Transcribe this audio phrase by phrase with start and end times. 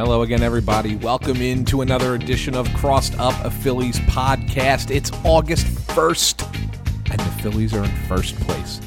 [0.00, 0.96] Hello again, everybody.
[0.96, 4.90] Welcome into another edition of Crossed Up a Phillies podcast.
[4.90, 8.80] It's August 1st, and the Phillies are in first place.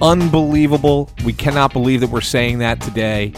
[0.00, 1.08] Unbelievable.
[1.24, 3.34] We cannot believe that we're saying that today,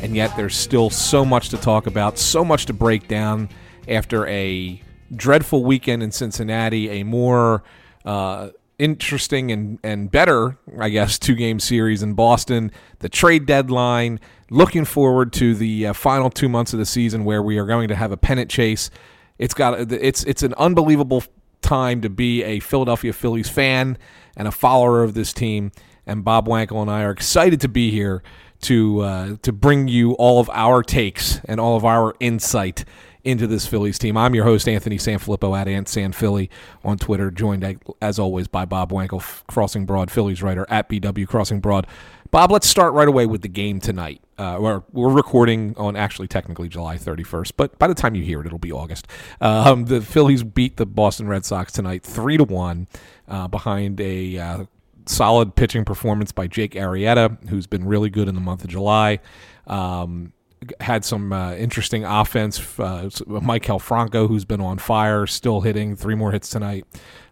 [0.00, 3.50] and yet there's still so much to talk about, so much to break down
[3.86, 4.80] after a
[5.14, 7.64] dreadful weekend in Cincinnati, a more
[8.06, 14.20] uh, interesting and, and better, I guess, two game series in Boston, the trade deadline.
[14.48, 17.88] Looking forward to the uh, final two months of the season where we are going
[17.88, 18.90] to have a pennant chase.
[19.38, 21.24] It's got it's it's an unbelievable
[21.62, 23.98] time to be a Philadelphia Phillies fan
[24.36, 25.72] and a follower of this team.
[26.06, 28.22] And Bob Wankel and I are excited to be here
[28.62, 32.84] to uh, to bring you all of our takes and all of our insight
[33.24, 34.16] into this Phillies team.
[34.16, 36.48] I'm your host, Anthony Sanfilippo at Ant San Philly
[36.84, 41.58] on Twitter, joined as always by Bob Wankel, Crossing Broad Phillies writer at BW Crossing
[41.58, 41.88] Broad.
[42.30, 44.20] Bob, let's start right away with the game tonight.
[44.38, 48.40] Uh, we're, we're recording on actually technically July 31st, but by the time you hear
[48.40, 49.06] it, it'll be August.
[49.40, 52.88] Um, the Phillies beat the Boston Red Sox tonight, three to one,
[53.28, 54.64] uh, behind a uh,
[55.06, 59.20] solid pitching performance by Jake Arrieta, who's been really good in the month of July.
[59.66, 60.32] Um,
[60.80, 62.58] had some uh, interesting offense.
[62.78, 66.86] Uh, Maikel Franco, who's been on fire, still hitting three more hits tonight.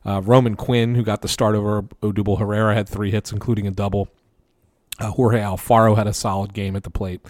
[0.05, 3.71] Uh, Roman Quinn, who got the start over Odubel Herrera, had three hits, including a
[3.71, 4.09] double.
[5.01, 7.21] Uh, Jorge Alfaro had a solid game at the plate.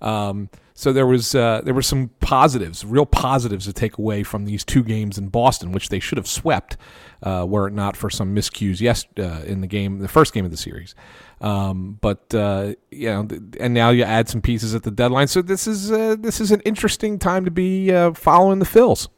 [0.00, 0.48] Um,
[0.80, 4.64] so there was uh, there were some positives, real positives to take away from these
[4.64, 6.78] two games in Boston, which they should have swept
[7.22, 10.46] uh, were it not for some miscues yes uh, in the game, the first game
[10.46, 10.94] of the series.
[11.42, 13.28] Um, but uh, you know,
[13.60, 15.28] and now you add some pieces at the deadline.
[15.28, 19.08] So this is uh, this is an interesting time to be following the Phils.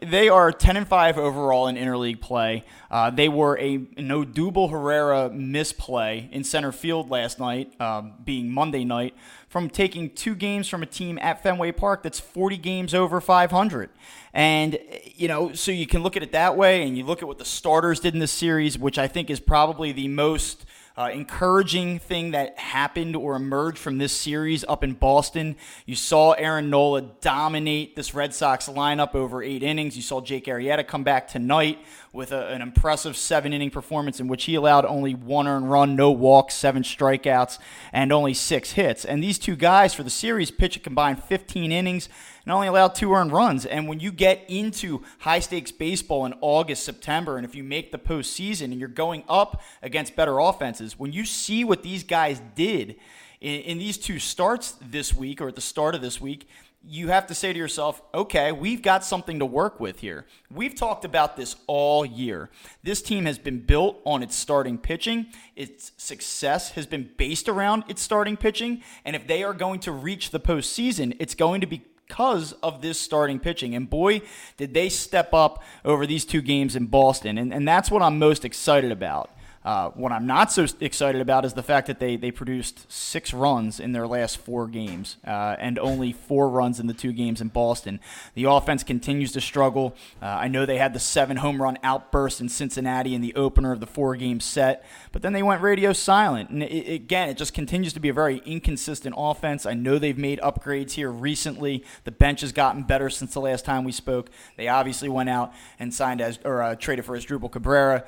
[0.00, 2.64] They are 10 and 5 overall in interleague play.
[2.90, 8.50] Uh, they were a no Odubel Herrera misplay in center field last night, um, being
[8.50, 9.14] Monday night,
[9.48, 13.90] from taking two games from a team at Fenway Park that's 40 games over 500.
[14.32, 14.78] And,
[15.14, 17.38] you know, so you can look at it that way, and you look at what
[17.38, 20.66] the starters did in this series, which I think is probably the most
[20.96, 25.56] uh, encouraging thing that happened or emerged from this series up in Boston.
[25.86, 29.96] You saw Aaron Nola dominate this Red Sox lineup over eight innings.
[29.96, 31.78] You saw Jake Arrieta come back tonight
[32.12, 35.96] with a, an impressive seven inning performance in which he allowed only one earned run,
[35.96, 37.58] no walks, seven strikeouts,
[37.92, 39.04] and only six hits.
[39.04, 42.08] And these two guys for the series pitched a combined 15 innings
[42.44, 43.66] and only allowed two earned runs.
[43.66, 47.92] And when you get into high stakes baseball in August, September, and if you make
[47.92, 52.40] the postseason and you're going up against better offenses, when you see what these guys
[52.54, 52.96] did
[53.40, 56.48] in, in these two starts this week or at the start of this week,
[56.86, 60.26] you have to say to yourself, okay, we've got something to work with here.
[60.50, 62.50] We've talked about this all year.
[62.82, 65.26] This team has been built on its starting pitching.
[65.56, 68.82] Its success has been based around its starting pitching.
[69.04, 72.82] And if they are going to reach the postseason, it's going to be because of
[72.82, 73.74] this starting pitching.
[73.74, 74.22] And boy,
[74.56, 77.38] did they step up over these two games in Boston.
[77.38, 79.30] And, and that's what I'm most excited about.
[79.64, 83.32] Uh, what I'm not so excited about is the fact that they, they produced six
[83.32, 87.40] runs in their last four games uh, and only four runs in the two games
[87.40, 87.98] in Boston.
[88.34, 89.96] The offense continues to struggle.
[90.20, 93.72] Uh, I know they had the seven home run outburst in Cincinnati in the opener
[93.72, 96.50] of the four game set, but then they went radio silent.
[96.50, 99.64] And it, again, it just continues to be a very inconsistent offense.
[99.64, 101.84] I know they've made upgrades here recently.
[102.04, 104.30] The bench has gotten better since the last time we spoke.
[104.58, 108.04] They obviously went out and signed as or uh, traded for Asdrubal Cabrera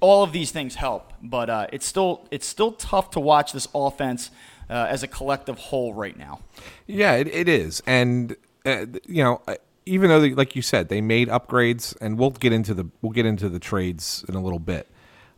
[0.00, 3.68] all of these things help, but uh, it's still it's still tough to watch this
[3.74, 4.30] offense
[4.68, 6.40] uh, as a collective whole right now.
[6.86, 8.36] Yeah, it, it is, and
[8.66, 9.42] uh, you know,
[9.86, 13.12] even though they, like you said, they made upgrades, and we'll get into the we'll
[13.12, 14.88] get into the trades in a little bit.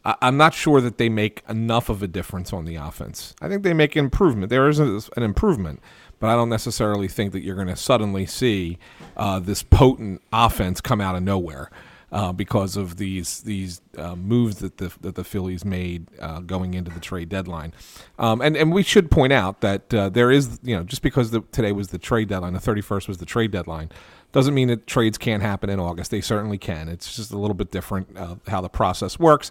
[0.05, 3.35] I, I'm not sure that they make enough of a difference on the offense.
[3.41, 4.51] I think they make an improvement.
[4.51, 5.81] There is an improvement,
[6.19, 8.79] but I don't necessarily think that you're going to suddenly see
[9.17, 11.71] uh, this potent offense come out of nowhere
[12.13, 16.75] uh, because of these these uh, moves that the that the Phillies made uh, going
[16.75, 17.73] into the trade deadline.
[18.19, 21.31] Um, and and we should point out that uh, there is you know just because
[21.31, 23.91] the, today was the trade deadline, the thirty first was the trade deadline.
[24.33, 26.13] Doesn't mean that trades can't happen in August.
[26.13, 26.89] They certainly can.
[26.89, 29.51] It's just a little bit different uh, how the process works.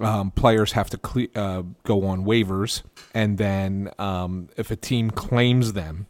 [0.00, 2.82] Um, players have to cle- uh, go on waivers,
[3.14, 6.06] and then um, if a team claims them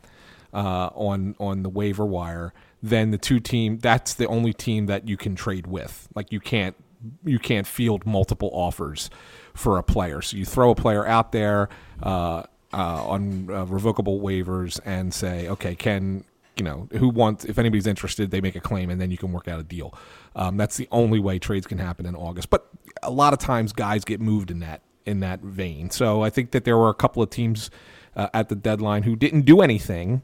[0.53, 5.17] on on the waiver wire, then the two team that's the only team that you
[5.17, 6.08] can trade with.
[6.14, 6.76] Like you can't
[7.25, 9.11] you can't field multiple offers
[9.55, 10.23] for a player.
[10.23, 11.69] So you throw a player out there
[12.02, 16.25] uh, uh, on uh, revocable waivers and say, okay, can
[16.56, 19.32] you know who wants if anybody's interested they make a claim and then you can
[19.32, 19.94] work out a deal
[20.37, 22.69] um, that's the only way trades can happen in august but
[23.02, 26.50] a lot of times guys get moved in that in that vein so i think
[26.50, 27.70] that there were a couple of teams
[28.17, 30.20] uh, at the deadline who didn't do anything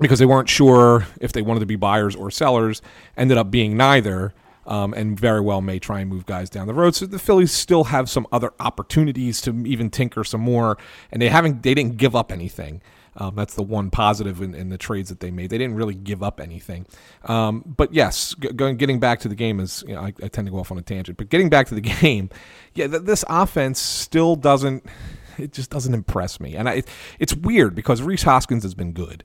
[0.00, 2.82] because they weren't sure if they wanted to be buyers or sellers
[3.16, 4.34] ended up being neither
[4.68, 6.94] um, and very well may try and move guys down the road.
[6.94, 10.76] So the Phillies still have some other opportunities to even tinker some more,
[11.10, 12.82] and they haven't they didn't give up anything.
[13.16, 15.50] Um, that's the one positive in, in, the trades that they made.
[15.50, 16.86] They didn't really give up anything.
[17.24, 20.46] Um, but yes, going getting back to the game is you know, I, I, tend
[20.46, 21.18] to go off on a tangent.
[21.18, 22.30] But getting back to the game,
[22.74, 24.84] yeah, th- this offense still doesn't.
[25.36, 28.92] It just doesn't impress me, and I, it, it's weird because Rhys Hoskins has been
[28.92, 29.22] good.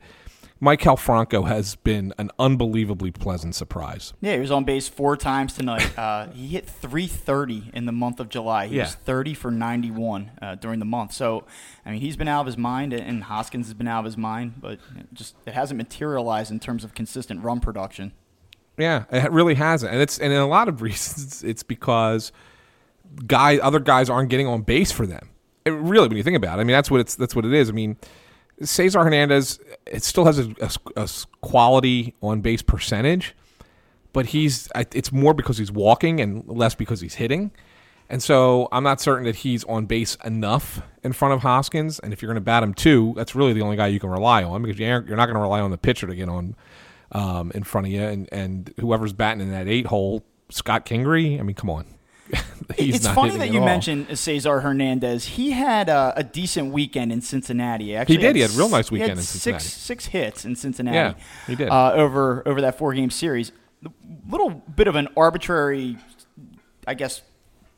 [0.64, 4.14] Maikel Franco has been an unbelievably pleasant surprise.
[4.22, 5.92] Yeah, he was on base four times tonight.
[6.04, 8.68] Uh, he hit 330 in the month of July.
[8.68, 8.84] He yeah.
[8.84, 11.14] was 30 for 91 uh, during the month.
[11.14, 11.46] So,
[11.86, 14.18] I mean, he's been out of his mind, and Hoskins has been out of his
[14.18, 18.12] mind, but it just it hasn't materialized in terms of consistent run production.
[18.78, 22.32] Yeah, it really hasn't, and it's and in a lot of reasons it's because
[23.26, 25.30] guy other guys aren't getting on base for them.
[25.66, 27.54] It really, when you think about it, I mean, that's what it's that's what it
[27.54, 27.70] is.
[27.70, 27.98] I mean
[28.62, 31.10] Cesar Hernandez, it still has a, a, a
[31.42, 33.36] quality on base percentage,
[34.12, 37.52] but he's it's more because he's walking and less because he's hitting.
[38.10, 42.00] And so I'm not certain that he's on base enough in front of Hoskins.
[42.00, 44.10] And if you're going to bat him too, that's really the only guy you can
[44.10, 46.56] rely on because you're not going to rely on the pitcher to get on
[47.12, 48.04] um, in front of you.
[48.04, 51.86] And, and whoever's batting in that eight hole, Scott Kingery, I mean, come on.
[52.78, 55.26] it's funny that you mentioned Cesar Hernandez.
[55.26, 57.96] He had a, a, decent weekend in Cincinnati.
[57.96, 58.36] Actually, he did.
[58.36, 59.64] He had a real nice weekend in Cincinnati.
[59.64, 60.96] Six, six hits in Cincinnati.
[60.96, 61.14] Yeah,
[61.48, 63.52] he did uh, over over that four game series.
[63.86, 63.90] A
[64.30, 65.98] little bit of an arbitrary,
[66.88, 67.22] I guess,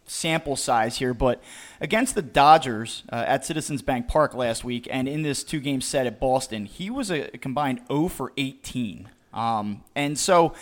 [0.06, 1.41] sample size here, but
[1.81, 5.81] against the Dodgers uh, at Citizens Bank Park last week, and in this two game
[5.81, 9.09] set at Boston, he was a combined 0 for 18.
[9.33, 10.53] Um, and so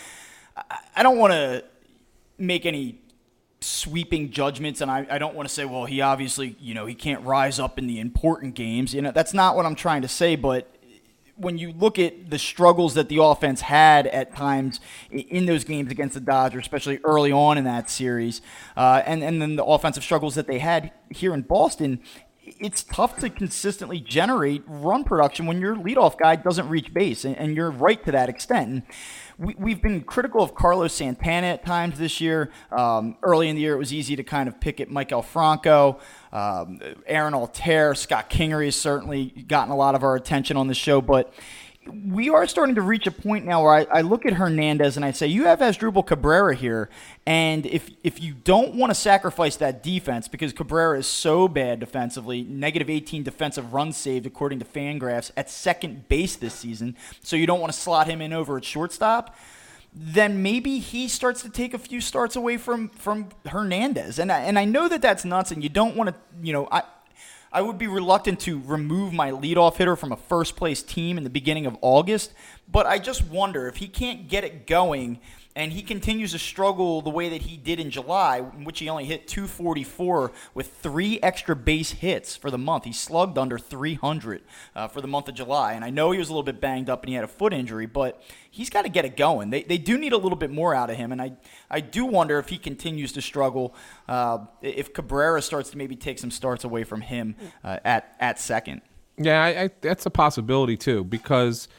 [0.96, 1.64] I don't want to
[2.38, 2.98] make any
[3.64, 6.94] sweeping judgments and I, I don't want to say well he obviously you know he
[6.94, 10.08] can't rise up in the important games you know that's not what i'm trying to
[10.08, 10.74] say but
[11.36, 14.80] when you look at the struggles that the offense had at times
[15.10, 18.40] in those games against the Dodgers, especially early on in that series,
[18.76, 22.00] uh, and and then the offensive struggles that they had here in Boston,
[22.42, 27.36] it's tough to consistently generate run production when your leadoff guy doesn't reach base, and,
[27.36, 28.68] and you're right to that extent.
[28.68, 28.82] And,
[29.38, 32.50] we, have been critical of Carlos Santana at times this year.
[32.70, 35.98] Um, early in the year, it was easy to kind of pick at Maikel Franco.
[36.32, 40.74] Um, Aaron Altherr, Scott Kingery has certainly gotten a lot of our attention on the
[40.74, 41.32] show, but
[41.86, 45.04] we are starting to reach a point now where I, I, look at Hernandez and
[45.04, 46.88] I say, you have Asdrubal Cabrera here,
[47.26, 51.80] and if if you don't want to sacrifice that defense because Cabrera is so bad
[51.80, 57.36] defensively, negative 18 defensive runs saved according to Fangraphs at second base this season, so
[57.36, 59.36] you don't want to slot him in over at shortstop.
[59.96, 64.40] Then maybe he starts to take a few starts away from from Hernandez, and I,
[64.40, 66.82] and I know that that's nuts, and you don't want to, you know, I
[67.54, 71.22] I would be reluctant to remove my leadoff hitter from a first place team in
[71.22, 72.32] the beginning of August,
[72.70, 75.20] but I just wonder if he can't get it going
[75.56, 78.88] and he continues to struggle the way that he did in July, in which he
[78.88, 82.84] only hit 244 with three extra base hits for the month.
[82.84, 84.42] He slugged under 300
[84.74, 85.74] uh, for the month of July.
[85.74, 87.52] And I know he was a little bit banged up and he had a foot
[87.52, 88.20] injury, but
[88.50, 89.50] he's got to get it going.
[89.50, 91.12] They, they do need a little bit more out of him.
[91.12, 91.34] And I,
[91.70, 93.76] I do wonder if he continues to struggle,
[94.08, 98.40] uh, if Cabrera starts to maybe take some starts away from him uh, at, at
[98.40, 98.82] second.
[99.16, 101.68] Yeah, I, I, that's a possibility too, because–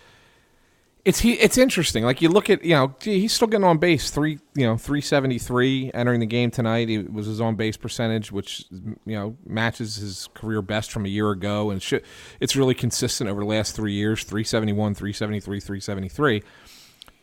[1.06, 1.34] it's he.
[1.34, 2.04] It's interesting.
[2.04, 4.76] Like you look at you know gee, he's still getting on base three you know
[4.76, 6.90] three seventy three entering the game tonight.
[6.90, 11.10] It was his on base percentage, which you know matches his career best from a
[11.10, 11.82] year ago, and
[12.40, 15.80] it's really consistent over the last three years: three seventy one, three seventy three, three
[15.80, 16.42] seventy three.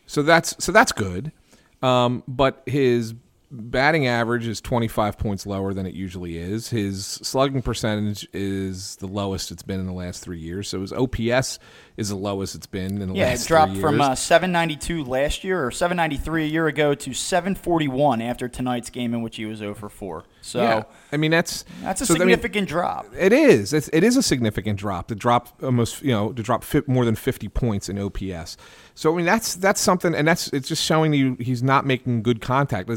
[0.05, 1.33] So that's so that's good.
[1.81, 3.13] Um, but his
[3.53, 6.69] batting average is 25 points lower than it usually is.
[6.69, 10.67] His slugging percentage is the lowest it's been in the last three years.
[10.67, 11.59] So his OPS
[11.95, 15.03] is the lowest it's been in the Yeah, last Yeah, it dropped from uh, 792
[15.03, 19.45] last year or 793 a year ago to 741 after tonight's game in which he
[19.45, 20.25] was 0 for 4.
[20.41, 23.05] So yeah, I mean that's that's a so, I mean, significant drop.
[23.17, 23.71] It is.
[23.71, 25.07] It's, it is a significant drop.
[25.07, 28.57] To drop almost, you know, to drop more than fifty points in OPS.
[28.95, 32.21] So I mean, that's that's something, and that's it's just showing you he's not making
[32.21, 32.89] good contact.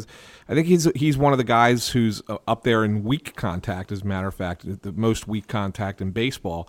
[0.49, 3.91] I think he's he's one of the guys who's uh, up there in weak contact.
[3.91, 6.69] As a matter of fact, the- most weak contact in baseball,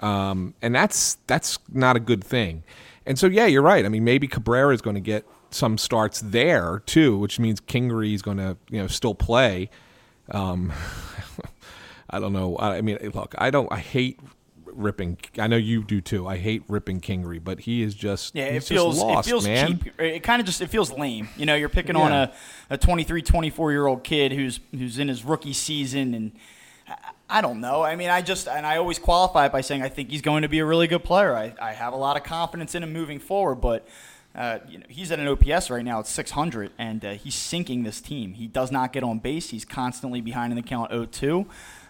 [0.00, 2.64] um, and that's that's not a good thing.
[3.06, 3.84] And so yeah, you're right.
[3.84, 8.12] I mean, maybe Cabrera is going to get some starts there too, which means Kingery
[8.14, 9.70] is going to you know still play.
[10.30, 10.72] Um,
[12.10, 12.58] I don't know.
[12.58, 13.70] I mean, look, I don't.
[13.72, 14.20] I hate
[14.76, 15.18] ripping.
[15.38, 16.26] I know you do too.
[16.26, 19.78] I hate ripping Kingery, but he is just Yeah, it feels lost, it feels man.
[19.78, 20.00] cheap.
[20.00, 21.28] It kind of just it feels lame.
[21.36, 22.32] You know, you're picking on a,
[22.70, 26.32] a 23, 24 year old kid who's who's in his rookie season, and
[26.88, 26.96] I,
[27.28, 27.82] I don't know.
[27.82, 30.42] I mean, I just and I always qualify it by saying I think he's going
[30.42, 31.34] to be a really good player.
[31.36, 33.86] I, I have a lot of confidence in him moving forward, but.
[34.34, 37.84] Uh, you know, he's at an OPS right now at 600, and uh, he's sinking
[37.84, 38.34] this team.
[38.34, 39.48] He does not get on base.
[39.48, 41.46] He's constantly behind in the count 0-2.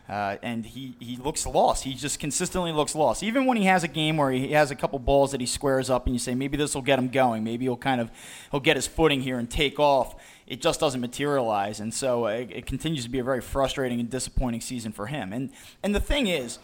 [0.09, 1.83] Uh, and he, he looks lost.
[1.83, 3.25] He just consistently looks lost.
[3.25, 5.91] Even when he has a game where he has a couple balls that he squares
[5.91, 7.43] up, and you say maybe this will get him going.
[7.43, 8.11] Maybe he'll kind of
[8.53, 10.15] he'll get his footing here and take off.
[10.47, 13.99] It just doesn't materialize, and so uh, it, it continues to be a very frustrating
[13.99, 15.33] and disappointing season for him.
[15.33, 15.51] And
[15.83, 16.61] and the thing is,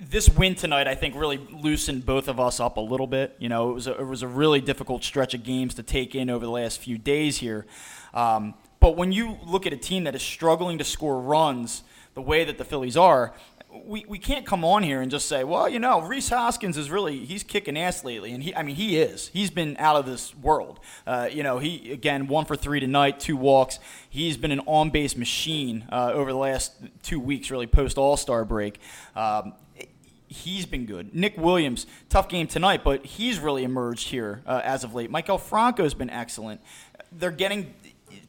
[0.00, 3.36] this win tonight, I think, really loosened both of us up a little bit.
[3.38, 6.14] You know, it was a, it was a really difficult stretch of games to take
[6.14, 7.66] in over the last few days here.
[8.14, 11.82] Um, but when you look at a team that is struggling to score runs
[12.14, 13.32] the way that the Phillies are,
[13.84, 16.90] we, we can't come on here and just say, well, you know, Rhys Hoskins is
[16.90, 20.06] really he's kicking ass lately, and he I mean he is he's been out of
[20.06, 20.80] this world.
[21.06, 23.78] Uh, you know, he again one for three tonight, two walks.
[24.08, 28.16] He's been an on base machine uh, over the last two weeks, really post All
[28.16, 28.78] Star break.
[29.16, 29.54] Um,
[30.28, 31.14] he's been good.
[31.14, 35.10] Nick Williams, tough game tonight, but he's really emerged here uh, as of late.
[35.10, 36.60] Maikel Franco's been excellent.
[37.10, 37.74] They're getting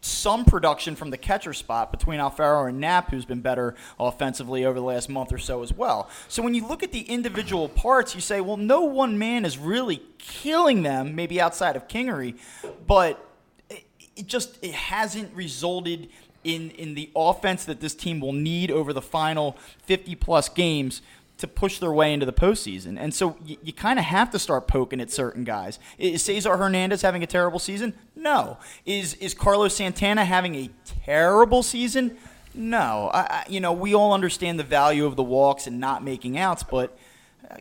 [0.03, 4.77] some production from the catcher spot between Alfaro and Knapp, who's been better offensively over
[4.77, 6.09] the last month or so as well.
[6.27, 9.57] So when you look at the individual parts, you say, well, no one man is
[9.57, 12.37] really killing them, maybe outside of Kingery,
[12.85, 13.25] but
[13.69, 13.85] it,
[14.17, 16.09] it just it hasn't resulted
[16.43, 21.01] in in the offense that this team will need over the final 50 plus games
[21.43, 22.97] to push their way into the postseason.
[22.97, 25.77] And so you, you kind of have to start poking at certain guys.
[25.97, 27.93] Is Cesar Hernandez having a terrible season?
[28.15, 28.57] No.
[28.85, 30.69] Is is Carlos Santana having a
[31.05, 32.17] terrible season?
[32.53, 33.11] No.
[33.13, 36.37] I, I, you know, we all understand the value of the walks and not making
[36.37, 36.97] outs, but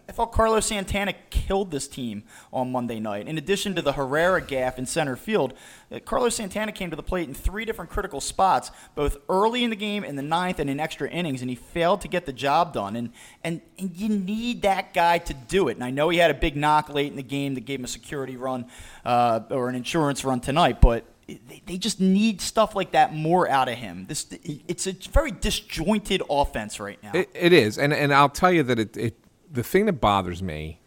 [0.08, 3.28] I thought Carlos Santana killed this team on Monday night.
[3.28, 5.54] In addition to the Herrera gaff in center field,
[5.90, 9.70] uh, Carlos Santana came to the plate in three different critical spots, both early in
[9.70, 12.32] the game, in the ninth, and in extra innings, and he failed to get the
[12.32, 12.96] job done.
[12.96, 13.10] And,
[13.44, 15.76] and, and you need that guy to do it.
[15.76, 17.84] And I know he had a big knock late in the game that gave him
[17.84, 18.66] a security run
[19.04, 23.48] uh, or an insurance run tonight, but they, they just need stuff like that more
[23.48, 24.06] out of him.
[24.08, 27.12] This it's a very disjointed offense right now.
[27.14, 29.21] It, it is, and and I'll tell you that it, it
[29.52, 30.80] the thing that bothers me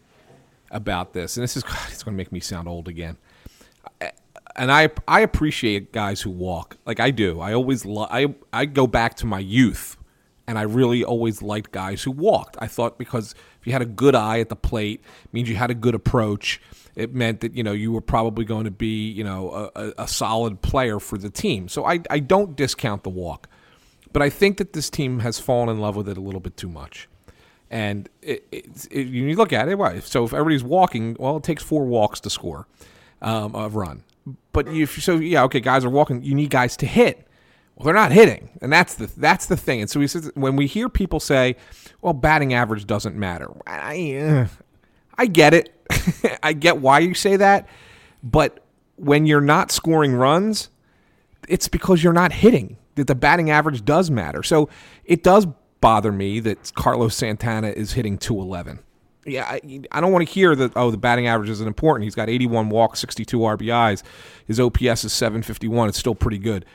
[0.71, 3.17] about this, and this is God, it's going to make me sound old again.
[4.57, 7.41] And I I appreciate guys who walk like I do.
[7.41, 9.97] I always lo- I I go back to my youth,
[10.47, 12.55] and I really always liked guys who walked.
[12.59, 15.01] I thought because if you had a good eye at the plate,
[15.33, 16.61] means you had a good approach.
[16.95, 19.93] It meant that you know you were probably going to be you know a, a,
[20.03, 21.67] a solid player for the team.
[21.67, 23.49] So I I don't discount the walk,
[24.13, 26.55] but I think that this team has fallen in love with it a little bit
[26.55, 27.09] too much.
[27.69, 30.03] And it, it, it, you look at it, right?
[30.03, 32.67] So if everybody's walking, well, it takes four walks to score
[33.21, 34.03] um, a run.
[34.51, 36.23] But if so, yeah, okay, guys are walking.
[36.23, 37.27] You need guys to hit.
[37.75, 39.81] Well, they're not hitting, and that's the that's the thing.
[39.81, 41.57] And so he says when we hear people say,
[42.01, 44.47] "Well, batting average doesn't matter," I
[45.17, 45.73] I get it.
[46.43, 47.67] I get why you say that,
[48.23, 48.63] but
[48.95, 50.69] when you're not scoring runs,
[51.47, 52.77] it's because you're not hitting.
[52.95, 54.41] That the batting average does matter.
[54.41, 54.69] So
[55.03, 55.47] it does
[55.85, 58.79] bother me that Carlos Santana is hitting 211.
[59.23, 59.61] Yeah, I,
[59.91, 60.71] I don't want to hear that.
[60.75, 62.05] Oh, the batting average isn't important.
[62.05, 64.01] He's got 81 walks, 62 RBIs.
[64.47, 65.89] His OPS is 751.
[65.89, 66.65] It's still pretty good.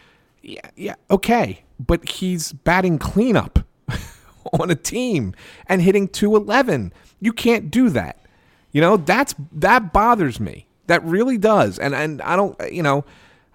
[0.42, 3.58] Yeah, yeah, okay, but he's batting cleanup
[4.60, 5.34] on a team
[5.66, 6.92] and hitting 211.
[7.18, 8.24] You can't do that.
[8.70, 10.68] You know that's that bothers me.
[10.86, 11.80] That really does.
[11.80, 12.56] And and I don't.
[12.72, 13.04] You know,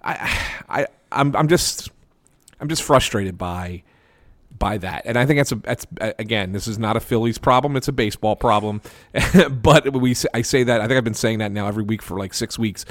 [0.04, 1.88] I I I'm I'm just
[2.60, 3.82] I'm just frustrated by
[4.58, 5.02] by that.
[5.04, 7.92] And I think that's a that's again, this is not a Phillies problem; it's a
[7.92, 8.80] baseball problem.
[9.50, 12.18] but we I say that I think I've been saying that now every week for
[12.18, 12.84] like six weeks.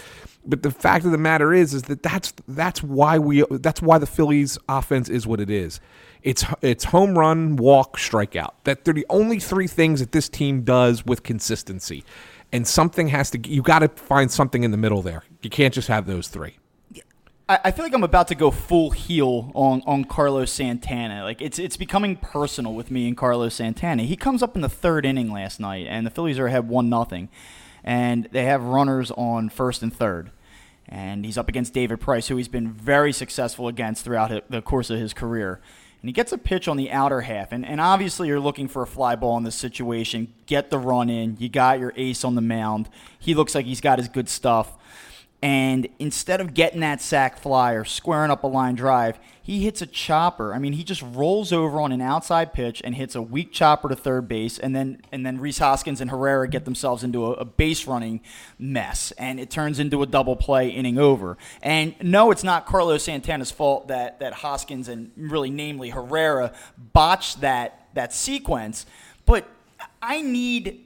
[0.48, 3.98] But the fact of the matter is, is that that's that's why we that's why
[3.98, 5.80] the Phillies offense is what it is.
[6.22, 8.54] It's it's home run, walk, strikeout.
[8.64, 12.04] That they're the only three things that this team does with consistency.
[12.52, 15.24] And something has to you got to find something in the middle there.
[15.42, 16.58] You can't just have those three.
[17.48, 21.24] I feel like I'm about to go full heel on, on Carlos Santana.
[21.24, 24.02] Like it's it's becoming personal with me and Carlos Santana.
[24.02, 26.90] He comes up in the third inning last night, and the Phillies are ahead one
[26.90, 27.30] nothing,
[27.84, 30.32] and they have runners on first and third,
[30.90, 34.90] and he's up against David Price, who he's been very successful against throughout the course
[34.90, 35.62] of his career.
[36.02, 38.82] And he gets a pitch on the outer half, and, and obviously you're looking for
[38.82, 40.34] a fly ball in this situation.
[40.48, 41.38] Get the run in.
[41.40, 42.90] You got your ace on the mound.
[43.20, 44.74] He looks like he's got his good stuff.
[45.46, 49.80] And instead of getting that sac fly or squaring up a line drive, he hits
[49.80, 50.56] a chopper.
[50.56, 53.88] I mean, he just rolls over on an outside pitch and hits a weak chopper
[53.88, 57.34] to third base, and then and then Rhys Hoskins and Herrera get themselves into a,
[57.34, 58.22] a base running
[58.58, 61.38] mess, and it turns into a double play inning over.
[61.62, 66.54] And no, it's not Carlos Santana's fault that that Hoskins and really namely Herrera
[66.92, 68.88] botched that that sequence,
[69.28, 69.48] but
[70.02, 70.85] I need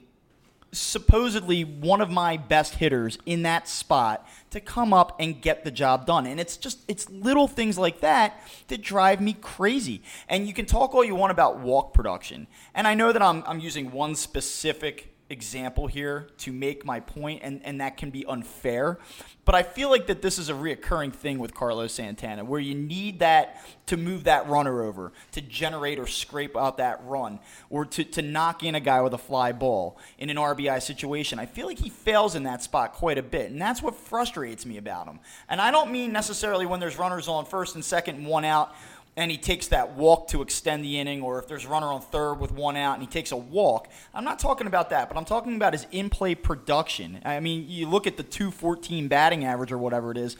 [0.72, 5.70] supposedly one of my best hitters in that spot to come up and get the
[5.70, 6.26] job done.
[6.26, 10.02] And it's just it's little things like that that drive me crazy.
[10.28, 12.46] And you can talk all you want about walk production.
[12.74, 17.40] And I know that I'm I'm using one specific example here to make my point,
[17.42, 18.98] and, and that can be unfair.
[19.44, 22.74] But I feel like that this is a reoccurring thing with Carlos Santana, where you
[22.74, 27.84] need that to move that runner over, to generate or scrape out that run, or
[27.86, 31.38] to, to knock in a guy with a fly ball in an RBI situation.
[31.38, 34.66] I feel like he fails in that spot quite a bit, and that's what frustrates
[34.66, 35.20] me about him.
[35.48, 38.74] And I don't mean necessarily when there's runners on first and second and one out
[39.16, 42.00] and he takes that walk to extend the inning, or if there's a runner on
[42.00, 43.88] third with one out and he takes a walk.
[44.14, 47.20] I'm not talking about that, but I'm talking about his in play production.
[47.24, 50.36] I mean, you look at the 214 batting average or whatever it is,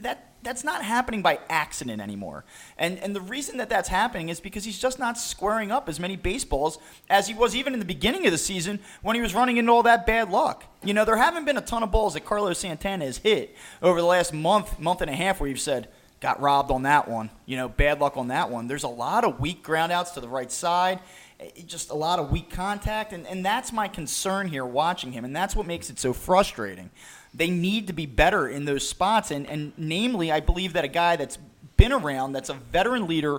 [0.00, 2.44] that that's not happening by accident anymore.
[2.78, 6.00] And and the reason that that's happening is because he's just not squaring up as
[6.00, 9.34] many baseballs as he was even in the beginning of the season when he was
[9.34, 10.64] running into all that bad luck.
[10.82, 14.00] You know, there haven't been a ton of balls that Carlos Santana has hit over
[14.00, 15.88] the last month, month and a half where you've said,
[16.20, 17.30] got robbed on that one.
[17.46, 18.68] You know, bad luck on that one.
[18.68, 21.00] There's a lot of weak groundouts to the right side.
[21.38, 25.24] It, just a lot of weak contact, and, and that's my concern here watching him,
[25.24, 26.90] and that's what makes it so frustrating.
[27.32, 30.88] They need to be better in those spots, and, and namely, I believe that a
[30.88, 31.38] guy that's
[31.76, 33.38] been around, that's a veteran leader,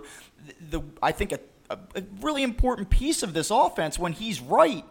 [0.70, 4.84] the I think a, a, a really important piece of this offense when he's right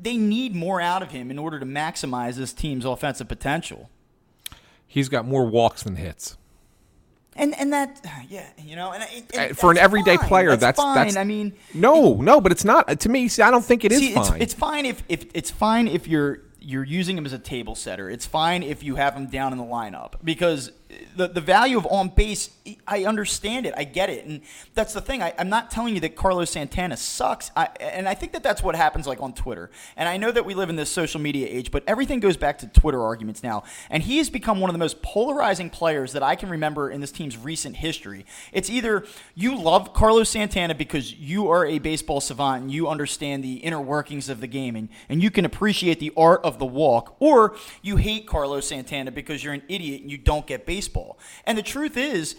[0.00, 3.90] they need more out of him in order to maximize this team's offensive potential.
[4.86, 6.36] He's got more walks than hits.
[7.40, 10.28] And and that yeah, you know, and, and uh, for an everyday fine.
[10.28, 10.94] player, that's, that's fine.
[10.94, 11.16] that's.
[11.16, 13.00] I mean, no, no, but it's not.
[13.00, 14.34] To me, see, I don't think it is see, fine.
[14.34, 17.74] It's, it's fine if, if it's fine if you're you're using him as a table
[17.74, 18.10] setter.
[18.10, 20.70] It's fine if you have him down in the lineup because
[21.16, 22.50] the, the value of on base,
[22.86, 23.74] I understand it.
[23.76, 24.24] I get it.
[24.24, 24.42] And
[24.74, 25.22] that's the thing.
[25.22, 27.50] I, am not telling you that Carlos Santana sucks.
[27.56, 29.70] I, and I think that that's what happens like on Twitter.
[29.96, 32.58] And I know that we live in this social media age, but everything goes back
[32.58, 33.64] to Twitter arguments now.
[33.88, 37.00] And he has become one of the most polarizing players that I can remember in
[37.00, 38.24] this team's recent history.
[38.52, 43.42] It's either you love Carlos Santana because you are a baseball savant and you understand
[43.42, 46.66] the inner workings of the game and, and you can appreciate the art of the
[46.66, 50.89] walk, or you hate Carlos Santana because you're an idiot and you don't get baseball
[50.90, 51.18] baseball.
[51.44, 52.36] And the truth is,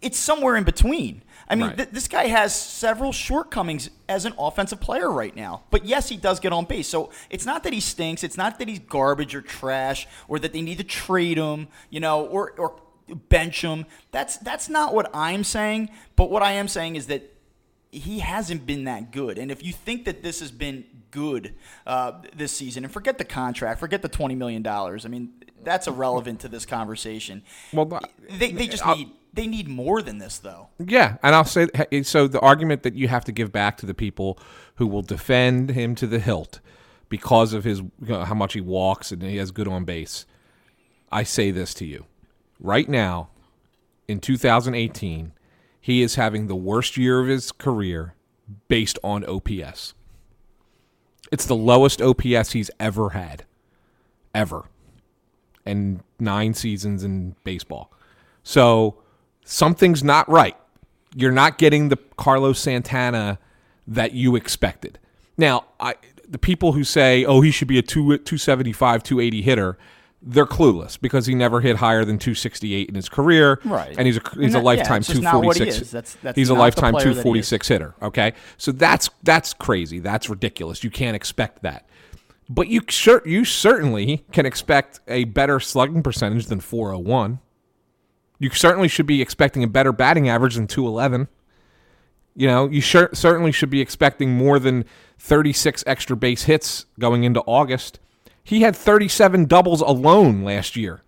[0.00, 1.22] it's somewhere in between.
[1.48, 1.76] I mean, right.
[1.76, 5.64] th- this guy has several shortcomings as an offensive player right now.
[5.70, 6.88] But yes, he does get on base.
[6.88, 8.24] So it's not that he stinks.
[8.24, 12.00] It's not that he's garbage or trash or that they need to trade him, you
[12.00, 12.80] know, or, or
[13.28, 13.86] bench him.
[14.10, 15.90] That's that's not what I'm saying.
[16.16, 17.30] But what I am saying is that
[17.90, 19.38] he hasn't been that good.
[19.38, 21.54] And if you think that this has been good
[21.86, 24.66] uh, this season, and forget the contract, forget the $20 million.
[24.66, 25.32] I mean,
[25.64, 27.42] that's irrelevant to this conversation.
[27.72, 28.00] Well,
[28.30, 30.68] they, they just I'll, need they need more than this, though.
[30.78, 31.68] Yeah, and I'll say
[32.02, 32.28] so.
[32.28, 34.38] The argument that you have to give back to the people
[34.76, 36.60] who will defend him to the hilt
[37.08, 40.26] because of his how much he walks and he has good on base.
[41.10, 42.06] I say this to you
[42.64, 43.28] right now,
[44.08, 45.32] in 2018,
[45.80, 48.14] he is having the worst year of his career
[48.68, 49.94] based on OPS.
[51.30, 53.44] It's the lowest OPS he's ever had,
[54.34, 54.66] ever
[55.66, 57.90] and nine seasons in baseball.
[58.42, 58.96] So
[59.44, 60.56] something's not right.
[61.14, 63.38] You're not getting the Carlos Santana
[63.86, 64.98] that you expected.
[65.36, 65.94] Now, I
[66.28, 69.78] the people who say, "Oh, he should be a two, 275, 280 hitter,"
[70.22, 73.60] they're clueless because he never hit higher than 268 in his career.
[73.64, 73.94] Right.
[73.96, 75.82] And he's a he's And a that- lifetime yeah, it's just not what he 246.
[75.86, 75.90] is.
[75.92, 77.22] That's- that's he's a lifetime player that he is.
[77.50, 77.94] 246 hitter.
[78.02, 78.32] Okay.
[78.56, 79.98] So that's that's crazy.
[80.00, 80.82] That's ridiculous.
[80.82, 81.86] You can't expect that.
[82.48, 87.40] But you cer- you certainly can expect a better slugging percentage than 401.
[88.38, 91.28] You certainly should be expecting a better batting average than 211.
[92.36, 94.84] You know, you sure, certainly should be expecting more than
[95.18, 98.00] 36 extra base hits going into August.
[98.42, 101.00] He had 37 doubles alone last year.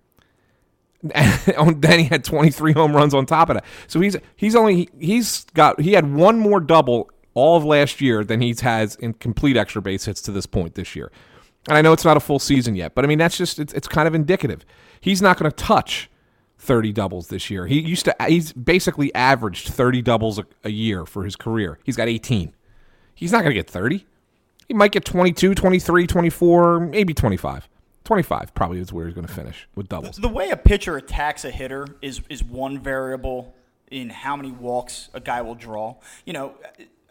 [1.15, 3.65] And then he had 23 home runs on top of that.
[3.87, 8.25] So he's he's only he's got he had one more double all of last year
[8.25, 11.13] than he's has in complete extra base hits to this point this year.
[11.69, 13.73] And I know it's not a full season yet, but I mean that's just it's,
[13.75, 14.65] it's kind of indicative.
[15.01, 16.11] He's not going to touch
[16.59, 17.67] 30 doubles this year.
[17.67, 21.79] He used to he's basically averaged 30 doubles a, a year for his career.
[21.85, 22.55] He's got 18.
[23.15, 24.07] He's not going to get 30.
[24.69, 27.69] He might get 22, 23, 24, maybe 25.
[28.05, 30.17] 25 probably is where he's going to finish with doubles.
[30.17, 33.55] The way a pitcher attacks a hitter is is one variable
[33.91, 35.97] in how many walks a guy will draw.
[36.25, 36.55] You know,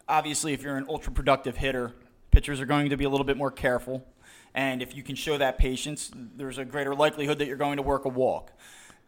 [0.08, 1.92] obviously, if you're an ultra productive hitter,
[2.30, 4.06] pitchers are going to be a little bit more careful,
[4.54, 7.82] and if you can show that patience, there's a greater likelihood that you're going to
[7.82, 8.52] work a walk.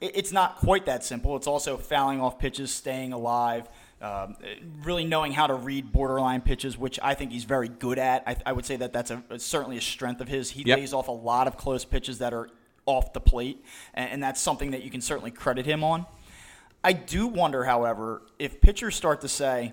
[0.00, 1.34] It's not quite that simple.
[1.36, 3.68] It's also fouling off pitches, staying alive.
[4.00, 4.36] Um,
[4.84, 8.22] really knowing how to read borderline pitches, which I think he's very good at.
[8.28, 10.50] I, I would say that that's a, certainly a strength of his.
[10.50, 10.78] He Yep.
[10.78, 12.48] lays off a lot of close pitches that are
[12.86, 16.06] off the plate, and, and that's something that you can certainly credit him on.
[16.84, 19.72] I do wonder, however, if pitchers start to say,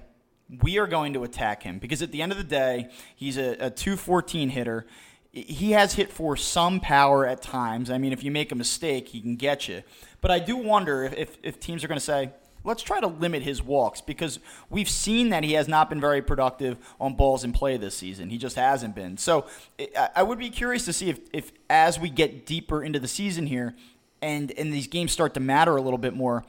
[0.61, 3.51] we are going to attack him, because at the end of the day, he's a,
[3.53, 4.85] a 214 hitter.
[5.31, 7.89] He has hit for some power at times.
[7.89, 9.83] I mean, if you make a mistake, he can get you.
[10.21, 12.31] But I do wonder if, if, if teams are going to say,
[12.65, 16.21] let's try to limit his walks because we've seen that he has not been very
[16.21, 18.29] productive on balls in play this season.
[18.29, 19.17] He just hasn't been.
[19.17, 19.45] So
[20.15, 23.45] I- would be curious to see if, if as we get deeper into the season
[23.45, 23.75] here
[24.21, 26.43] and, and these games start to matter a little bit more,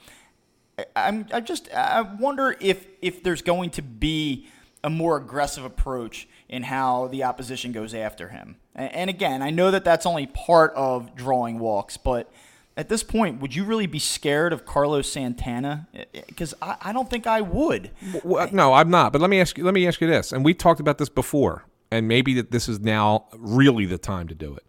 [0.95, 4.49] I'm I just I wonder if if there's going to be
[4.85, 8.57] a more aggressive approach in how the opposition goes after him.
[8.75, 12.31] And again, I know that that's only part of drawing walks, but
[12.77, 15.89] at this point, would you really be scared of Carlos Santana?
[16.13, 17.91] Because I, I don't think I would.
[18.23, 19.13] Well, no, I'm not.
[19.13, 19.65] But let me ask you.
[19.65, 20.31] Let me ask you this.
[20.31, 24.29] And we talked about this before, and maybe that this is now really the time
[24.29, 24.65] to do it.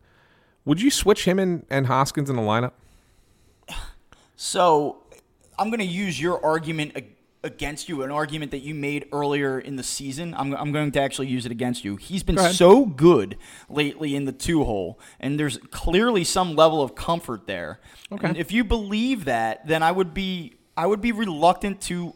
[0.63, 2.71] Would you switch him and, and Hoskins in the lineup?
[4.37, 5.03] So
[5.59, 6.95] I'm going to use your argument
[7.43, 10.33] against you, an argument that you made earlier in the season.
[10.35, 11.95] I'm, I'm going to actually use it against you.
[11.95, 13.37] He's been Go so good
[13.69, 17.79] lately in the two hole, and there's clearly some level of comfort there.
[18.11, 18.27] Okay.
[18.27, 22.13] And if you believe that, then I would be I would be reluctant to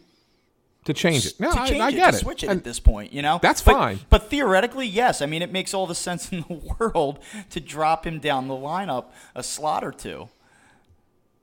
[0.85, 1.39] To change it?
[1.39, 2.19] No, to I, change I it, get to it.
[2.19, 3.11] switch it And at this point.
[3.13, 3.99] You know, That's But- fine.
[4.09, 5.21] But theoretically, yes.
[5.21, 7.19] I mean, it makes all the sense in the world
[7.51, 10.29] to drop him down the lineup a slot or two.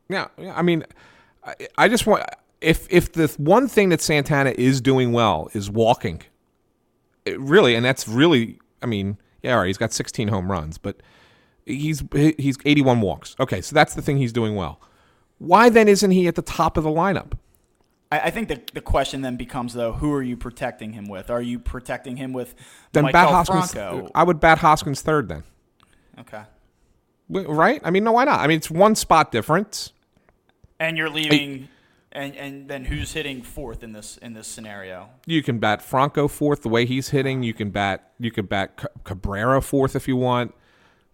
[0.08, 0.84] Yeah, yeah, I mean,
[1.48, 2.24] I, I just want
[2.60, 6.22] if if the one thing that Santana is doing well is walking,
[7.24, 10.78] it really, and that's really, I mean, yeah, all right, he's got 16 home runs,
[10.78, 10.96] but
[11.66, 13.36] he's he's 81 walks.
[13.38, 14.80] Okay, so that's the thing he's doing well.
[15.38, 17.32] Why then isn't he at the top of the lineup?
[18.10, 21.30] I, I think the, the question then becomes though, who are you protecting him with?
[21.30, 22.54] Are you protecting him with
[22.92, 23.72] Then Maikel bat Hoskins.
[23.72, 24.10] Franco?
[24.14, 25.44] I would bat Hoskins third then,
[26.18, 26.42] Okay.
[27.30, 27.80] Right?
[27.84, 28.40] I mean, no, why not?
[28.40, 29.92] I mean, it's one spot difference.
[30.80, 31.68] And you're leaving,
[32.12, 35.08] and and then who's hitting fourth in this in this scenario?
[35.26, 37.42] You can bat Franco fourth the way he's hitting.
[37.42, 40.54] You can bat you can bat Cabrera fourth if you want.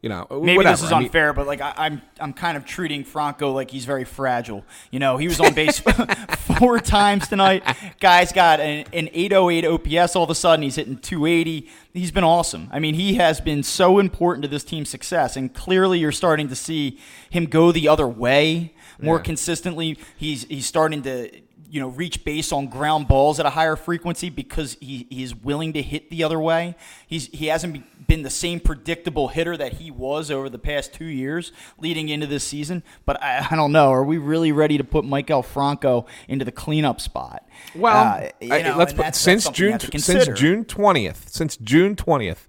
[0.03, 0.75] You know, Maybe whatever.
[0.77, 3.71] this is I mean- unfair, but like I, I'm I'm kind of treating Franco like
[3.71, 4.63] he's very fragile.
[4.91, 5.79] You know, he was on base
[6.59, 7.63] four times tonight.
[8.01, 10.15] Guy's got an, an 808 OPS.
[10.15, 11.71] All of a sudden, he's hitting 280.
[11.95, 12.69] He's been awesome.
[12.71, 16.49] I mean, he has been so important to this team's success, and clearly, you're starting
[16.49, 16.99] to see
[17.31, 19.23] him go the other way more Yeah.
[19.23, 19.99] consistently.
[20.17, 21.31] He's he's starting to
[21.71, 25.73] you know reach base on ground balls at a higher frequency because he he's willing
[25.73, 26.77] to hit the other way.
[27.07, 31.07] He's he hasn't been the same predictable hitter that he was over the past two
[31.07, 32.83] years leading into this season.
[33.07, 33.91] But I, I don't know.
[33.91, 37.49] Are we really ready to put Maikel Franco into the cleanup spot?
[37.75, 40.29] Well, Uh, you I- let's put that's- that's since you June since.
[40.39, 42.47] June twentieth, since June twentieth,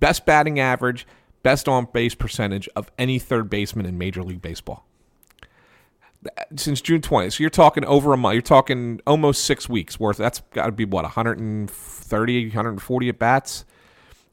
[0.00, 1.06] best batting average,
[1.44, 4.84] best on base percentage of any third baseman in Major League Baseball.
[6.56, 8.34] Since June twentieth, so you're talking over a month.
[8.34, 10.16] You're talking almost six weeks worth.
[10.16, 13.64] That's got to be what 130, 140 at bats.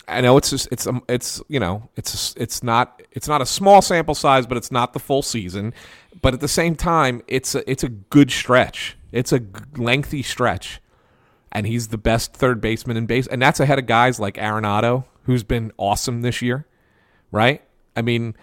[0.07, 3.45] I know it's just, it's um, it's you know it's it's not it's not a
[3.45, 5.73] small sample size, but it's not the full season.
[6.21, 8.97] But at the same time, it's a it's a good stretch.
[9.11, 9.41] It's a
[9.77, 10.81] lengthy stretch,
[11.51, 15.05] and he's the best third baseman in base, and that's ahead of guys like Arenado,
[15.23, 16.65] who's been awesome this year,
[17.31, 17.61] right?
[17.95, 18.35] I mean,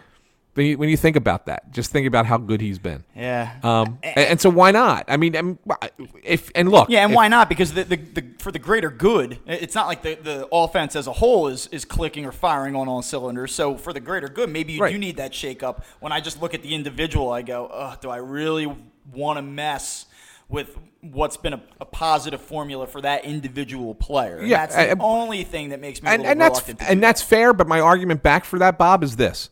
[0.55, 3.05] When you, when you think about that, just think about how good he's been.
[3.15, 3.55] Yeah.
[3.63, 5.05] Um, and, and so why not?
[5.07, 5.91] I mean, I
[6.25, 7.49] if and look, Yeah, and if- why not?
[7.49, 11.07] Because the, the, the for the greater good, it's not like the, the offense as
[11.07, 13.55] a whole is, is clicking or firing on all cylinders.
[13.55, 14.93] So for the greater good, maybe you Right.
[14.93, 15.83] do need that shakeup.
[16.01, 18.67] When I just look at the individual, I go, do I really
[19.13, 20.07] want to mess
[20.49, 24.39] with what's been a, a positive formula for that individual player?
[24.39, 26.61] And Yeah, that's the I- only thing that makes me a and, little and that's
[26.63, 27.53] to and that's fair.
[27.53, 29.49] But my argument back for that, Bob, is this: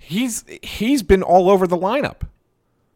[0.00, 2.22] he's he's been all over the lineup.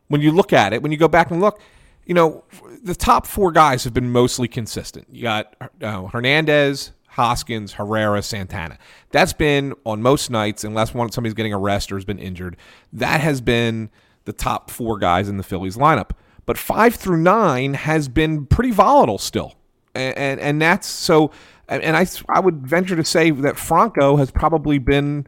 [0.09, 1.61] When you look at it, when you go back and look,
[2.05, 2.45] you know,
[2.83, 5.07] the top four guys have been mostly consistent.
[5.11, 8.79] You got uh, Hernandez, Hoskins, Herrera, Santana.
[9.11, 12.57] That's been on most nights, unless one somebody's getting a rest or has been injured.
[12.93, 13.90] That has been
[14.25, 16.11] the top four guys in the Phillies lineup.
[16.47, 19.55] But five through nine has been pretty volatile still,
[19.95, 21.31] and and, and that's so.
[21.67, 25.27] And I I would venture to say that Franco has probably been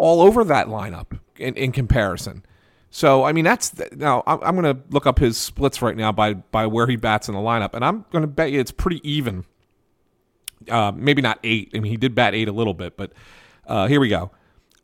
[0.00, 2.44] all over that lineup in, in comparison.
[2.90, 6.10] So I mean that's now I'm, I'm going to look up his splits right now
[6.10, 8.72] by by where he bats in the lineup, and I'm going to bet you it's
[8.72, 9.44] pretty even.
[10.68, 11.70] Uh, maybe not eight.
[11.74, 13.12] I mean he did bat eight a little bit, but
[13.66, 14.30] uh, here we go.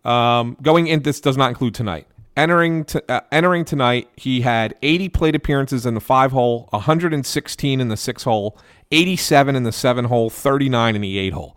[0.05, 2.07] Um, going in, this does not include tonight.
[2.37, 7.81] Entering to, uh, entering tonight, he had 80 plate appearances in the five hole, 116
[7.81, 8.59] in the six hole,
[8.93, 11.57] 87 in the seven hole, 39 in the eight hole.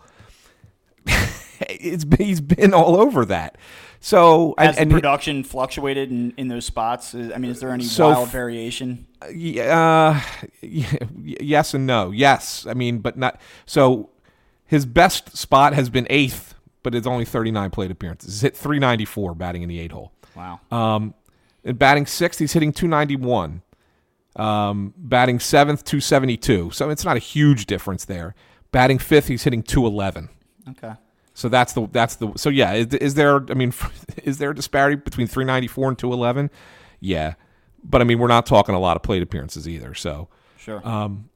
[1.59, 3.57] it's he's been all over that.
[4.01, 7.13] So Has and, the and production fluctuated in, in those spots?
[7.13, 9.05] I mean, is there any So wild f- variation?
[9.21, 10.21] uh,
[10.61, 12.11] yes and no.
[12.11, 13.39] Yes, I mean, but not.
[13.65, 14.09] So
[14.65, 18.35] his best spot has been eighth, but it's only 39 plate appearances.
[18.35, 20.13] He's hit 394 batting in the eight hole.
[20.35, 20.61] Wow.
[20.71, 21.13] Um,
[21.63, 23.61] in batting sixth, he's hitting 291.
[24.37, 26.71] Um, batting seventh, 272.
[26.71, 28.33] So it's not a huge difference there.
[28.71, 30.29] Batting fifth, he's hitting 211.
[30.69, 30.93] Okay.
[31.39, 32.73] So that's the that's the so yeah.
[32.73, 33.37] Is, is there?
[33.49, 33.73] I mean,
[34.23, 36.49] is there a disparity between 394 and 211?
[36.99, 37.35] Yeah,
[37.81, 39.93] but I mean, we're not talking a lot of plate appearances either.
[39.93, 40.85] So, Sure.
[40.85, 41.29] um,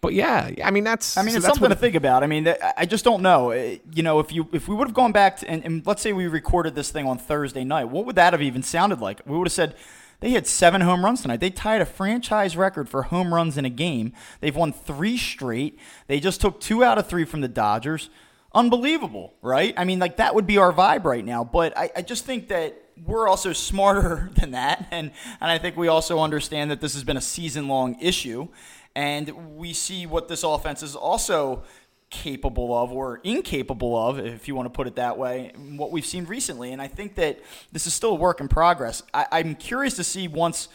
[0.00, 1.18] but yeah, I mean that's.
[1.18, 2.22] I mean, so it's that's something to think about.
[2.22, 3.50] I mean, I just don't know.
[3.52, 6.00] Uh, You know, if you if we would have gone back to, and, and let's
[6.00, 9.20] say we recorded this thing on Thursday night, what would that have even sounded like?
[9.26, 9.74] We would have said
[10.20, 11.40] they had seven home runs tonight.
[11.40, 14.14] They tied a franchise record for home runs in a game.
[14.40, 15.78] They've won three straight.
[16.06, 18.08] They just took two out of three from the Dodgers.
[18.52, 19.74] Unbelievable, right?
[19.76, 21.44] I mean, like that would be our vibe right now.
[21.44, 25.76] But I, I just think that we're also smarter than that, and and I think
[25.76, 28.48] we also understand that this has been a season long issue,
[28.94, 31.62] and we see what this offense is also
[32.10, 36.04] capable of or incapable of, if you want to put it that way, what we've
[36.04, 36.72] seen recently.
[36.72, 37.38] And I think that
[37.70, 39.02] this is still a work in progress.
[39.14, 40.68] I, I'm curious to see once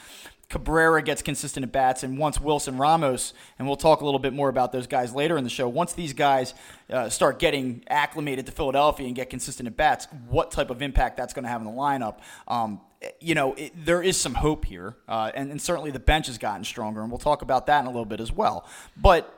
[0.49, 4.33] Cabrera gets consistent at bats, and once Wilson Ramos, and we'll talk a little bit
[4.33, 5.67] more about those guys later in the show.
[5.67, 6.53] Once these guys
[6.89, 11.17] uh, start getting acclimated to Philadelphia and get consistent at bats, what type of impact
[11.17, 12.19] that's going to have in the lineup?
[12.47, 12.81] Um,
[13.19, 16.37] you know, it, there is some hope here, uh, and, and certainly the bench has
[16.37, 18.67] gotten stronger, and we'll talk about that in a little bit as well.
[18.95, 19.31] But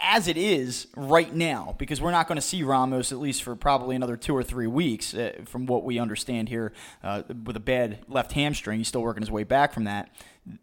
[0.00, 3.54] as it is right now, because we're not going to see Ramos at least for
[3.54, 6.72] probably another two or three weeks, uh, from what we understand here,
[7.02, 8.78] uh, with a bad left hamstring.
[8.78, 10.10] He's still working his way back from that.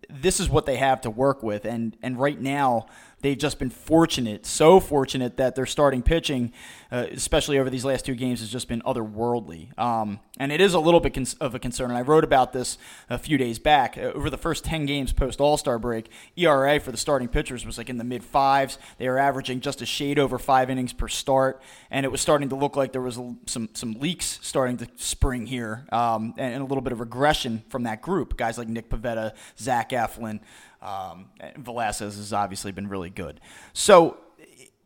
[0.09, 2.87] This is what they have to work with, and and right now
[3.21, 6.51] they've just been fortunate, so fortunate that their starting pitching,
[6.91, 9.77] uh, especially over these last two games, has just been otherworldly.
[9.79, 11.91] Um, and it is a little bit cons- of a concern.
[11.91, 12.77] And I wrote about this
[13.09, 13.97] a few days back.
[13.97, 17.65] Uh, over the first 10 games post All Star break, ERA for the starting pitchers
[17.65, 18.77] was like in the mid fives.
[18.97, 21.61] They were averaging just a shade over five innings per start.
[21.89, 25.45] And it was starting to look like there was some, some leaks starting to spring
[25.45, 28.37] here um, and, and a little bit of regression from that group.
[28.37, 30.39] Guys like Nick Pivetta, Zach Eflin.
[30.81, 33.39] Um, Velasquez has obviously been really good.
[33.73, 34.17] So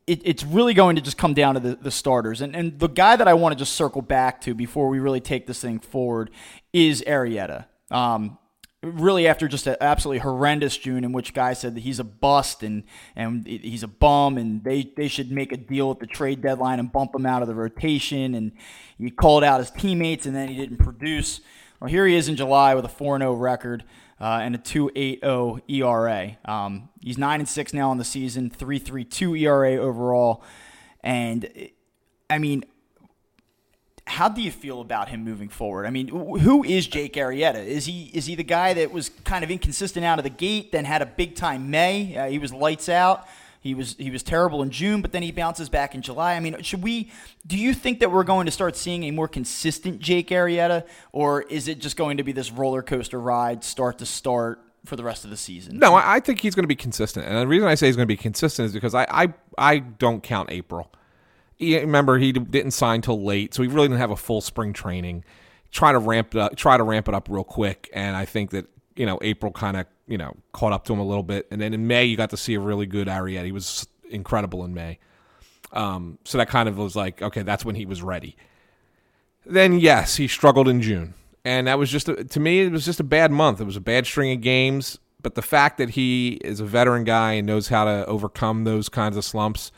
[0.07, 2.41] it, it's really going to just come down to the, the starters.
[2.41, 5.21] And, and the guy that I want to just circle back to before we really
[5.21, 6.29] take this thing forward
[6.73, 7.65] is Arrieta.
[7.89, 8.37] Um,
[8.83, 12.61] really, after just an absolutely horrendous June in which guys said that he's a bust
[12.61, 12.83] and,
[13.15, 16.79] and he's a bum and they, they should make a deal at the trade deadline
[16.79, 18.35] and bump him out of the rotation.
[18.35, 18.51] And
[18.97, 21.41] he called out his teammates and then he didn't produce.
[21.79, 23.83] Well, here he is in July with a 4 0 record
[24.19, 26.37] uh, and a 2.80 ERA.
[26.45, 30.43] Um, he's nine and six now on the season, 3.32 ERA overall,
[31.01, 31.49] and
[32.29, 32.63] I mean,
[34.07, 35.85] how do you feel about him moving forward?
[35.85, 37.65] I mean, who is Jake Arrieta?
[37.65, 40.71] Is he is he the guy that was kind of inconsistent out of the gate,
[40.71, 42.15] then had a big time May?
[42.15, 43.27] Uh, he was lights out.
[43.65, 46.35] He was he was terrible in June, but then he bounces back in July.
[46.35, 47.09] I mean, should we?
[47.47, 51.41] Do you think that we're going to start seeing a more consistent Jake Arrieta, or
[51.41, 55.03] is it just going to be this roller coaster ride, start to start, for the
[55.03, 55.79] rest of the season?
[55.79, 58.07] No, I, think he's going to be consistent, and the reason I say he's going
[58.07, 60.91] to be consistent is because I I, I don't count April.
[61.55, 64.73] He- remember, he didn't sign till late, so he really didn't have a full spring
[64.73, 65.23] training.
[65.71, 67.89] try to ramp it up, try to ramp it up real quick.
[67.93, 70.99] And I think that you know April kind of you know caught up to him
[70.99, 73.45] a little bit, and then in May you got to see a really good Arrieta.
[73.45, 74.99] He was incredible in May.
[75.71, 78.37] Um, so that kind of was like, okay, that's when he was ready.
[79.45, 82.85] Then yes, he struggled in June, and that was just a, to me it was
[82.85, 83.61] just a bad month.
[83.61, 84.99] It was a bad string of games.
[85.21, 88.89] But the fact that he is a veteran guy and knows how to overcome those
[88.89, 89.71] kinds of slumps,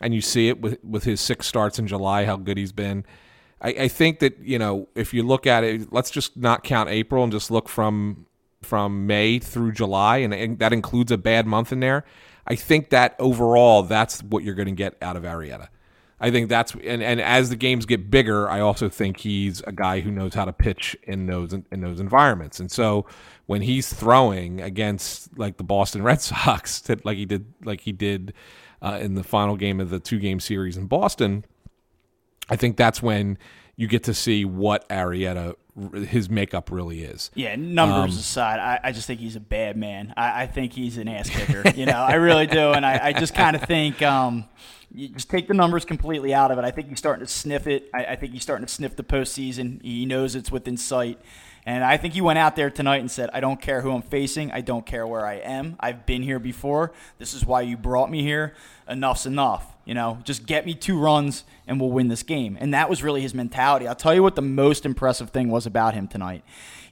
[0.00, 3.04] and you see it with with his six starts in July, how good he's been.
[3.60, 6.88] I, I think that you know if you look at it, let's just not count
[6.88, 8.26] April and just look from
[8.66, 12.04] from May through July, and, that includes a bad month in there.
[12.46, 15.68] I think that overall, that's what you're going to get out of Arrieta.
[16.18, 19.72] I think that's and, and as the games get bigger, I also think he's a
[19.72, 22.58] guy who knows how to pitch in those in those environments.
[22.58, 23.06] And so
[23.44, 27.92] when he's throwing against like the Boston Red Sox, that like he did like he
[27.92, 28.32] did
[28.80, 31.44] uh, in the final game of the two game series in Boston,
[32.48, 33.36] I think that's when
[33.76, 35.54] you get to see what Arrieta
[36.08, 37.30] his makeup really is.
[37.34, 40.14] Yeah, numbers um, aside, I, I, just think he's a bad man.
[40.16, 41.68] I, I think he's an ass kicker.
[41.76, 44.46] you know, I really do, and I, I just kind of think um,
[44.94, 46.64] you just take the numbers completely out of it.
[46.64, 47.90] I think he's starting to sniff it.
[47.92, 49.82] I, I think he's starting to sniff the postseason.
[49.82, 51.20] He knows it's within sight.
[51.66, 54.02] And I think he went out there tonight and said, I don't care who I'm
[54.02, 54.52] facing.
[54.52, 55.76] I don't care where I am.
[55.80, 56.92] I've been here before.
[57.18, 58.54] This is why you brought me here.
[58.88, 59.75] Enough's enough.
[59.86, 62.58] You know, just get me two runs and we'll win this game.
[62.60, 63.88] And that was really his mentality.
[63.88, 66.44] I'll tell you what the most impressive thing was about him tonight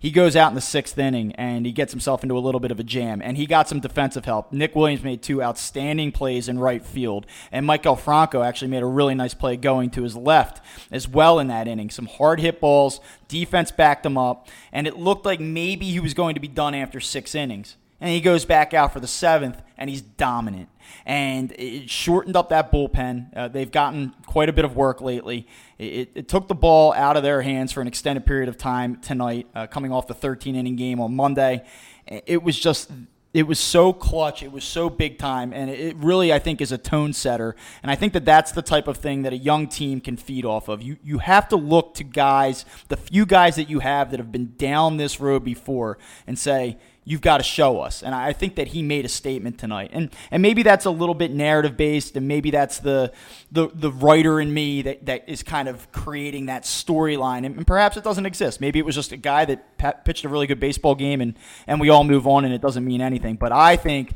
[0.04, 2.70] he goes out in the sixth inning and he gets himself into a little bit
[2.70, 3.22] of a jam.
[3.24, 4.52] And he got some defensive help.
[4.52, 7.24] Nick Williams made two outstanding plays in right field.
[7.50, 11.38] And Maikel Franco actually made a really nice play going to his left as well
[11.38, 11.88] in that inning.
[11.88, 13.00] Some hard hit balls.
[13.28, 14.46] Defense backed him up.
[14.74, 17.76] And it looked like maybe he was going to be done after six innings.
[18.00, 20.68] And he goes back out for the seventh, and he's dominant.
[21.06, 23.34] And it shortened up that bullpen.
[23.34, 25.46] Uh, they've gotten quite a bit of work lately.
[25.78, 28.96] It, it, took the ball out of their hands for an extended period of time
[28.96, 31.64] tonight, uh, coming off the 13 inning game on Monday.
[32.06, 32.90] It was just
[33.34, 34.44] it was so clutch.
[34.44, 37.56] It was so big time, and it really, I think, is a tone setter.
[37.82, 40.44] And I think that that's the type of thing that a young team can feed
[40.44, 40.80] off of.
[40.82, 44.30] You you have to look to guys, the few guys that you have that have
[44.30, 48.02] been down this road before, and say, you've got to show us.
[48.02, 49.90] And I think that he made a statement tonight.
[49.92, 53.12] And and maybe that's a little bit narrative based, and maybe that's the
[53.52, 57.44] the, the writer in me that, that is kind of creating that storyline.
[57.44, 58.60] And, and, perhaps it doesn't exist.
[58.60, 61.34] Maybe it was just a guy that pitched a really good baseball game, and
[61.66, 63.36] and we all move on, and it doesn't mean anything.
[63.36, 64.14] But I think.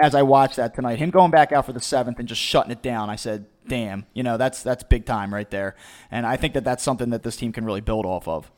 [0.00, 2.70] As I watched that tonight, him going back out for the seventh and just shutting
[2.70, 5.74] it down, I said, "Damn, you know that's that's big time right there."
[6.12, 8.52] And I think that that's something that this team can really build off of.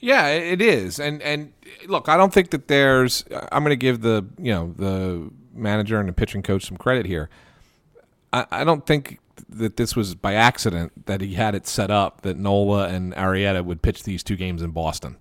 [0.00, 1.00] Yeah, it is.
[1.00, 1.52] And and
[1.86, 3.24] look, I don't think that there's.
[3.52, 7.06] I'm going to give the you know the manager and the pitching coach some credit
[7.06, 7.30] here.
[8.32, 12.22] I, I don't think that this was by accident that he had it set up
[12.22, 15.16] that Nola and Arrieta would pitch these two games in Boston.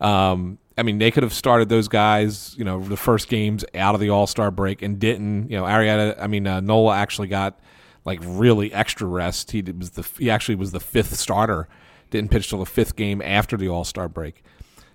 [0.00, 3.94] Um, I mean, they could have started those guys, you know, the first games out
[3.94, 5.50] of the All Star break and didn't.
[5.50, 6.20] You know, Arrieta.
[6.20, 7.60] I mean, uh, Nola actually got
[8.04, 9.50] like really extra rest.
[9.50, 11.68] He was the he actually was the fifth starter
[12.12, 14.44] didn't pitch till the fifth game after the All Star break.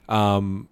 [0.07, 0.69] Um,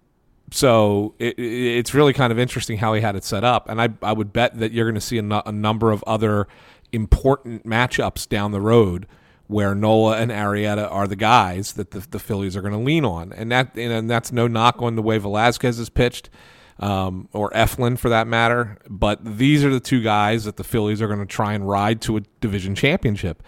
[0.50, 3.90] so it, it's really kind of interesting how he had it set up, and I
[4.02, 6.48] I would bet that you're going to see a, a number of other
[6.92, 9.06] important matchups down the road
[9.48, 13.04] where Nola and Arrieta are the guys that the, the Phillies are going to lean
[13.04, 16.30] on, and that and that's no knock on the way Velasquez has pitched,
[16.78, 18.78] um, or Eflin for that matter.
[18.88, 22.00] But these are the two guys that the Phillies are going to try and ride
[22.02, 23.42] to a division championship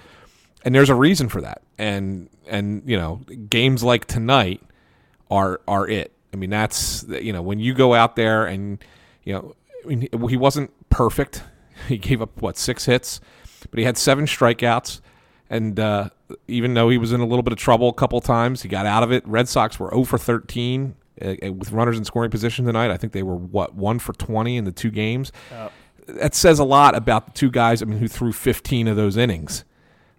[0.65, 1.63] and there's a reason for that.
[1.79, 4.63] And and you know, games like tonight
[5.31, 6.13] are are it.
[6.33, 8.83] I mean, that's you know, when you go out there and
[9.25, 11.43] you know, I mean, he wasn't perfect.
[11.87, 13.21] He gave up what six hits,
[13.71, 15.01] but he had seven strikeouts.
[15.49, 16.09] And uh,
[16.49, 18.85] even though he was in a little bit of trouble a couple times, he got
[18.85, 19.25] out of it.
[19.29, 22.91] Red Sox were 0 for 13 uh, uh, with runners in scoring position tonight.
[22.91, 25.31] I think they were what one for 20 in the two games.
[25.53, 25.73] Yep.
[26.09, 27.81] That says a lot about the two guys.
[27.81, 29.65] I mean, who threw 15 of those innings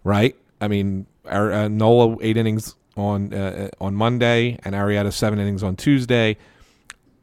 [0.03, 0.35] right?
[0.61, 5.75] I mean, uh, Nola eight innings on uh, on Monday and Arrieta seven innings on
[5.75, 6.37] Tuesday.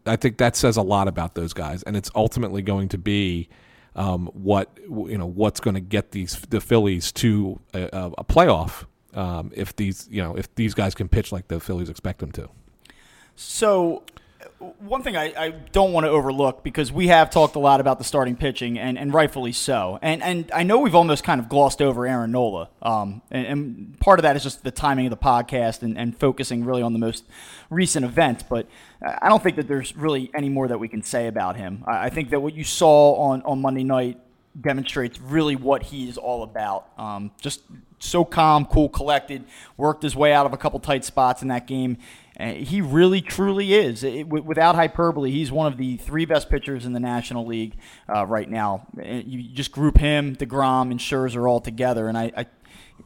[0.06, 3.48] I think that says a lot about those guys, and it's ultimately going to be
[3.96, 8.84] um, what you know what's going to get these the Phillies to a, a playoff
[9.14, 12.30] um, if these you know if these guys can pitch like the Phillies expect them
[12.32, 12.48] to.
[13.34, 14.04] So
[14.58, 17.98] one thing I, I, don't want to overlook because we have talked a lot about
[17.98, 19.98] the starting pitching and, and rightfully so.
[20.00, 22.70] And and I know we've almost kind of glossed over Aaron Nola.
[22.80, 26.16] Um, and, and, part of that is just the timing of the podcast and, and
[26.16, 27.24] focusing really on the most
[27.68, 28.44] recent events.
[28.48, 28.66] But
[29.02, 31.84] I don't think that there's really any more that we can say about him.
[31.86, 34.18] I, I think that what you saw on, on Monday night
[34.58, 36.88] demonstrates really what he's all about.
[36.96, 37.60] Um, just
[37.98, 39.44] so calm, cool, collected.
[39.76, 41.98] Worked his way out of a couple tight spots in that game.
[42.38, 44.04] He really, truly is.
[44.04, 47.76] It, without hyperbole, he's one of the three best pitchers in the National League
[48.14, 48.86] uh, right now.
[48.94, 52.46] You just group him, Degrom, and Scherzer all together, and I, I,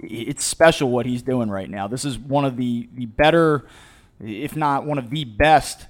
[0.01, 1.87] it's special what he's doing right now.
[1.87, 3.67] This is one of the the better,
[4.19, 5.87] if not one of the best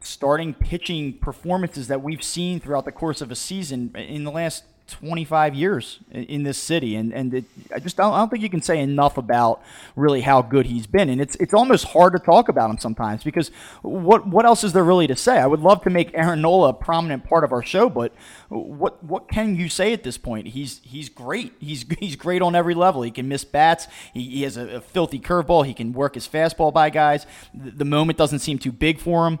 [0.00, 4.64] starting pitching performances that we've seen throughout the course of a season in the last
[4.86, 8.50] 25 years in this city, and and it, I just don't, I don't think you
[8.50, 9.62] can say enough about
[9.96, 13.24] really how good he's been, and it's it's almost hard to talk about him sometimes
[13.24, 15.38] because what what else is there really to say?
[15.38, 18.12] I would love to make Aaron Nola a prominent part of our show, but
[18.50, 20.48] what what can you say at this point?
[20.48, 21.54] He's he's great.
[21.60, 23.02] He's he's great on every level.
[23.02, 23.88] He can miss bats.
[24.12, 25.64] He, he has a, a filthy curveball.
[25.64, 27.26] He can work his fastball by guys.
[27.54, 29.38] The, the moment doesn't seem too big for him.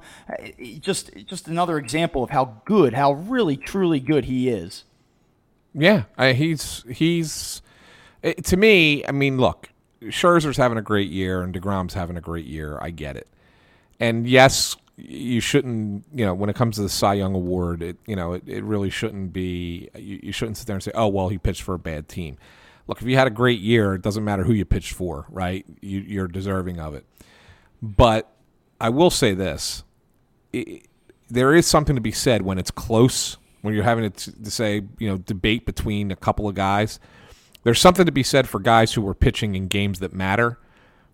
[0.80, 4.84] Just just another example of how good, how really truly good he is.
[5.74, 7.60] Yeah, I, he's he's
[8.22, 9.04] it, eh, to me.
[9.06, 9.70] I mean, look,
[10.02, 12.78] Scherzer's having a great year and Degrom's having a great year.
[12.80, 13.28] I get it,
[13.98, 16.04] and yes, you shouldn't.
[16.14, 18.62] You know, when it comes to the Cy Young Award, it you know it, it
[18.62, 19.88] really shouldn't be.
[19.96, 22.38] You, you shouldn't sit there and say, oh well, he pitched for a bad team.
[22.86, 25.64] Look, if you had a great year, it doesn't matter who you pitched for, right?
[25.80, 27.06] You, you're deserving of it.
[27.82, 28.30] But
[28.80, 29.82] I will say this:
[30.52, 30.86] it,
[31.28, 34.82] there is something to be said when it's close when you're having to, to say,
[34.98, 37.00] you know, debate between a couple of guys.
[37.62, 40.58] There's something to be said for guys who are pitching in games that matter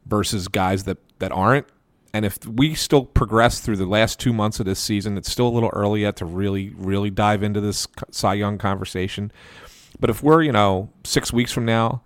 [0.04, 1.68] versus guys that, that aren't.
[2.12, 5.46] And if we still progress through the last two months of this season, it's still
[5.46, 9.30] a little early yet to really, really dive into this Cy Young conversation.
[10.00, 12.02] But if we're, you know, six weeks from now,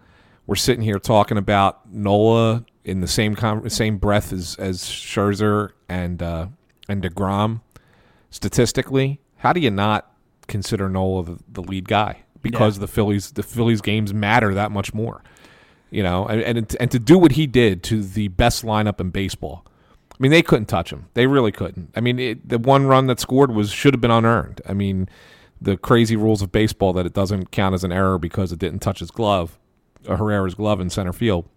[0.47, 5.71] we're sitting here talking about Nola in the same com- same breath as as Scherzer
[5.89, 6.49] and uh,
[6.87, 7.63] and Degrom,
[8.29, 10.14] statistically, how do you not
[10.47, 12.83] consider Nola the, the lead guy because yeah.
[12.83, 15.23] the Phillies the Phillies games matter that much more.
[15.91, 19.11] You know, and, and and to do what he did to the best lineup in
[19.11, 19.65] baseball.
[20.13, 21.07] I mean, they couldn't touch him.
[21.15, 21.91] They really couldn't.
[21.97, 24.61] I mean, it, the one run that scored was should have been unearned.
[24.65, 25.09] I mean,
[25.61, 28.79] the crazy rules of baseball that it doesn't count as an error because it didn't
[28.79, 29.59] touch his glove,
[30.07, 31.49] uh, Herrera's glove in center field,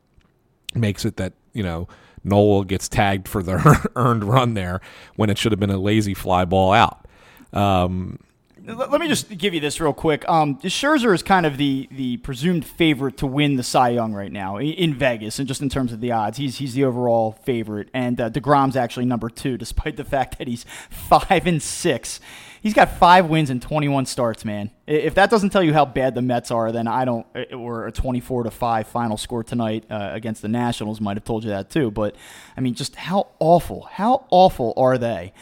[0.74, 1.88] makes it that you know
[2.24, 4.82] Nola gets tagged for the earned run there
[5.16, 7.06] when it should have been a lazy fly ball out.
[7.54, 8.20] Um,
[8.68, 10.28] let me just give you this real quick.
[10.28, 14.32] Um, Scherzer is kind of the the presumed favorite to win the Cy Young right
[14.32, 17.90] now in Vegas, and just in terms of the odds, he's he's the overall favorite,
[17.94, 22.20] and uh, Degrom's actually number two, despite the fact that he's five and six.
[22.60, 24.72] He's got five wins and 21 starts, man.
[24.88, 27.26] If that doesn't tell you how bad the Mets are, then I don't.
[27.54, 31.44] Or a 24 to five final score tonight uh, against the Nationals might have told
[31.44, 31.92] you that too.
[31.92, 32.16] But
[32.58, 35.34] I mean, just how awful, how awful are they?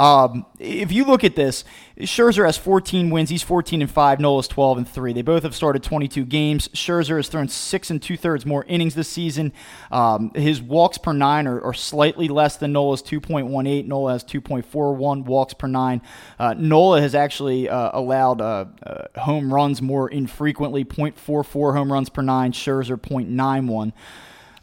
[0.00, 1.62] Um, if you look at this,
[1.98, 3.28] Scherzer has 14 wins.
[3.28, 4.18] He's 14 and five.
[4.18, 5.12] Nola's 12 and three.
[5.12, 6.68] They both have started 22 games.
[6.68, 9.52] Scherzer has thrown six and two thirds more innings this season.
[9.90, 13.86] Um, his walks per nine are, are, slightly less than Nola's 2.18.
[13.86, 16.00] Nola has 2.41 walks per nine.
[16.38, 22.08] Uh, Nola has actually uh, allowed uh, uh home runs more infrequently, 0.44 home runs
[22.08, 22.52] per nine.
[22.52, 23.92] Scherzer 0.91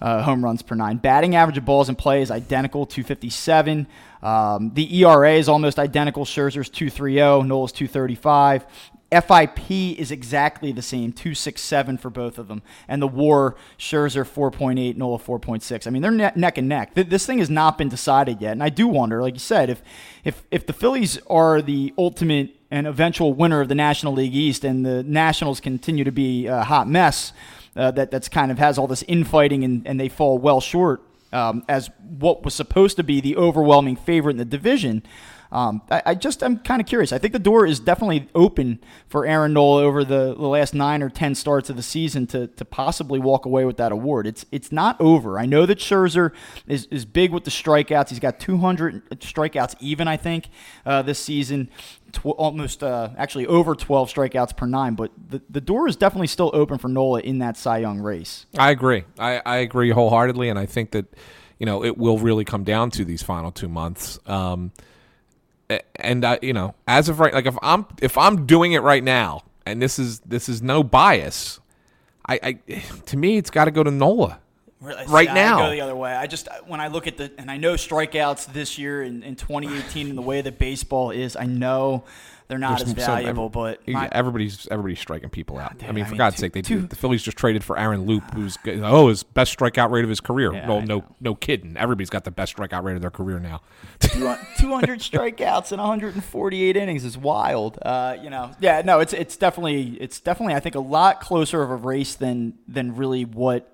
[0.01, 0.97] uh, home runs per nine.
[0.97, 3.87] Batting average of balls in play is identical, 257.
[4.21, 6.25] Um, the ERA is almost identical.
[6.25, 8.65] Scherzer's 230, Nola's 235.
[9.09, 12.61] FIP is exactly the same, 267 for both of them.
[12.89, 15.87] And the war, Scherzer 4.8, Nola 4.6.
[15.87, 16.93] I mean, they're ne- neck and neck.
[16.93, 18.51] Th- this thing has not been decided yet.
[18.51, 19.81] And I do wonder, like you said, if,
[20.25, 24.65] if, if the Phillies are the ultimate and eventual winner of the National League East
[24.65, 27.31] and the Nationals continue to be a hot mess,
[27.77, 31.01] uh, that that's kind of has all this infighting and, and they fall well short
[31.33, 35.03] um, as what was supposed to be the overwhelming favorite in the division.
[35.51, 37.13] Um, I, I, just I'm kind of curious.
[37.13, 41.01] I think the door is definitely open for Aaron Nola over the, the last nine
[41.01, 44.27] or ten starts of the season to, to possibly walk away with that award.
[44.27, 45.39] It's it's not over.
[45.39, 46.33] I know that Scherzer
[46.67, 48.09] is, is big with the strikeouts.
[48.09, 50.49] He's got 200 strikeouts even I think
[50.85, 51.69] uh, this season
[52.11, 54.95] tw- almost uh, actually over 12 strikeouts per nine.
[54.95, 58.45] But the, the door is definitely still open for Nola in that Cy Young race.
[58.57, 59.03] I agree.
[59.19, 61.05] I, I agree wholeheartedly, and I think that
[61.59, 64.19] you know it will really come down to these final two months.
[64.25, 64.71] Um,
[65.95, 69.03] and I, you know, as of right, like if I'm if I'm doing it right
[69.03, 71.59] now, and this is this is no bias,
[72.25, 74.39] I, I to me it's got to go to Nola.
[74.79, 75.57] Really, right now.
[75.59, 76.13] I go the other way.
[76.13, 79.35] I just when I look at the and I know strikeouts this year in, in
[79.35, 82.03] 2018 and the way that baseball is, I know
[82.47, 83.49] they're not There's as some- valuable.
[83.49, 85.79] but my- everybody's everybody's striking people out.
[85.79, 87.63] dude, I mean, I for mean, God's two- sake, they two- the Phillies just traded
[87.63, 90.53] for Aaron Loup, who's oh his best strikeout rate of his career.
[90.53, 91.75] Yeah, no, no, no kidding.
[91.75, 93.61] Everybody's got the best strikeout rate of their career now.
[93.99, 97.77] 200 strikeouts in 148 innings is wild.
[97.81, 101.63] Uh, you know, yeah, no, it's it's definitely it's definitely I think a lot closer
[101.63, 103.73] of a race than than really what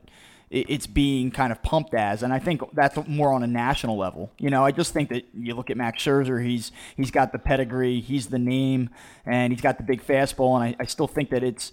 [0.54, 4.32] it's being kind of pumped as, and I think that's more on a national level.
[4.38, 7.40] You know, I just think that you look at Max Scherzer, he's he's got the
[7.40, 8.90] pedigree, he's the name,
[9.26, 11.72] and he's got the big fastball, and I, I still think that it's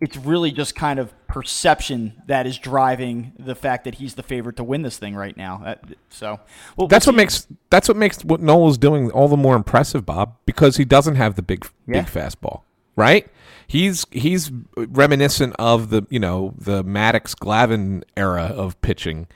[0.00, 4.56] it's really just kind of perception that is driving the fact that he's the favorite
[4.56, 5.74] to win this thing right now.
[6.08, 6.40] So,
[6.76, 10.36] well, That's what makes that's what makes what Nola's doing all the more impressive, Bob,
[10.46, 12.00] because he doesn't have the big Yeah.
[12.02, 12.62] big fastball,
[12.96, 13.28] right?
[13.66, 19.28] He's he's reminiscent of the you know the Maddux Glavine era of pitching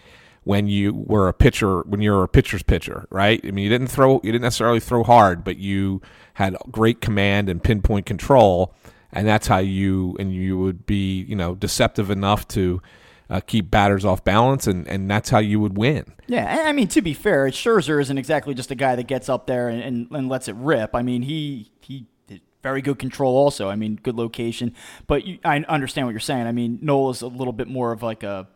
[0.45, 3.41] when you were a pitcher when you were a pitcher's pitcher, right?
[3.45, 6.03] I mean, you didn't throw you didn't necessarily throw hard, but you
[6.35, 8.75] had great command and pinpoint control,
[9.13, 12.81] and that's how you and you would be you know deceptive enough to.
[13.31, 16.05] Uh, keep batters off balance, and, and that's how you would win.
[16.27, 19.47] Yeah, I mean to be fair, Scherzer isn't exactly just a guy that gets up
[19.47, 20.95] there and, and, and lets it rip.
[20.95, 22.07] I mean he he
[22.65, 23.69] very good control also.
[23.69, 24.75] I mean good location,
[25.07, 26.49] but you, I understand what you're saying.
[26.49, 28.49] I mean Nola is a little bit more of like a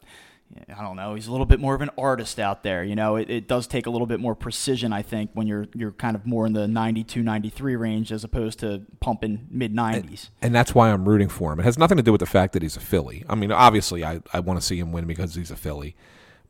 [0.74, 1.14] I don't know.
[1.14, 2.82] He's a little bit more of an artist out there.
[2.82, 5.66] You know, it, it does take a little bit more precision, I think, when you're
[5.74, 10.30] you're kind of more in the 92, 93 range as opposed to pumping mid 90s.
[10.40, 11.60] and that's why I'm rooting for him.
[11.60, 13.24] It has nothing to do with the fact that he's a Philly.
[13.28, 15.94] I mean, obviously, I, I want to see him win because he's a Philly.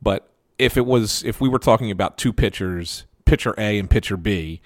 [0.01, 4.17] But if it was, if we were talking about two pitchers, pitcher A and pitcher
[4.17, 4.61] B,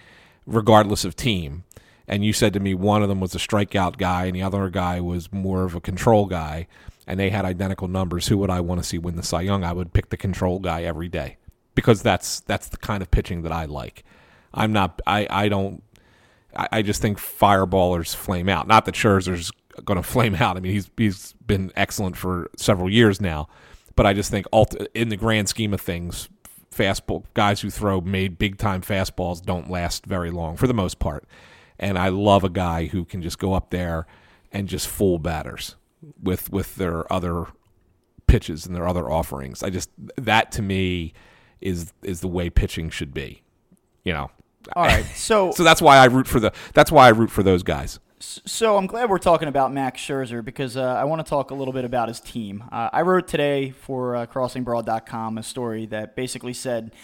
[0.46, 1.64] regardless of team,
[2.08, 4.70] and you said to me one of them was a strikeout guy and the other
[4.70, 6.68] guy was more of a control guy,
[7.08, 9.64] and they had identical numbers, who would I want to see win the Cy Young?
[9.64, 11.38] I would pick the control guy every day
[11.76, 14.04] because that's that's the kind of pitching that I like.
[14.54, 15.02] I'm not.
[15.08, 15.84] I I don't.
[16.56, 18.68] I, I just think fireballers flame out.
[18.68, 19.52] Not that Scherzer's
[19.84, 20.58] going to flame out.
[20.58, 23.48] I mean, he's he's been excellent for several years now,
[23.96, 26.30] but I just think ult- in the grand scheme of things,
[26.74, 31.00] fastball guys who throw made big time fastballs don't last very long for the most
[31.00, 31.26] part.
[31.80, 34.06] And I love a guy who can just go up there
[34.52, 35.76] and just fool batters
[36.22, 37.48] with with their other
[38.28, 39.64] pitches and their other offerings.
[39.64, 41.14] I just that to me
[41.62, 43.42] is is the way pitching should be.
[44.04, 44.32] You know.
[44.76, 46.54] All right, so So that's why I root for the.
[46.74, 48.00] That's why I root for those guys.
[48.20, 51.54] So I'm glad we're talking about Max Scherzer because uh, I want to talk a
[51.54, 52.64] little bit about his team.
[52.72, 56.96] Uh, I wrote today for uh, CrossingBroad.com a story that basically said,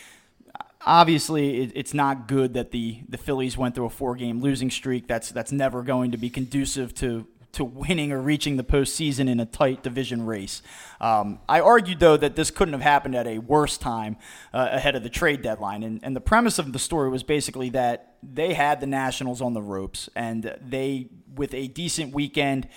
[0.85, 4.71] obviously, it, it's not good that the the Phillies went through a four game losing
[4.71, 5.07] streak.
[5.07, 9.39] That's that's never going to be conducive to to winning or reaching the postseason in
[9.39, 10.61] a tight division race.
[11.01, 14.17] Um, I argued, though, that this couldn't have happened at a worse time
[14.53, 15.83] uh, ahead of the trade deadline.
[15.83, 19.53] And, and the premise of the story was basically that they had the Nationals on
[19.53, 22.67] the ropes, and they, with a decent weekend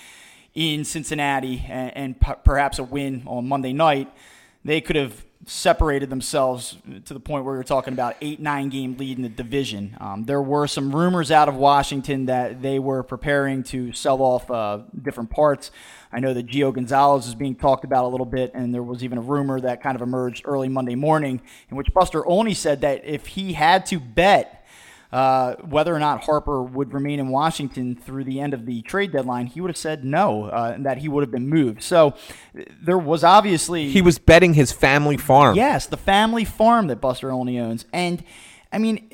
[0.55, 4.11] in Cincinnati and, and p- perhaps a win on Monday night,
[4.65, 8.97] they could have separated themselves to the point where are talking about eight nine game
[8.97, 9.97] lead in the division.
[10.01, 14.51] Um, there were some rumors out of Washington that they were preparing to sell off
[14.51, 15.71] uh, different parts.
[16.13, 19.03] I know that Gio Gonzalez is being talked about a little bit, and there was
[19.03, 21.41] even a rumor that kind of emerged early Monday morning
[21.71, 24.62] in which Buster Olney said that if he had to bet
[25.13, 29.13] uh, whether or not Harper would remain in Washington through the end of the trade
[29.13, 31.83] deadline, he would have said no, uh, and that he would have been moved.
[31.83, 32.15] So
[32.81, 35.55] there was obviously He was betting his family farm.
[35.57, 38.25] Yes, the family farm that Buster Olney owns, and
[38.73, 39.09] I mean.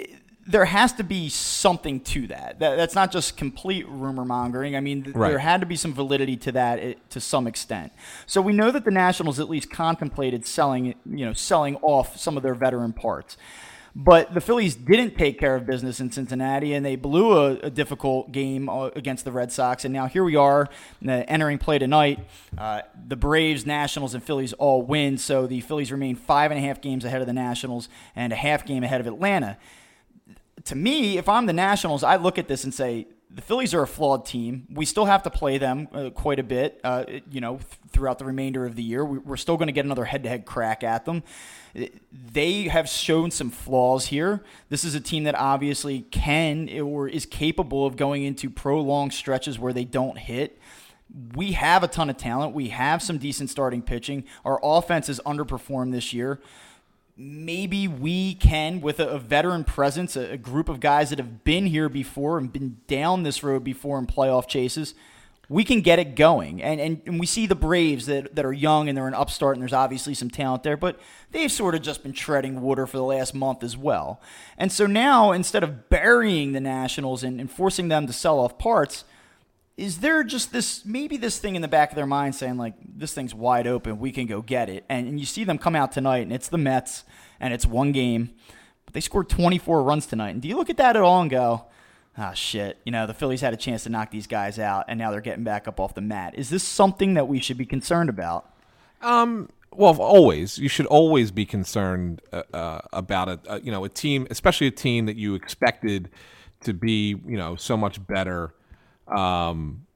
[0.51, 2.61] There has to be something to that.
[2.61, 2.77] that.
[2.77, 4.77] That's not just complete rumor mongering.
[4.77, 5.29] I mean, th- Right.
[5.29, 7.93] there had to be some validity to that eh, to some extent.
[8.25, 12.39] So we know that the Nationals at least contemplated selling, you know, selling off some
[12.39, 13.37] of their veteran parts.
[14.01, 17.71] But the Phillies didn't take care of business in Cincinnati, and they blew a, a
[17.71, 19.85] difficult game uh, against the Red Sox.
[19.85, 20.69] And now here we are
[21.07, 22.21] uh, entering play tonight.
[22.57, 26.63] Uh, the Braves, Nationals, and Phillies all win, so the Phillies remain five and a
[26.63, 29.59] half games ahead of the Nationals and a half game ahead of Atlanta
[30.65, 33.83] to me, if I'm the Nationals, I look at this and say the Phillies are
[33.83, 34.67] a flawed team.
[34.73, 38.19] We still have to play them uh, quite a bit, uh, you know, th- throughout
[38.19, 39.05] the remainder of the year.
[39.05, 41.23] We- We're still going to get another head-to-head crack at them.
[41.79, 41.87] Uh,
[42.33, 44.43] They have shown some flaws here.
[44.71, 49.59] This is a team that obviously can or is capable of going into prolonged stretches
[49.59, 50.59] where they don't hit
[51.35, 52.55] we have a ton of talent.
[52.55, 54.25] We have some decent starting pitching.
[54.45, 56.39] Our offense has underperformed this year.
[57.21, 61.43] Maybe we can, with a, a veteran presence, a, a group of guys that have
[61.43, 64.95] been here before and been down this road before in playoff chases,
[65.49, 66.63] we can get it going.
[66.63, 69.57] And, and, and we see the Braves that, that are young and they're an upstart,
[69.57, 71.01] and there's obviously some talent there, but
[71.33, 74.21] they've sort of just been treading water for the last month as well.
[74.57, 78.59] And so now, instead of burying the Nationals and, and forcing them to sell off
[78.59, 79.05] parts,
[79.79, 82.75] is there just this maybe this thing in the back of their mind saying like
[82.85, 85.75] this thing's wide open we can go get it and, and you see them come
[85.75, 87.05] out tonight and it's the mets
[87.41, 88.31] and it's one game
[88.85, 91.31] but they scored 24 runs tonight and do you look at that at all and
[91.31, 91.65] go
[92.19, 94.99] ah, shit, you know, the Phillies had a chance to knock these guys out, and
[94.99, 96.35] now they're getting back up off the mat.
[96.37, 98.53] Is this something that we should be concerned about?
[99.01, 100.59] Um, well, always.
[100.59, 104.67] You should always be concerned uh, uh, about a, uh, you know, a team, especially
[104.67, 106.11] a team that you expected
[106.61, 108.53] to be, you know, so much better
[109.11, 109.87] um,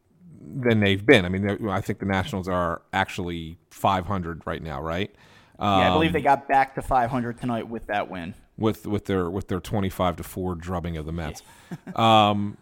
[0.40, 1.24] than they've been.
[1.24, 5.14] I mean, I think the Nationals are actually 500 right now, right?
[5.58, 8.86] Um, yeah, I believe they um, got back to 500 tonight with that win with
[8.86, 11.42] with their with their 25 to 4 drubbing of the Mets.
[11.96, 12.56] um,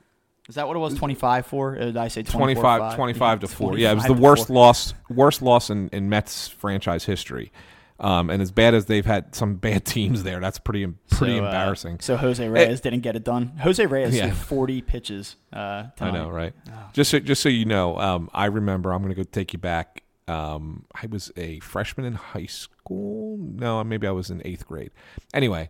[0.48, 0.94] is that what it was?
[0.94, 1.74] 25 4?
[1.76, 3.78] Did I say 25 25 to 4.
[3.78, 4.56] Yeah, it was the worst four.
[4.56, 7.52] loss worst loss in, in Mets franchise history.
[8.00, 11.44] Um, and as bad as they've had some bad teams there, that's pretty pretty so,
[11.44, 12.00] uh, embarrassing.
[12.00, 13.58] So Jose Reyes it, didn't get it done.
[13.62, 14.32] Jose Reyes yeah.
[14.32, 15.36] 40 pitches.
[15.52, 16.54] Uh, I know, right?
[16.68, 16.90] Oh.
[16.94, 18.92] Just so, just so you know, um, I remember.
[18.92, 20.02] I'm going to go take you back.
[20.26, 23.36] Um, I was a freshman in high school.
[23.38, 24.92] No, maybe I was in eighth grade.
[25.34, 25.68] Anyway,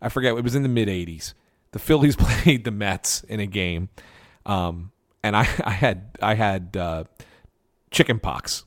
[0.00, 0.36] I forget.
[0.36, 1.34] It was in the mid '80s.
[1.72, 3.88] The Phillies played the Mets in a game,
[4.46, 4.92] um,
[5.24, 7.04] and I, I had I had uh,
[7.90, 8.64] chicken pox.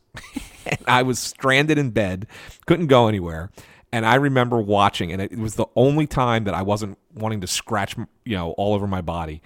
[0.66, 2.28] And I was stranded in bed,
[2.66, 3.52] couldn't go anywhere.
[3.92, 7.48] And I remember watching, and it was the only time that I wasn't wanting to
[7.48, 7.96] scratch,
[8.26, 9.42] you know, all over my body.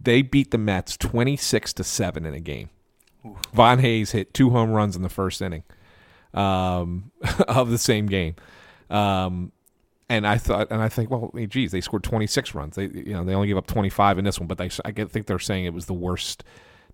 [0.00, 2.70] They beat the Mets twenty six to seven in a game.
[3.24, 3.36] Oof.
[3.52, 5.62] Von Hayes hit two home runs in the first inning
[6.34, 7.12] um,
[7.48, 8.34] of the same game.
[8.90, 9.52] Um,
[10.08, 12.76] and I thought, and I think, well, geez, they scored 26 runs.
[12.76, 15.26] They, you know, they only gave up 25 in this one, but they, I think
[15.26, 16.44] they're saying it was the worst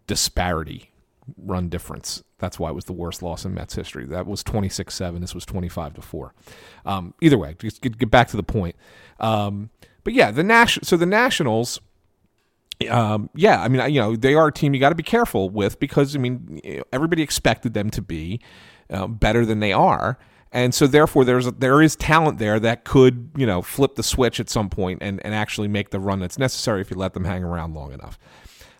[0.06, 0.92] disparity
[1.36, 2.22] run difference.
[2.38, 4.06] That's why it was the worst loss in Mets history.
[4.06, 5.20] That was 26-7.
[5.20, 6.34] This was 25 to four.
[6.86, 8.76] Um, either way, just get, get, back to the point.
[9.20, 9.70] Um,
[10.04, 10.78] but yeah, the Nash.
[10.82, 11.80] So the Nationals.
[12.88, 15.50] Um, yeah, I mean, you know, they are a team you got to be careful
[15.50, 16.60] with because I mean,
[16.92, 18.40] everybody expected them to be
[18.88, 20.16] uh, better than they are
[20.52, 24.02] and so therefore there's a, there is talent there that could you know flip the
[24.02, 27.14] switch at some point and, and actually make the run that's necessary if you let
[27.14, 28.18] them hang around long enough.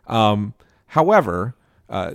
[0.07, 0.55] Um,
[0.87, 1.55] however,
[1.89, 2.15] uh,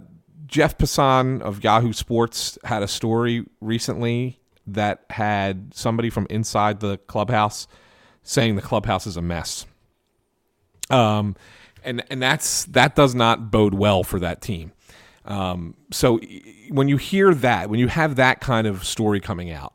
[0.54, 7.00] Jeff Passan of Yahoo Sports had a story recently that had somebody from inside the
[7.08, 7.68] clubhouse
[8.22, 9.66] saying the clubhouse is a mess.
[10.92, 11.36] Um,
[11.84, 14.74] and and that's that does not bode well for that team.
[15.26, 16.20] Um, so
[16.70, 19.74] when you hear that, when you have that kind of story coming out,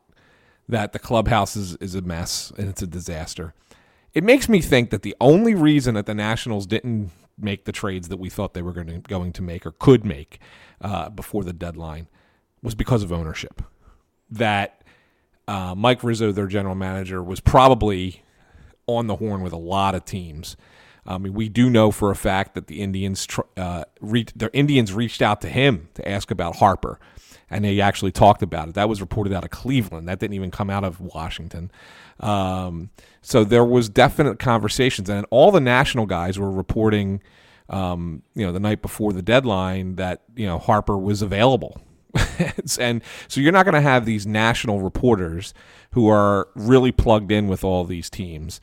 [0.69, 3.53] that the clubhouse is, is a mess and it's a disaster,
[4.13, 8.07] it makes me think that the only reason that the Nationals didn't make the trades
[8.07, 10.39] that we thought they were going to, going to make or could make
[10.81, 12.07] uh, before the deadline
[12.61, 13.61] was because of ownership.
[14.29, 14.83] That
[15.47, 18.23] uh, Mike Rizzo, their general manager, was probably
[18.85, 20.55] on the horn with a lot of teams
[21.09, 23.27] I mean, we do know for a fact that the Indians,
[23.57, 26.99] uh, re- Indians reached out to him to ask about Harper,
[27.49, 28.75] and they actually talked about it.
[28.75, 30.07] That was reported out of Cleveland.
[30.07, 31.71] That didn't even come out of Washington.
[32.19, 32.91] Um,
[33.23, 37.23] so there was definite conversations, and all the national guys were reporting,
[37.69, 41.81] um, you know, the night before the deadline that you know Harper was available.
[42.79, 45.53] and so you're not going to have these national reporters
[45.91, 48.59] who are really plugged in with all these teams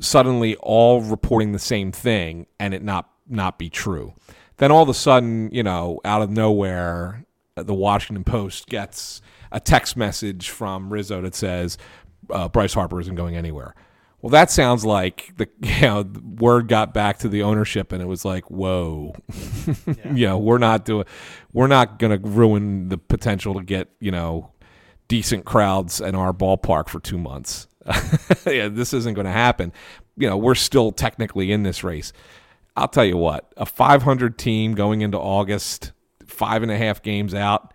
[0.00, 4.14] suddenly all reporting the same thing and it not not be true.
[4.58, 7.24] Then all of a sudden, you know, out of nowhere,
[7.56, 9.20] the Washington Post gets
[9.52, 11.76] a text message from Rizzo that says
[12.30, 13.74] uh, Bryce Harper isn't going anywhere.
[14.22, 16.04] Well, that sounds like the you know,
[16.38, 19.14] word got back to the ownership, and it was like, "Whoa,
[19.86, 20.12] yeah.
[20.12, 21.04] you know, we're not doing,
[21.52, 24.52] we're not going to ruin the potential to get you know
[25.08, 27.68] decent crowds in our ballpark for two months."
[28.46, 29.72] yeah, this isn't going to happen.
[30.16, 32.12] You know, we're still technically in this race.
[32.76, 35.92] I'll tell you what, a 500 team going into August,
[36.26, 37.72] five and a half games out.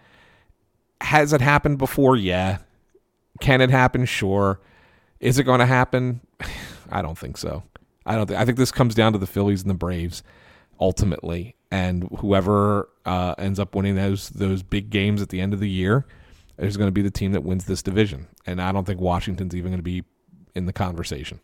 [1.02, 2.16] Has it happened before?
[2.16, 2.60] Yeah.
[3.40, 4.06] Can it happen?
[4.06, 4.60] Sure.
[5.22, 6.20] Is it going to happen?
[6.92, 7.64] I don't think so.
[8.06, 8.40] I don't think.
[8.40, 10.24] I think this comes down to the Phillies and the Braves
[10.80, 15.60] ultimately, and whoever uh, ends up winning those those big games at the end of
[15.60, 16.06] the year
[16.58, 18.28] is going to be the team that wins this division.
[18.46, 20.04] And I don't think Washington's even going to be
[20.54, 21.40] in the conversation.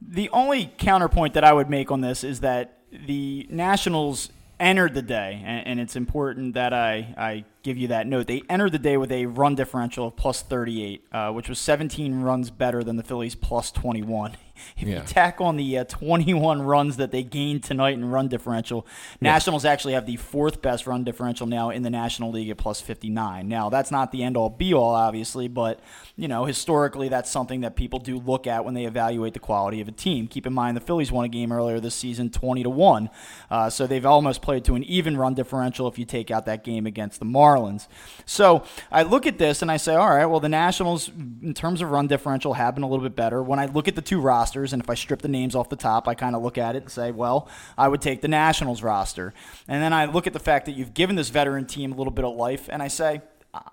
[0.00, 5.02] The only counterpoint that I would make on this is that the Nationals entered the
[5.02, 8.26] day, and, it's important that I, I give you that note.
[8.26, 12.22] They entered the day with a run differential of plus 38, uh, which was 17
[12.22, 14.36] runs better than the Phillies plus 21
[14.76, 15.00] if Yeah.
[15.00, 18.86] you tack on the uh, 21 runs that they gained tonight in run differential,
[19.20, 22.80] Nationals actually have the fourth best run differential now in the National League at plus
[22.80, 23.48] 59.
[23.48, 25.80] Now, that's not the end all be all, obviously, but
[26.16, 29.80] you know historically that's something that people do look at when they evaluate the quality
[29.80, 30.28] of a team.
[30.28, 33.10] Keep in mind the Phillies won a game earlier this season, 20 to one,
[33.50, 36.62] uh, so they've almost played to an even run differential if you take out that
[36.62, 37.88] game against the Marlins.
[38.26, 41.08] So I look at this and I say, all right, well the Nationals
[41.42, 43.42] in terms of run differential have been a little bit better.
[43.42, 45.76] When I look at the two rosters and if I strip the names off the
[45.76, 48.82] top, I kind of look at it and say, well, I would take the Nationals
[48.82, 49.32] roster.
[49.68, 52.12] And then I look at the fact that you've given this veteran team a little
[52.12, 53.22] bit of life and I say,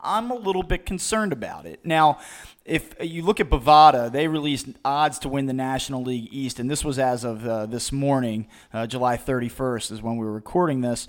[0.02, 1.80] I'm a little bit concerned about it.
[1.84, 2.20] Now,
[2.66, 6.70] if you look at Bovada, they released odds to win the National League East, and
[6.70, 10.82] this was as of uh, this morning, uh, July 31st, is when we were recording
[10.82, 11.08] this.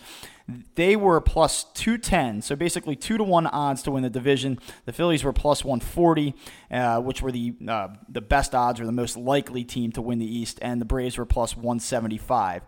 [0.74, 4.58] They were plus 210, so basically 2 to 1 odds to win the division.
[4.84, 6.34] The Phillies were plus 140,
[6.70, 10.18] uh, which were the, uh, the best odds or the most likely team to win
[10.18, 12.62] the East, and the Braves were plus 175.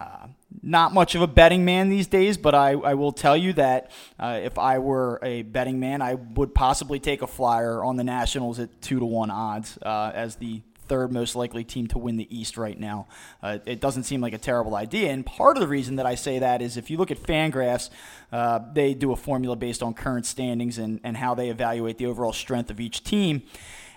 [0.00, 0.28] Uh,
[0.62, 3.90] not much of a betting man these days, but I, I will tell you that
[4.18, 8.04] uh, if I were a betting man, I would possibly take a flyer on the
[8.04, 12.16] Nationals at two to one odds uh, as the third most likely team to win
[12.16, 13.06] the East right now.
[13.40, 16.16] Uh, it doesn't seem like a terrible idea, and part of the reason that I
[16.16, 17.90] say that is if you look at Fangraphs,
[18.32, 22.06] uh, they do a formula based on current standings and, and how they evaluate the
[22.06, 23.44] overall strength of each team,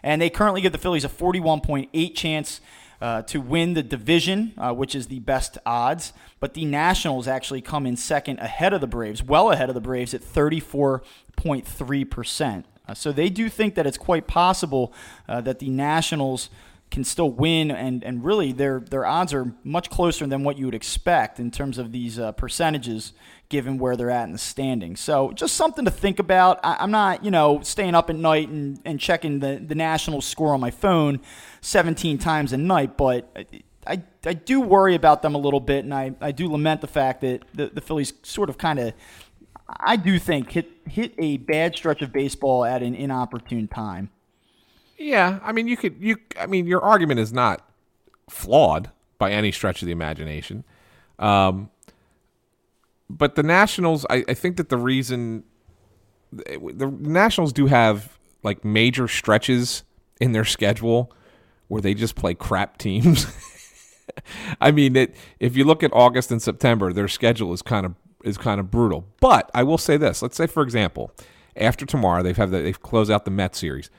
[0.04, 2.62] and they currently give the Phillies a 41.8 chance
[3.02, 6.14] uh, to win the division, uh, which is the best odds.
[6.40, 9.82] But the Nationals actually come in second ahead of the Braves, well ahead of the
[9.82, 12.66] Braves at 34.3%.
[12.88, 14.94] Uh, so they do think that it's quite possible
[15.28, 16.50] uh, that the Nationals
[16.94, 20.66] can still win, and, and really their their odds are much closer than what you
[20.66, 23.14] would expect in terms of these uh, percentages,
[23.50, 25.00] given where they're at in the standings.
[25.00, 26.60] So just something to think about.
[26.64, 30.22] I, I'm not, you know, staying up at night and, and checking the the national
[30.22, 31.20] score on my phone
[31.62, 33.30] 17 times a night, but.
[33.86, 36.88] I, I do worry about them a little bit, and I, I do lament the
[36.88, 38.94] fact that the, the Phillies sort of kind of,
[39.68, 44.10] I do think, hit, hit a bad stretch of baseball at an inopportune time.
[44.98, 46.18] Yeah, I mean, you could you.
[46.40, 47.68] I mean, your argument is not
[48.30, 50.64] flawed by any stretch of the imagination.
[51.20, 51.70] Um,
[53.10, 55.44] but the Nationals, I, I think that the reason
[56.32, 59.84] the Nationals do have like major stretches
[60.20, 61.12] in their schedule
[61.68, 63.28] where they just play crap teams.
[64.62, 67.96] I mean, it, if you look at August and September, their schedule is kind of
[68.24, 69.06] is kind of brutal.
[69.20, 71.12] But I will say this: let's say, for example,
[71.56, 73.90] after tomorrow, they've have the, they've closed out the Mets series.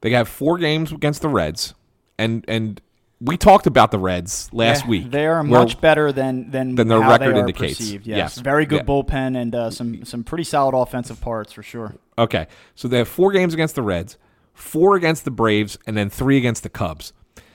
[0.00, 1.74] They have four games against the Reds,
[2.18, 2.80] and and
[3.20, 5.10] we talked about the Reds last Yeah, week.
[5.10, 7.78] They are much better than than, Than their record indicates.
[7.78, 8.06] Perceived.
[8.06, 8.16] Yes.
[8.36, 8.38] Yes.
[8.38, 8.84] very good Yeah.
[8.84, 11.94] bullpen and uh, some some pretty solid offensive parts for sure.
[12.18, 14.18] Okay, so they have four games against the Reds,
[14.52, 17.12] four against the Braves, and then three against the Cubs.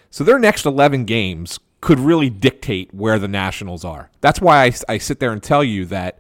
[0.10, 4.10] So their next eleven games could really dictate where the Nationals are.
[4.20, 6.20] That's why I, I sit there and tell you that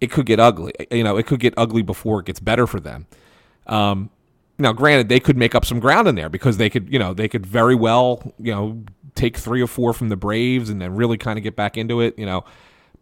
[0.00, 0.72] it could get ugly.
[0.90, 3.06] You know, it could get ugly before it gets better for them.
[3.66, 4.10] Um,
[4.58, 7.14] now, granted, they could make up some ground in there because they could, you know,
[7.14, 8.82] they could very well, you know,
[9.14, 12.00] take three or four from the Braves and then really kind of get back into
[12.00, 12.44] it, you know.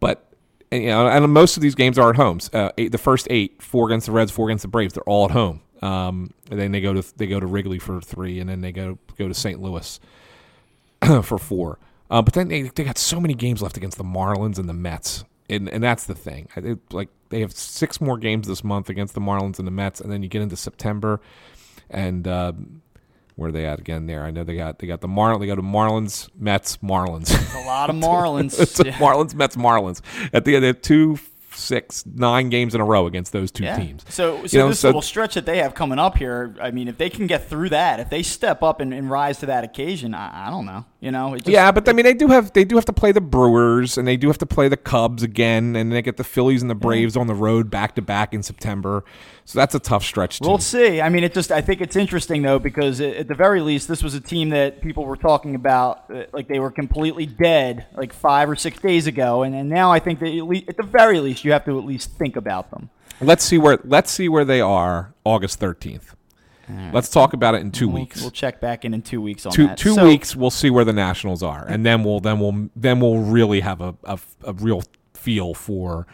[0.00, 0.32] But
[0.70, 2.50] and, you know, and most of these games are at homes.
[2.52, 5.26] Uh, eight, the first eight, four against the Reds, four against the Braves, they're all
[5.26, 5.62] at home.
[5.82, 8.72] Um, and then they go to they go to Wrigley for three, and then they
[8.72, 9.60] go go to St.
[9.60, 10.00] Louis
[11.22, 11.78] for four.
[12.10, 14.74] Uh, but then they, they got so many games left against the Marlins and the
[14.74, 16.48] Mets, and and that's the thing.
[16.56, 19.72] I think, like they have six more games this month against the Marlins and the
[19.72, 21.20] Mets, and then you get into September,
[21.90, 22.52] and uh,
[23.36, 24.06] where are they at again?
[24.06, 25.40] There, I know they got they got the Marlins.
[25.40, 27.30] They got the Marlins, Mets, Marlins.
[27.62, 28.56] A lot of Marlins.
[28.86, 28.92] Yeah.
[28.98, 30.00] Marlins, Mets, Marlins.
[30.32, 31.18] At the end, they have two,
[31.56, 33.76] six, nine games in a row against those two Yeah.
[33.78, 34.04] teams.
[34.08, 36.70] So, so You know, this so- little stretch that they have coming up here, I
[36.70, 39.46] mean, if they can get through that, if they step up and, and rise to
[39.46, 40.84] that occasion, I, I don't know.
[41.00, 42.92] You know, it just, yeah, but I mean, they do have they do have to
[42.92, 46.16] play the Brewers and they do have to play the Cubs again, and they get
[46.16, 49.04] the Phillies and the Braves on the road back to back in September.
[49.44, 50.48] So that's a tough stretch too.
[50.48, 51.00] We'll see.
[51.00, 53.86] I mean, it just I think it's interesting though because it, at the very least,
[53.86, 57.86] this was a team that people were talking about uh, like they were completely dead
[57.94, 60.76] like five or six days ago, and, and now I think that at, least, at
[60.76, 62.90] the very least you have to at least think about them.
[63.20, 66.14] let's see where let's see where they are August thirteenth.
[66.92, 68.20] Let's talk about it in 2 We'll, weeks.
[68.20, 69.78] we'll check back in in two weeks on two that.
[69.78, 72.98] two So- weeks we'll see where the nationals are and then we'll then we'll then
[72.98, 74.82] we'll really have a, a, a real
[75.14, 76.08] feel for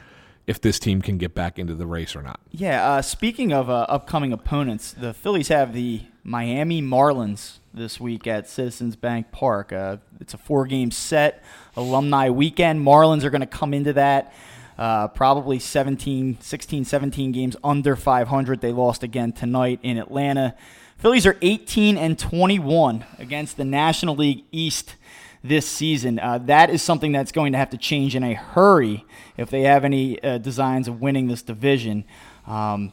[0.47, 2.87] if this team can get back into the race or not Yeah.
[2.87, 8.47] Uh, speaking of uh, upcoming opponents, the Phillies have the Miami Marlins this week at
[8.47, 9.72] Citizens Bank Park.
[9.72, 11.43] Uh, it's a four-game set,
[11.76, 12.85] alumni weekend.
[12.87, 14.35] Marlins are going to come into that.
[14.79, 18.61] Uh, probably 17, 16, 17 games under 500.
[18.61, 20.55] They lost again tonight in Atlanta.
[20.99, 24.95] Phillies are 18 and 21 against the National League East
[25.43, 26.18] this season.
[26.18, 29.05] Uh, that is something that's going to have to change in a hurry
[29.37, 32.05] if they have any uh, designs of winning this division.
[32.47, 32.93] Um,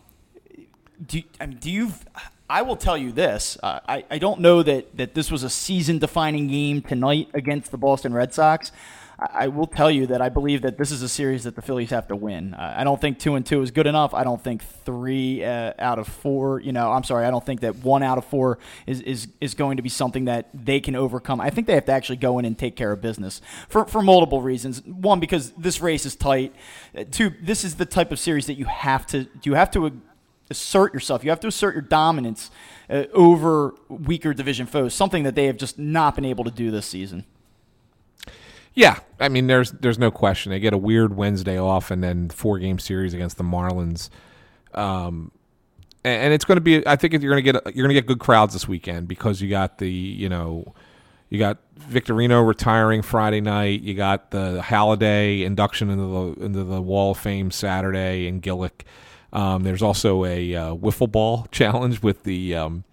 [1.06, 1.92] do, I mean, do you?
[2.50, 3.58] I will tell you this.
[3.62, 7.70] Uh, I, I don't know that, that this was a season defining game tonight against
[7.70, 8.72] the Boston Red Sox.
[9.22, 11.90] I will tell you that I believe that this is a series that the Phillies
[11.90, 12.54] have to win.
[12.54, 14.14] Uh, I don't think two and two is good enough.
[14.14, 16.62] I don't think three uh, out of four.
[16.62, 17.26] You know, I'm sorry.
[17.26, 20.26] I don't think that one out of four is, is is going to be something
[20.26, 21.42] that they can overcome.
[21.42, 24.02] I think they have to actually go in and take care of business for for
[24.02, 24.82] multiple reasons.
[24.86, 26.56] One, because this race is tight.
[26.98, 30.02] Uh, two, this is the type of series that you have to you have to
[30.50, 31.24] assert yourself.
[31.24, 32.52] You have to assert your dominance
[32.90, 34.94] uh, over weaker division foes.
[34.94, 37.26] Something that they have just not been able to do this season.
[38.80, 40.52] Yeah, I mean, there's there's no question.
[40.52, 44.10] They get a weird Wednesday off, and then four game series against the Marlins.
[44.74, 45.34] Um,
[46.06, 46.88] and, and it's going to be.
[46.88, 49.42] I think you're going to get you're going to get good crowds this weekend because
[49.42, 50.74] you got the you know.
[51.28, 53.82] You got Victorino retiring Friday night.
[53.82, 58.84] You got the Halladay induction into the into the Wall of Fame Saturday in Gillick.
[59.34, 62.86] Um, there's also a uh, wiffle ball challenge with the um,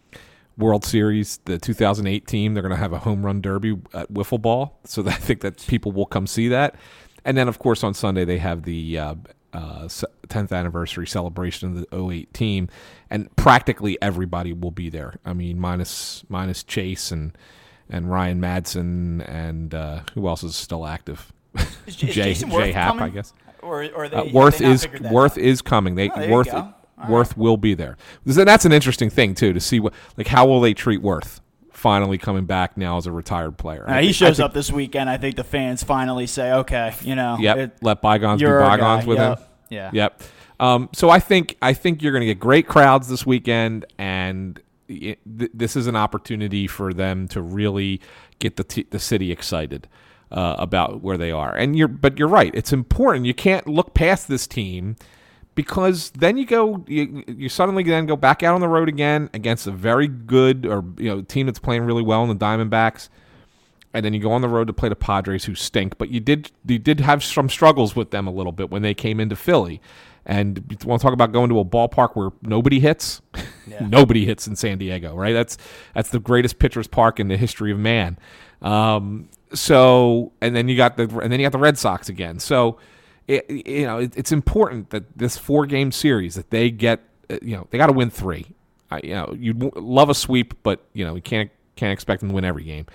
[0.59, 4.41] World Series, the 2008 team, they're going to have a home run derby at wiffle
[4.41, 4.79] ball.
[4.85, 6.77] So I think that people will come see that.
[7.25, 9.15] And then, of course, on Sunday they have the uh,
[9.53, 9.89] uh,
[10.29, 12.69] 10th anniversary celebration of the 08 team,
[13.11, 15.19] and practically everybody will be there.
[15.25, 17.37] I mean, minus minus Chase and
[17.89, 21.33] and Ryan Madson and uh, who else is still active?
[21.87, 23.33] Is, Jay Jay Happ, I guess.
[23.63, 25.39] Or, or they, uh, Werth is Werth out?
[25.39, 25.95] is coming.
[25.97, 26.75] They oh, Werth
[27.05, 27.37] Werth right.
[27.37, 27.97] will be there.
[28.25, 31.41] That's an interesting thing too to see what like how will they treat Werth
[31.77, 33.89] finally coming back now as a retired player.
[33.89, 35.11] Uh, he shows think, up this weekend.
[35.11, 39.07] I think the fans finally say, okay, you know, yep, it, let bygones be bygones
[39.07, 39.39] with yep.
[39.39, 39.47] him.
[39.69, 40.23] Yeah, yep.
[40.59, 44.61] Um, so I think I think you're going to get great crowds this weekend, and
[44.89, 48.01] it, th- this is an opportunity for them to really
[48.39, 49.89] get the t- the city excited.
[50.29, 52.53] Uh, about where they are, and you're, but you're right.
[52.53, 53.27] It's important.
[53.27, 54.97] You can't look past this team
[55.57, 59.29] because then you go you, you suddenly then go back out on the road again
[59.35, 63.09] against a very good or you know team that's playing really well in the Diamondbacks.
[63.93, 65.97] And then you go on the road to play the Padres who stink.
[65.97, 68.95] But you did you did have some struggles with them a little bit when they
[68.95, 69.81] came into Philly.
[70.27, 73.21] And you want to talk about going to a ballpark where nobody hits?
[73.69, 73.85] Yeah.
[73.85, 75.33] nobody hits in San Diego right?
[75.33, 75.59] That's
[75.93, 78.17] that's the greatest pitchers park in the history of man.
[78.63, 82.39] Um, so and then you got the and then you got the Red Sox again.
[82.39, 82.79] So
[83.29, 87.39] it, you know, it, it's important that this four game series that they get, uh,
[87.43, 88.47] you know, they got to win three.
[88.91, 92.29] I, you know, you love a sweep, but you know, you can't can't expect them
[92.29, 92.87] to win every game.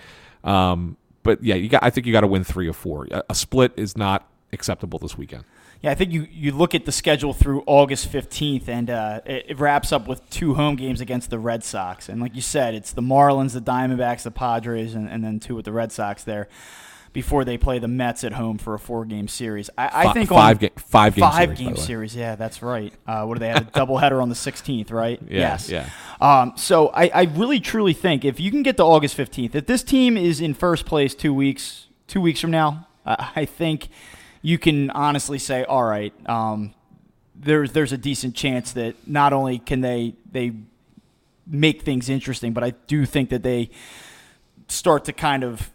[0.44, 1.84] Um, but yeah, you got.
[1.84, 3.08] I think you got to win three or four.
[3.12, 5.44] A, a split is not acceptable this weekend.
[5.82, 9.46] Yeah, I think you, you look at the schedule through August 15th, and uh, it,
[9.50, 12.08] it, wraps up with two home games against the Red Sox.
[12.08, 15.56] And like you said, it's the Marlins, the Diamondbacks, the Padres, and, and then two
[15.56, 16.48] with the Red Sox there
[17.14, 19.70] before they play the Mets at home for a four game series.
[19.78, 22.16] I, I think five game five game five series, game series.
[22.16, 22.94] Yeah, that's right.
[23.06, 23.68] Uh, what do they have?
[23.68, 25.20] A doubleheader on the 16th, right?
[25.32, 25.70] Yeah, yes.
[25.70, 25.90] Yeah.
[26.20, 29.66] Um, so I, I really truly think if you can get to August 15th, if
[29.66, 33.88] this team is in first place two weeks two weeks from now, uh, I think
[34.42, 36.14] you can honestly say, all right.
[36.28, 36.74] Um,
[37.36, 40.54] there's there's a decent chance that not only can they they
[41.48, 43.70] make things interesting, but I do think that they
[44.68, 45.72] start to kind of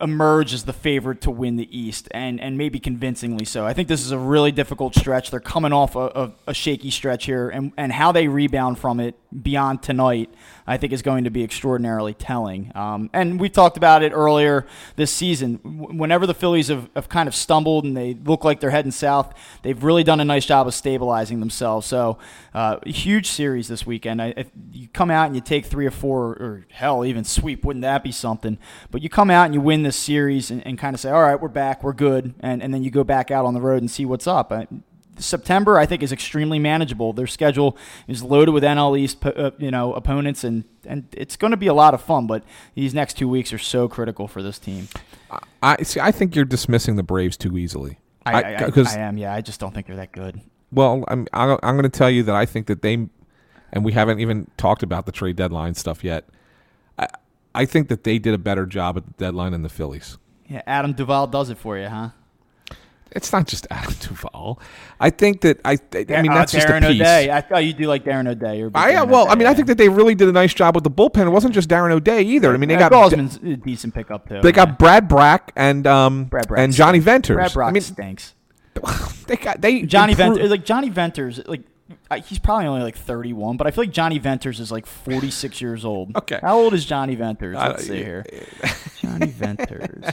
[0.00, 3.66] emerge as the favorite to win the East, and, and maybe convincingly so.
[3.66, 5.30] I think this is a really difficult stretch.
[5.30, 9.00] They're coming off a, a, a, shaky stretch here, and, and how they rebound from
[9.00, 10.32] it beyond tonight,
[10.66, 12.72] I think, is going to be extraordinarily telling.
[12.74, 15.56] Um, and we talked about it earlier this season.
[15.64, 19.34] Whenever the Phillies have, have kind of stumbled and they look like they're heading south,
[19.62, 21.86] they've really done a nice job of stabilizing themselves.
[21.86, 22.18] So,
[22.54, 24.20] uh, huge series this weekend.
[24.20, 27.82] I, you come out and you take three or four, or hell, even sweep, wouldn't
[27.82, 28.58] that be something?
[28.90, 31.22] But you come out and you win this series and, and kind of say, all
[31.22, 33.82] right, we're back, we're good, and, and then you go back out on the road
[33.82, 34.52] and see what's up.
[34.52, 34.66] I,
[35.18, 37.12] September, I think, is extremely manageable.
[37.12, 37.76] Their schedule
[38.08, 41.66] is loaded with NL East, uh, you know, opponents, and and it's going to be
[41.66, 42.26] a lot of fun.
[42.26, 42.42] But
[42.74, 44.88] these next two weeks are so critical for this team.
[45.62, 46.00] I see.
[46.00, 47.98] I think you're dismissing the Braves too easily.
[48.24, 49.18] I, I, I, I am.
[49.18, 50.40] Yeah, I just don't think they're that good.
[50.72, 52.94] Well, I'm I'm going to tell you that I think that they,
[53.72, 56.28] and we haven't even talked about the trade deadline stuff yet.
[57.54, 60.18] I think that they did a better job at the deadline than the Phillies.
[60.48, 62.10] Yeah, Adam Duvall does it for you, huh?
[63.12, 64.60] It's not just Adam Duvall.
[65.00, 65.78] I think that I.
[65.92, 67.00] I mean, that's uh, just a piece.
[67.00, 67.30] O'Day.
[67.30, 68.62] I thought you'd do like Darren O'Day.
[68.62, 69.50] Or I, Darren well, O'Day, I mean, yeah.
[69.50, 71.26] I think that they really did a nice job with the bullpen.
[71.26, 72.54] It wasn't just Darren O'Day either.
[72.54, 74.40] I mean, they yeah, got Gausman's a decent pickup too.
[74.40, 77.34] They got Brad Brach and um Brad Brach and Johnny Venters.
[77.34, 78.34] Brad Brach I mean, stinks.
[79.26, 80.36] they got they Johnny improved.
[80.36, 81.62] Venters, like Johnny Venters, like
[82.24, 85.84] he's probably only like 31, but I feel like Johnny Venters is like 46 years
[85.84, 86.12] old.
[86.20, 86.38] Okay.
[86.42, 87.56] How old is Johnny Venters?
[87.56, 88.24] Let's see here.
[89.00, 90.04] Johnny Venters.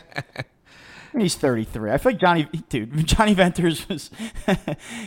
[1.17, 1.91] He's 33.
[1.91, 4.11] I feel like Johnny, dude, Johnny Venters was,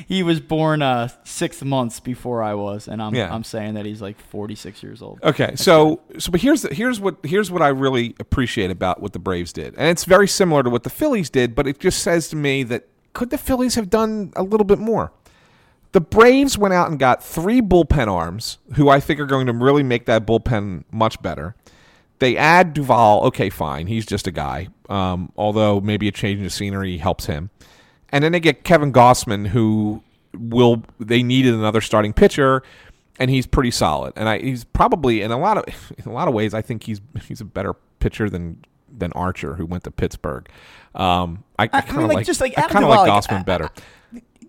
[0.08, 3.32] he was born uh, six months before I was, and I'm, Yeah.
[3.32, 5.20] I'm saying that he's like 46 years old.
[5.22, 9.12] Okay, so so but here's the, here's what here's what I really appreciate about what
[9.12, 12.02] the Braves did, and it's very similar to what the Phillies did, but it just
[12.02, 15.12] says to me that could the Phillies have done a little bit more?
[15.92, 19.52] The Braves went out and got three bullpen arms, who I think are going to
[19.52, 21.56] really make that bullpen much better.
[22.20, 23.24] They add Duvall.
[23.24, 24.68] Okay, fine, he's just a guy.
[24.88, 27.50] Um, although maybe a change of scenery helps him.
[28.10, 30.02] And then they get Kevin Gausman, who
[30.36, 32.62] will they needed another starting pitcher,
[33.18, 34.12] and he's pretty solid.
[34.16, 36.84] And I, he's probably in a lot of in a lot of ways, I think
[36.84, 38.64] he's he's a better pitcher than
[38.96, 40.48] than Archer, who went to Pittsburgh.
[40.94, 43.08] Um, I, I I kind of mean, like, like, just like I kind of like
[43.08, 43.70] Gossman better.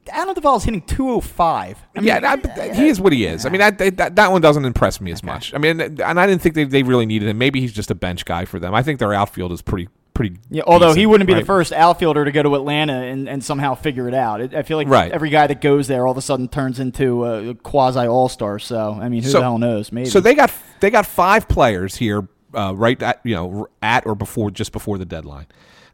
[0.10, 1.78] Adam Duvall is hitting 205.
[1.96, 3.46] I mean, yeah, he is what he is.
[3.46, 5.54] I mean, that, that that one doesn't impress me as much.
[5.54, 7.38] I mean, and I didn't think they, they really needed him.
[7.38, 8.74] Maybe he's just a bench guy for them.
[8.74, 10.38] I think their outfield is pretty pretty.
[10.50, 11.40] Yeah, although he wouldn't be right?
[11.40, 14.42] the first outfielder to go to Atlanta and, and somehow figure it out.
[14.42, 15.12] It, I feel like Right.
[15.12, 18.60] every guy that goes there all of a sudden turns into a quasi all star.
[18.60, 19.92] So I mean, who So- the hell knows?
[19.92, 20.10] Maybe.
[20.10, 24.16] So they got they got five players here, uh, right at you know at or
[24.16, 25.46] before just before the deadline.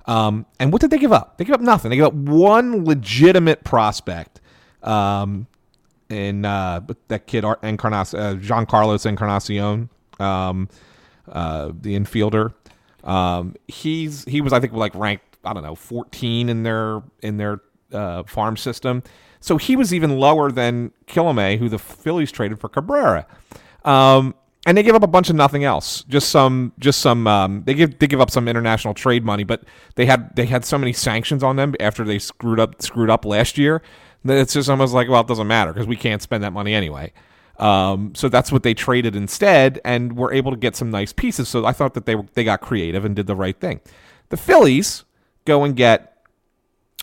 [0.08, 1.38] Um, and what did they give up?
[1.38, 1.90] They gave up nothing.
[1.90, 4.40] They gave up one legitimate prospect,
[4.82, 5.48] um,
[6.10, 9.90] in uh, that kid Encarnacion, uh, Jean Carlos Encarnacion,
[10.20, 10.70] um,
[11.30, 12.54] uh, the infielder.
[13.04, 17.38] Um, he's he was I think like ranked I don't know 14 in their in
[17.38, 19.04] their uh, farm system.
[19.40, 23.28] So he was even lower than Kilome, who the Phillies traded for Cabrera.
[23.86, 24.36] Um,
[24.68, 26.04] and they give up a bunch of nothing else.
[26.10, 27.26] Just some, just some.
[27.26, 29.64] Um, they give they give up some international trade money, but
[29.96, 33.24] they had they had so many sanctions on them after they screwed up screwed up
[33.24, 33.82] last year
[34.26, 36.74] that it's just almost like well, it doesn't matter because we can't spend that money
[36.74, 37.14] anyway.
[37.60, 41.48] Um, so that's what they traded instead, and were able to get some nice pieces.
[41.48, 43.80] So I thought that they were, they got creative and did the right thing.
[44.30, 45.06] The Phillies
[45.46, 46.17] go and get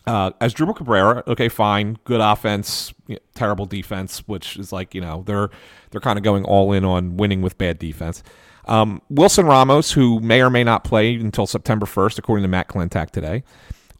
[0.06, 2.92] uh, Asdrubal Cabrera, okay, fine, good offense,
[3.34, 5.50] terrible defense, which is like you know they're
[5.90, 8.22] they're kind of going all in on winning with bad defense.
[8.66, 12.68] Um, Wilson Ramos, who may or may not play until September first, according to Matt
[12.68, 13.44] Klentak today,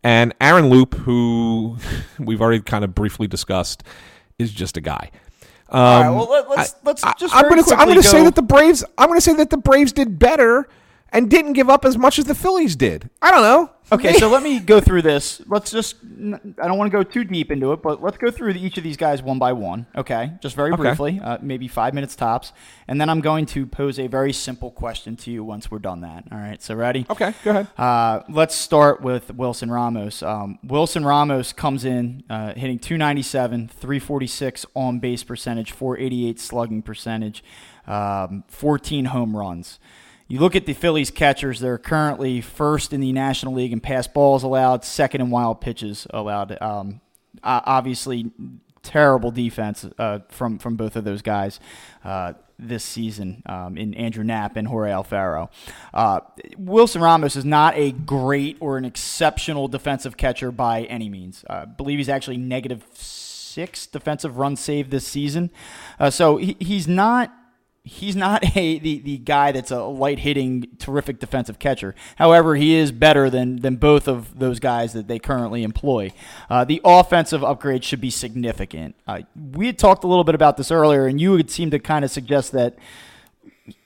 [0.02, 1.76] and Aaron Loup, who
[2.18, 3.82] we've already kind of briefly discussed,
[4.38, 5.10] is just a guy.
[5.70, 8.02] Um, all right, well, let, let's let's I- just I'm very gonna s- I'm gonna
[8.02, 10.68] say that the Braves I'm gonna say that the Braves did better
[11.10, 13.08] and didn't give up as much as the Phillies did.
[13.22, 13.70] I don't know.
[13.92, 15.42] Okay, so let me go through this.
[15.46, 18.52] Let's just, I don't want to go too deep into it, but let's go through
[18.52, 20.32] each of these guys one by one, okay?
[20.40, 20.82] Just very Okay.
[20.82, 22.52] briefly, uh, maybe five minutes tops.
[22.88, 26.00] And then I'm going to pose a very simple question to you once we're done
[26.00, 26.24] that.
[26.32, 27.04] All right, so ready?
[27.10, 27.68] Okay, go ahead.
[27.76, 30.22] Uh, let's start with Wilson Ramos.
[30.22, 37.44] Um, Wilson Ramos comes in uh, hitting 297, 346 on base percentage, 488 slugging percentage,
[37.86, 39.78] um, 14 home runs.
[40.26, 44.06] You look at the Phillies catchers, they're currently first in the National League in pass
[44.06, 46.56] balls allowed, second in wild pitches allowed.
[46.62, 47.00] Um,
[47.42, 48.30] obviously,
[48.82, 51.60] terrible defense uh, from, from both of those guys.
[52.02, 55.50] Uh, this season um, in Andrew Knapp and Jorge Alfaro.
[55.92, 56.20] Uh,
[56.56, 61.44] Wilson Ramos is not a great or an exceptional defensive catcher by any means.
[61.48, 65.50] Uh, I believe he's actually negative six defensive run save this season.
[65.98, 67.32] Uh, so he, he's not
[67.84, 71.94] he's not a the, the guy that's a light hitting terrific defensive catcher.
[72.16, 76.10] However, he is better than than both of those guys that they currently employ.
[76.50, 78.96] Uh, the offensive upgrade should be significant.
[79.06, 79.20] Uh,
[79.52, 82.04] we had talked a little bit about this earlier, and you would seem to kind
[82.04, 82.76] of suggest that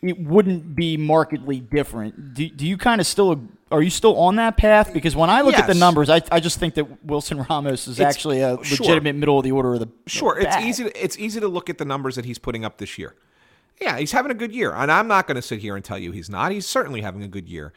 [0.02, 2.34] it wouldn't be markedly different.
[2.34, 3.40] Do, do you kind of still
[3.70, 4.92] are you still on that path?
[4.94, 7.98] Because when I look at the numbers, I, I just think that Wilson Ramos is
[8.00, 8.78] It's- actually a sure.
[8.78, 10.84] legitimate middle of the order of the Sure, it's easy.
[10.84, 13.14] To, it's easy to look at the numbers that he's putting up this year.
[13.80, 15.98] Yeah, he's having a good year, and I'm not going to sit here and tell
[15.98, 16.52] you he's not.
[16.52, 17.72] He's certainly having a good year.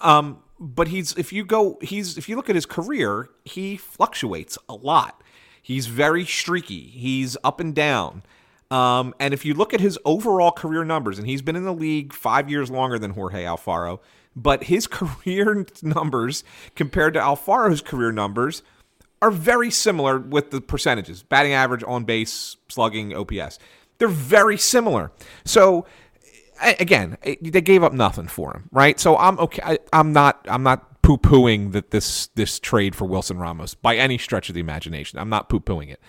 [0.00, 4.58] Um, but he's if you go, he's if you look at his career, he fluctuates
[4.68, 5.22] a lot.
[5.62, 6.80] He's very streaky.
[6.88, 8.22] He's up and down.
[8.70, 11.74] Um, and if you look at his overall career numbers, and he's been in the
[11.74, 14.00] league five years longer than Jorge Alfaro,
[14.36, 18.62] but his career numbers compared to Alfaro's career numbers
[19.20, 23.58] are very similar with the percentages batting average, on base, slugging, OPS.
[23.98, 25.10] They're very similar.
[25.44, 25.86] So,
[26.60, 28.98] again, they gave up nothing for him, right?
[28.98, 29.62] So I'm okay.
[29.64, 30.44] I, I'm not.
[30.48, 34.54] I'm not poo pooing that this this trade for Wilson Ramos by any stretch of
[34.54, 35.18] the imagination.
[35.18, 36.00] I'm not poo pooing it.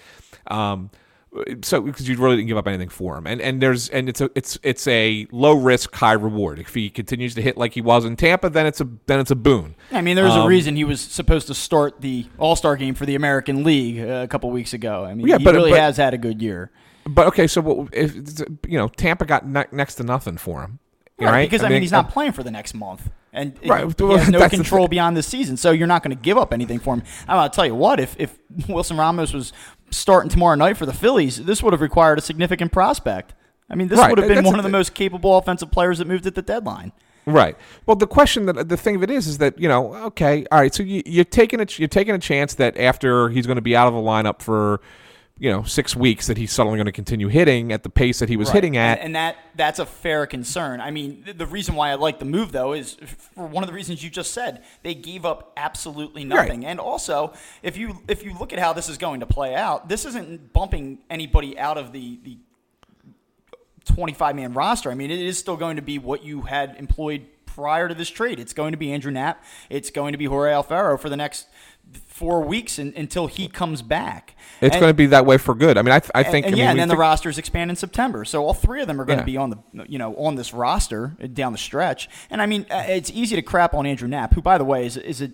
[0.51, 0.89] Um,
[1.61, 4.19] so because you really didn't give up anything for him, and and there's and it's
[4.19, 6.57] a it's it's a low risk high reward.
[6.59, 9.29] If he continues to hit like he was in Tampa, then it's a then it's
[9.31, 9.75] a boon.
[9.91, 12.95] I mean, there's Um, a reason he was supposed to start the All Star game
[12.95, 15.05] for the American League uh, a couple weeks ago.
[15.05, 16.71] I mean, Yeah, he but- really but- has had a good year.
[17.09, 18.13] But okay, so what if
[18.67, 20.79] you know Tampa got ne- next to nothing for him,
[21.19, 21.49] Right, right?
[21.49, 24.13] because I mean, he's not uh, playing for the next month, and Right, he, he
[24.13, 24.91] has no that's the control thing.
[24.91, 25.57] beyond this season.
[25.57, 27.03] So you're not going to give up anything for him.
[27.27, 28.37] I'm going to tell you what: if if
[28.69, 29.53] Wilson Ramos was
[29.91, 33.33] starting tomorrow night for the Phillies, this would have required a significant prospect.
[33.69, 35.71] I mean, this Right, would have been that's one the of the most capable offensive
[35.71, 36.91] players that moved at the deadline.
[37.25, 37.55] Right.
[37.85, 40.59] Well, the question that the thing of it is, is that you know, okay, all
[40.59, 40.73] right.
[40.73, 43.75] So you, you're taking a you're taking a chance that after he's going to be
[43.75, 44.81] out of the lineup for,
[45.39, 48.27] you know, six weeks, that he's suddenly going to continue hitting at the pace that
[48.29, 48.55] he was Right.
[48.55, 48.97] hitting at.
[48.97, 50.81] and, and that that's a fair concern.
[50.81, 52.95] I mean, th- the reason why I like the move though is
[53.35, 54.63] for one of the reasons you just said.
[54.83, 57.33] They gave up absolutely nothing, and also
[57.63, 60.51] if you if you look at how this is going to play out, this isn't
[60.53, 62.37] bumping anybody out of the the
[63.85, 64.91] 25 man roster.
[64.91, 68.09] I mean, it is still going to be what you had employed prior to this
[68.09, 68.39] trade.
[68.39, 69.43] It's going to be Andrew Knapp.
[69.69, 71.47] It's going to be Jorge Alfaro for the next
[72.19, 74.35] four weeks un until he comes back.
[74.61, 75.77] it's And- going to be that way for good.
[75.77, 76.45] I mean, I, th- I think.
[76.45, 78.87] and, I yeah, mean, and then the rosters expand in September, so all three of
[78.87, 79.23] them are going Yeah.
[79.23, 79.57] to be on the
[79.87, 82.09] you know on this roster down the stretch.
[82.29, 84.85] And I mean, uh, it's easy to crap on Andrew Knapp, who by the way
[84.85, 85.31] is is a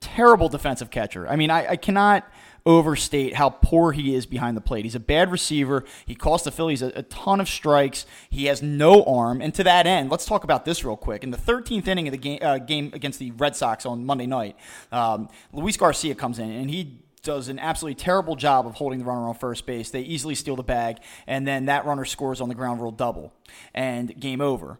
[0.00, 1.26] terrible defensive catcher.
[1.28, 2.24] I mean, I, I cannot
[2.66, 4.84] overstate how poor he is behind the plate.
[4.84, 5.84] He's a bad receiver.
[6.04, 8.04] He cost the Phillies a, a ton of strikes.
[8.28, 9.40] He has no arm.
[9.40, 11.24] And to that end, let's talk about this real quick.
[11.24, 14.26] In the 13th inning of the game, uh, game against the Red Sox on Monday
[14.26, 14.56] night,
[14.92, 19.04] um, Luis Garcia comes in and he does an absolutely terrible job of holding the
[19.04, 19.90] runner on first base.
[19.90, 23.34] They easily steal the bag, and then that runner scores on the ground rule double,
[23.74, 24.78] and game over.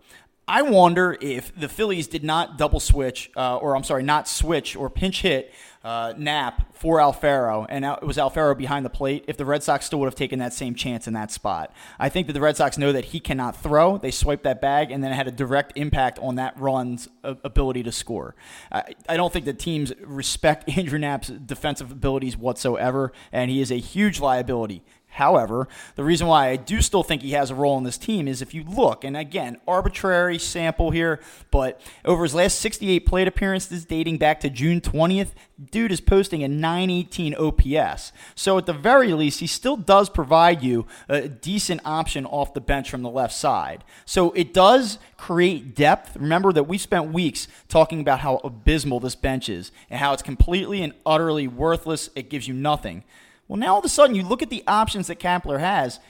[0.48, 4.76] I wonder if the Phillies did not double switch, uh, or I'm sorry, not switch
[4.76, 5.52] or pinch hit
[5.86, 9.86] uh, Knapp for Alfaro, and it was Alfaro behind the plate, if the Red Sox
[9.86, 11.72] still would have taken that same chance in that spot.
[11.98, 13.96] I think that the Red Sox know that he cannot throw.
[13.96, 17.34] They swiped that bag, and then it had a direct impact on that run's uh,
[17.44, 18.34] ability to score.
[18.70, 23.70] I, I don't think the teams respect Andrew Knapp's defensive abilities whatsoever, and he is
[23.70, 24.82] a huge liability.
[25.16, 28.28] However, the reason why I do still think he has a role in this team
[28.28, 33.26] is if you look, and again, arbitrary sample here, but over his last 68 plate
[33.26, 35.30] appearances dating back to June 20th,
[35.70, 38.12] dude is posting a 918 OPS.
[38.34, 42.60] So at the very least, he still does provide you a decent option off the
[42.60, 43.84] bench from the left side.
[44.04, 46.14] So it does create depth.
[46.16, 50.22] Remember that we spent weeks talking about how abysmal this bench is and how it's
[50.22, 52.10] completely and utterly worthless.
[52.14, 53.02] It gives you nothing.
[53.48, 56.00] Well, now all of a sudden you look at the options that Kapler has.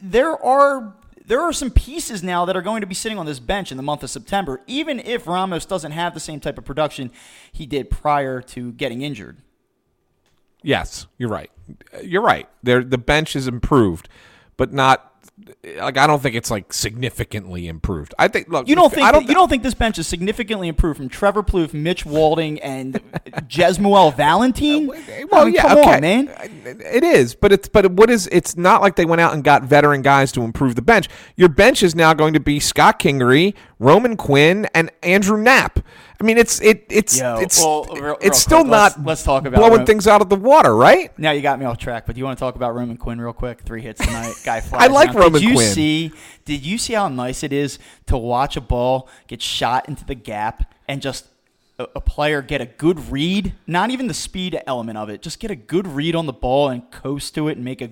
[0.00, 0.94] There are
[1.26, 3.76] there are some pieces now that are going to be sitting on this bench in
[3.76, 7.10] the month of September, even if Ramos doesn't have the same type of production
[7.50, 9.38] he did prior to getting injured.
[10.62, 11.50] Yes, you're right.
[12.02, 12.48] You're right.
[12.62, 14.08] The bench is improved,
[14.56, 15.15] but not
[15.80, 18.14] like I don't think it's like significantly improved.
[18.18, 18.48] I think.
[18.48, 21.08] Look, You don't think I that- you don't think this bench is significantly improved from
[21.10, 22.98] Trevor Plouffe, Mitch Walding, and
[23.46, 24.88] Jesmuel Valentine?
[24.90, 24.94] Uh,
[25.30, 25.94] well, I mean, yeah, come okay.
[25.96, 26.30] on, man.
[26.64, 28.28] It is, but it's but what is?
[28.32, 31.08] It's not like they went out and got veteran guys to improve the bench.
[31.36, 35.80] Your bench is now going to be Scott Kingery, Roman Quinn, and Andrew Knapp.
[36.18, 39.06] I mean, it's it it's Yo, it's well, real- real it's still quick, let's- not
[39.06, 41.16] let's talk about blowing Ro- things out of the water, right?
[41.18, 43.20] Now you got me off track, but do you want to talk about Roman Quinn
[43.20, 43.60] real quick?
[43.60, 44.82] Three hits tonight, guy flies.
[44.82, 45.20] I like down.
[45.22, 45.72] Roman did you Quinn.
[45.74, 46.12] See,
[46.46, 50.14] did you see how nice it is to watch a ball get shot into the
[50.14, 51.26] gap and just
[51.78, 53.52] a, a player get a good read?
[53.66, 56.70] Not even the speed element of it, just get a good read on the ball
[56.70, 57.90] and coast to it and make a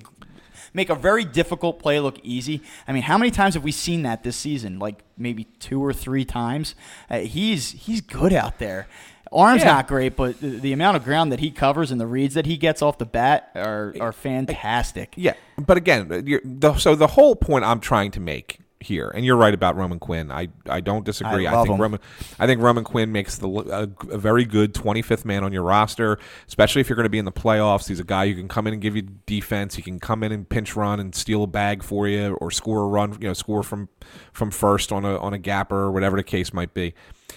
[0.74, 2.60] make a very difficult play look easy.
[2.86, 4.78] I mean, how many times have we seen that this season?
[4.78, 6.74] Like maybe two or three times.
[7.08, 8.86] Uh, he's he's good out there.
[9.32, 9.72] Arm's Yeah.
[9.72, 12.46] not great, but the, the amount of ground that he covers and the reads that
[12.46, 15.14] he gets off the bat are are fantastic.
[15.16, 19.24] Yeah, but again, you're, the, so the whole point I'm trying to make here, and
[19.24, 20.30] you're right about Roman Quinn.
[20.30, 21.47] I, I don't disagree.
[21.47, 21.80] I I, think him.
[21.80, 22.01] Roman
[22.39, 26.18] I think Roman Quinn makes the a, a very good 25th man on your roster,
[26.47, 27.89] especially if you're going to be in the playoffs.
[27.89, 29.74] He's a guy who can come in and give you defense.
[29.74, 32.82] He can come in and pinch run and steal a bag for you, or score
[32.82, 33.12] a run.
[33.20, 33.89] You know, score from
[34.32, 36.95] from first on a on a gapper or whatever the case might be.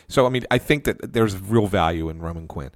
[0.07, 2.71] So I mean, I think that there's real value in Roman Quinn.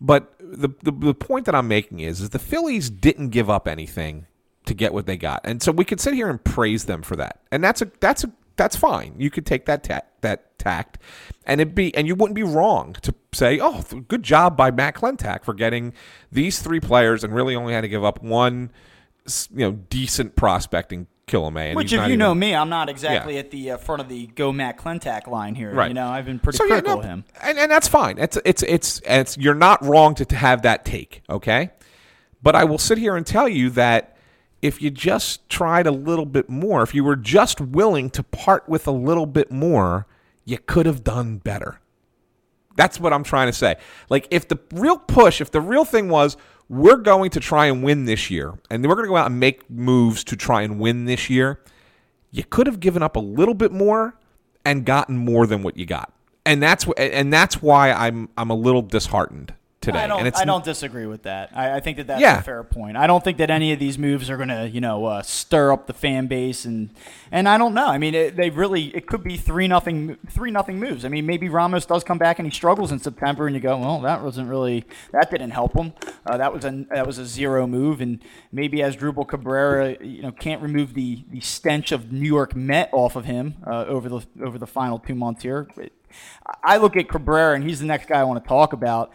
[0.00, 3.66] But the, the the point that I'm making is is the Phillies didn't give up
[3.66, 4.26] anything
[4.66, 7.16] to get what they got, and so we could sit here and praise them for
[7.16, 9.14] that, and that's a that's a that's fine.
[9.18, 10.98] You could take that ta- that tact,
[11.46, 14.94] and it be and you wouldn't be wrong to say, oh, good job by Matt
[14.94, 15.92] Klentak for getting
[16.30, 18.70] these three players, and really only had to give up one,
[19.50, 21.74] you know, decent prospecting Kilome.
[21.74, 23.40] Which, if you even- know me, I'm not exactly Yeah.
[23.40, 25.72] at the uh, front of the go Matt Klentak line here.
[25.74, 25.88] Right.
[25.88, 27.24] You know, I've been pretty So, yeah, critical no, of him.
[27.42, 28.16] and, and that's fine.
[28.18, 31.70] It's it's it's it's you're not wrong to, to have that take, okay?
[32.42, 34.15] But I will sit here and tell you that
[34.62, 38.68] if you just tried a little bit more, if you were just willing to part
[38.68, 40.06] with a little bit more,
[40.44, 41.80] you could have done better.
[42.76, 43.76] That's what I'm trying to say.
[44.08, 46.36] Like, if the real push, if the real thing was,
[46.68, 49.40] we're going to try and win this year, and we're going to go out and
[49.40, 51.60] make moves to try and win this year,
[52.30, 54.18] you could have given up a little bit more
[54.64, 56.12] and gotten more than what you got.
[56.44, 59.54] And that's and that's why I'm I'm a little disheartened
[59.86, 59.98] today.
[60.04, 61.50] I don't, I don't disagree with that.
[61.54, 62.38] I, I think that that's Yeah.
[62.38, 62.96] a fair point.
[62.96, 65.72] I don't think that any of these moves are going to, you know, uh, stir
[65.72, 66.90] up the fan base, and
[67.32, 67.86] and I don't know.
[67.86, 71.04] I mean, it, they really it could be three nothing three nothing moves.
[71.04, 73.78] I mean, maybe Ramos does come back and he struggles in September, and you go,
[73.78, 75.92] well, that wasn't really that didn't help him.
[76.26, 78.20] Uh, that was a that was a zero move, and
[78.52, 83.16] maybe Asdrubal Cabrera, you know, can't remove the the stench of New York Met off
[83.16, 85.68] of him uh, over the over the final two months here.
[86.64, 89.12] I look at Cabrera, and he's the next guy I want to talk about.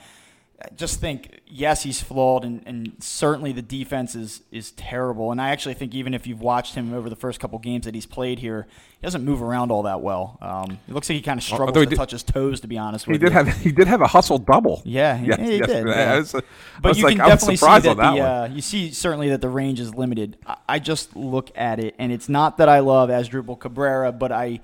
[0.63, 5.31] I just think, yes, he's flawed, and, and certainly the defense is, is terrible.
[5.31, 7.95] And I actually think even if you've watched him over the first couple games that
[7.95, 8.67] he's played here,
[8.99, 10.37] he doesn't move around all that well.
[10.39, 12.67] Um, it looks like he kind of struggles he to did- touch his toes, to
[12.67, 13.33] be honest he with did you.
[13.33, 14.83] have he did have a hustle double.
[14.85, 15.67] Yeah, he- yes, yeah, he yes.
[15.67, 16.17] did, yeah.
[16.19, 16.39] was, I
[16.79, 19.41] but was you like, can definitely see that that the uh, you see certainly that
[19.41, 20.37] the range is limited.
[20.45, 24.31] I, I just look at it, and it's not that I love Asdrubal Cabrera, but
[24.31, 24.59] I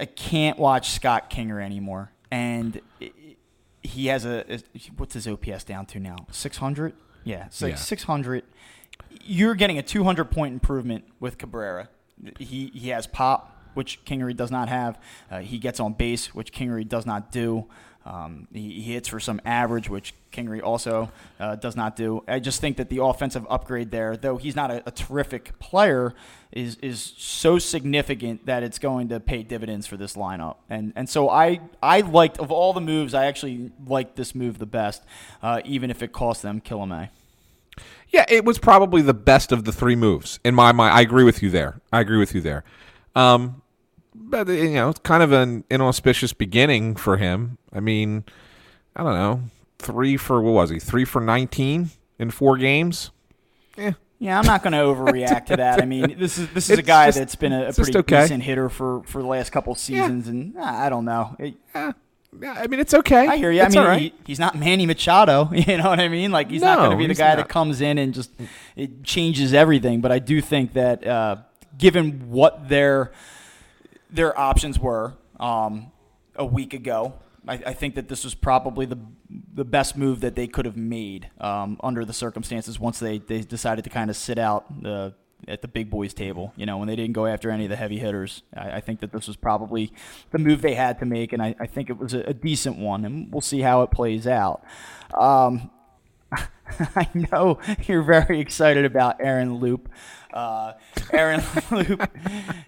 [0.00, 2.80] I can't watch Scott Kinger anymore, and
[3.84, 4.58] he has a, a
[4.96, 6.16] what's his OPS down to now?
[6.32, 6.94] Six hundred.
[7.22, 7.74] Yeah, like Yeah.
[7.76, 8.42] six hundred.
[9.24, 11.88] You're getting a 200 point improvement with Cabrera.
[12.38, 14.98] He he has pop, which Kingery does not have.
[15.30, 17.66] Uh, he gets on base, which Kingery does not do.
[18.06, 21.10] Um, he, he hits for some average, which Kingery also
[21.40, 22.22] uh, does not do.
[22.28, 26.14] I just think that the offensive upgrade there, though he's not a, a terrific player,
[26.52, 30.56] is is so significant that it's going to pay dividends for this lineup.
[30.68, 34.58] And and so I I liked of all the moves, I actually liked this move
[34.58, 35.02] the best,
[35.42, 37.08] uh, even if it cost them Kilome.
[38.10, 40.94] Yeah, it was probably the best of the three moves in my mind.
[40.94, 41.80] I agree with you there.
[41.92, 42.64] I agree with you there.
[43.16, 43.62] Um,
[44.14, 47.58] but you know, it's kind of an inauspicious beginning for him.
[47.72, 48.24] I mean,
[48.94, 49.42] I don't know,
[49.78, 50.78] three for what was he?
[50.78, 53.10] Three for nineteen in four games.
[53.76, 55.82] Yeah, Yeah, I'm not going to overreact to that.
[55.82, 58.22] I mean, this is this is a guy just- that's been a, a pretty okay.
[58.22, 61.36] decent hitter for, for the last couple seasons, and uh, I don't know.
[61.38, 61.92] It- yeah.
[62.58, 63.28] I mean, it's okay.
[63.28, 63.62] I hear you.
[63.62, 64.00] It's I mean, right.
[64.00, 65.50] he, he's not Manny Machado.
[65.54, 66.32] You know what I mean?
[66.32, 67.36] Like he's not going to be the guy not.
[67.36, 68.30] that comes in and just
[68.74, 70.00] it changes everything.
[70.00, 71.36] But I do think that uh,
[71.78, 73.12] given what their
[74.14, 75.90] their options were um,
[76.36, 77.14] a week ago,
[77.46, 78.98] I, I think that this was probably the
[79.52, 83.40] the best move that they could have made um, under the circumstances once they, they
[83.40, 85.14] decided to kind of sit out the
[85.46, 86.52] at the big boys table.
[86.56, 89.00] You know, when they didn't go after any of the heavy hitters, I, I think
[89.00, 89.92] that this was probably
[90.30, 92.78] the move they had to make, and I, I think it was a, a decent
[92.78, 94.64] one, and we'll see how it plays out.
[95.18, 95.70] Um,
[96.96, 99.88] I know you're very excited about Aaron Loup.
[100.34, 100.72] Uh,
[101.12, 101.40] Aaron
[101.70, 102.10] Loup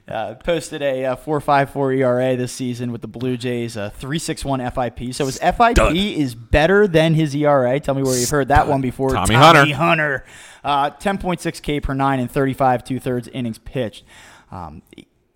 [0.06, 5.12] uh, posted a uh, 4.54 ERA this season with the Blue Jays, a 3.61 FIP.
[5.12, 7.80] So his FIP is better than his ERA.
[7.80, 9.10] Tell me where you've heard that one before.
[9.10, 9.74] Tommy Hunter.
[9.74, 10.24] Hunter.
[10.62, 14.04] Uh, 10.6 K per nine and 35 two thirds innings pitched.
[14.52, 14.82] Um,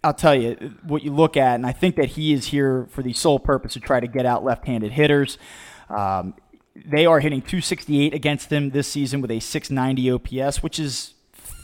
[0.04, 0.54] I'll tell you
[0.84, 3.74] what you look at, and I think that he is here for the sole purpose
[3.74, 5.36] to try to get out left-handed hitters.
[5.88, 6.34] Um,
[6.74, 11.14] they are hitting 268 against him this season with a 690 OPS, which is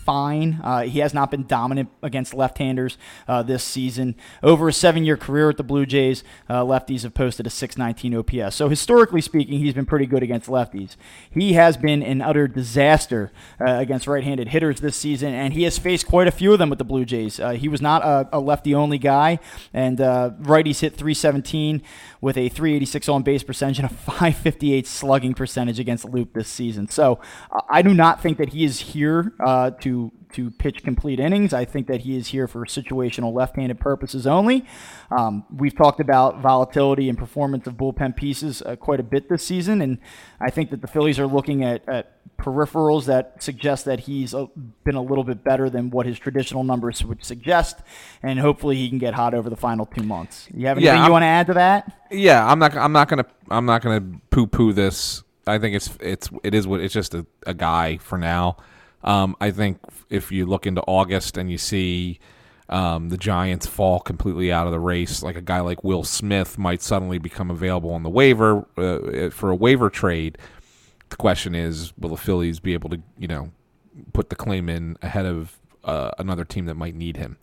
[0.06, 0.60] fine.
[0.62, 2.96] Uh, he has not been dominant against left-handers
[3.26, 4.14] uh, this season.
[4.40, 8.54] Over a seven-year career at the Blue Jays, uh, lefties have posted a 619 OPS.
[8.54, 10.94] So historically speaking, he's been pretty good against lefties.
[11.30, 15.76] He has been an utter disaster uh, against right-handed hitters this season, and he has
[15.76, 17.40] faced quite a few of them with the Blue Jays.
[17.40, 19.40] Uh, he was not a, a lefty-only guy,
[19.74, 21.82] and uh, righties hit 317
[22.26, 26.88] with a 386 on base percentage and a 558 slugging percentage against Loup this season.
[26.88, 27.20] So
[27.52, 31.54] uh, I do not think that he is here uh, to to pitch complete innings.
[31.54, 34.66] I think that he is here for situational left-handed purposes only.
[35.16, 39.44] Um, we've talked about volatility and performance of bullpen pieces uh, quite a bit this
[39.44, 39.98] season, and
[40.40, 44.34] I think that the Phillies are looking at, at peripherals that suggest that he's
[44.84, 47.80] been a little bit better than what his traditional numbers would suggest,
[48.22, 50.48] and hopefully he can get hot over the final two months.
[50.54, 51.92] You have Yeah, anything you want to add to that?
[52.10, 52.76] Yeah, I'm not.
[52.76, 53.26] I'm not gonna.
[53.50, 55.22] I'm not gonna poo poo this.
[55.46, 58.56] I think it's it's it is what it's just a, a guy for now.
[59.04, 59.78] Um, I think
[60.10, 62.18] if you look into August and you see
[62.68, 66.58] um, the Giants fall completely out of the race, like a guy like Will Smith
[66.58, 70.38] might suddenly become available on the waiver uh, for a waiver trade.
[71.16, 73.50] The question is, will the Phillies be able to, you know,
[74.12, 77.38] put the claim in ahead of uh, another team that might need him?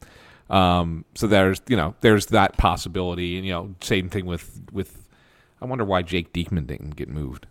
[0.48, 5.08] Um, so there's, you know, there's that possibility, and you know, same thing with with.
[5.60, 7.48] I wonder why Jake Diekman didn't get moved.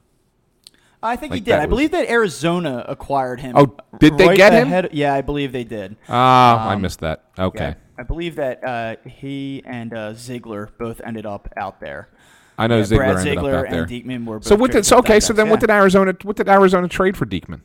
[1.02, 1.54] I think he did.
[1.54, 3.54] I was- believe that Arizona acquired him.
[3.56, 4.68] Oh, did they right get him?
[4.68, 5.96] ahead- Yeah, I believe they did.
[6.08, 7.24] Ah, I Um, missed that.
[7.36, 7.70] Okay.
[7.70, 12.10] Yeah, I believe that uh, he and uh, Ziegler both ended up out there.
[12.58, 13.82] I know Yeah, Ziegler Brad ended Ziegler up out there.
[13.82, 16.36] and Diekman were both so what did so okay, so then what did Arizona what
[16.36, 17.60] did Arizona trade for Diekman?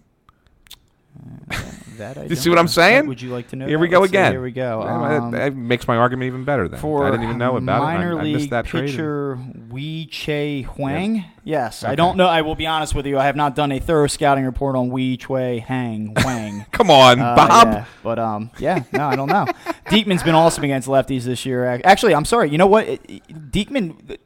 [1.97, 3.07] That I You see what I'm saying?
[3.07, 3.65] Would you like to know?
[3.67, 4.17] Here we go Let's see.
[4.17, 4.31] again.
[4.33, 4.83] Here we go.
[4.83, 6.79] That- Um, that makes my argument even better then.
[6.79, 8.11] for I didn't even know about minor it.
[8.11, 8.85] and I, I league missed that trade.
[8.91, 9.39] pitcher
[9.69, 11.25] Wei-Chieh Huang.
[11.43, 12.27] Yes, I don't know.
[12.27, 13.17] I will be honest with you.
[13.17, 16.65] I have not done a thorough scouting report on Wee Choi Hang Huang.
[16.71, 17.67] Come on, Uh, Bob.
[17.73, 19.47] yeah, but um, yeah, no, I don't know.
[19.87, 21.65] Diekman's been awesome against lefties this year.
[21.83, 22.49] Actually, I'm sorry.
[22.51, 22.85] You know what?
[22.87, 24.17] Diekman,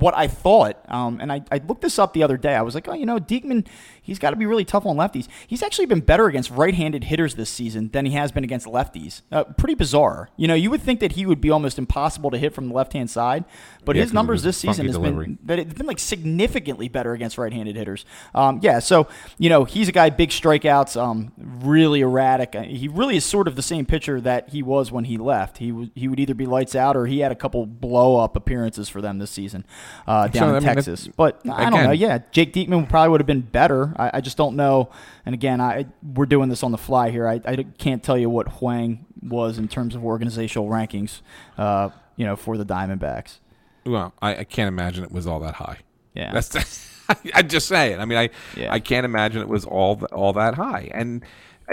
[0.00, 2.54] what I thought, um, and I, I looked this up the other day.
[2.54, 3.66] I was like, oh, you know, Diekman,
[4.02, 5.28] he's got to be really tough on lefties.
[5.46, 9.22] He's actually been better against right-handed hitters this season than he has been against lefties.
[9.30, 10.30] Uh, pretty bizarre.
[10.36, 12.74] You know, you would think that he would be almost impossible to hit from the
[12.74, 13.44] left-hand side,
[13.84, 15.26] but Yeah, his numbers this season has delivery.
[15.26, 18.04] been that it's been like significantly better against right-handed hitters.
[18.34, 19.06] Um, yeah, so
[19.38, 22.54] you know he's a guy big strikeouts, um, really erratic.
[22.54, 25.58] Uh, He really is sort of the same pitcher that he was when he left.
[25.58, 28.88] He was he would either be lights out or he had a couple blow-up appearances
[28.88, 29.64] for them this season
[30.06, 31.08] uh, down So, I in mean, Texas.
[31.16, 31.90] But I don't know.
[31.92, 33.94] Yeah, Jake Diekman probably would have been better.
[33.96, 34.90] I, I just don't know.
[35.26, 37.28] And again, I we're doing this on the fly here.
[37.28, 41.20] I, I can't tell you what Huang was in terms of organizational rankings.
[41.56, 43.38] Uh, you know, for the Diamondbacks.
[43.86, 45.78] Well, I, I can't imagine it was all that high.
[46.14, 46.32] Yeah.
[46.32, 46.90] That's
[47.34, 47.98] I just say it.
[47.98, 48.72] I mean, I Yeah.
[48.72, 51.24] I can't imagine it was all all that high, and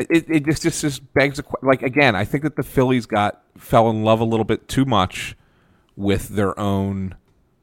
[0.09, 2.15] it, it just just just begs a like again.
[2.15, 5.35] I think that the Phillies got fell in love a little bit too much
[5.95, 7.15] with their own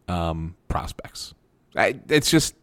[0.08, 1.34] um, prospects.
[1.76, 2.54] I, it's just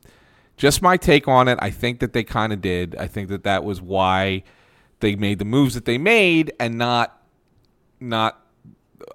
[0.57, 1.57] just my take on it.
[1.61, 2.95] I think that they kind of did.
[2.95, 4.43] I think that that was why
[4.99, 7.19] they made the moves that they made, and not
[7.99, 8.37] not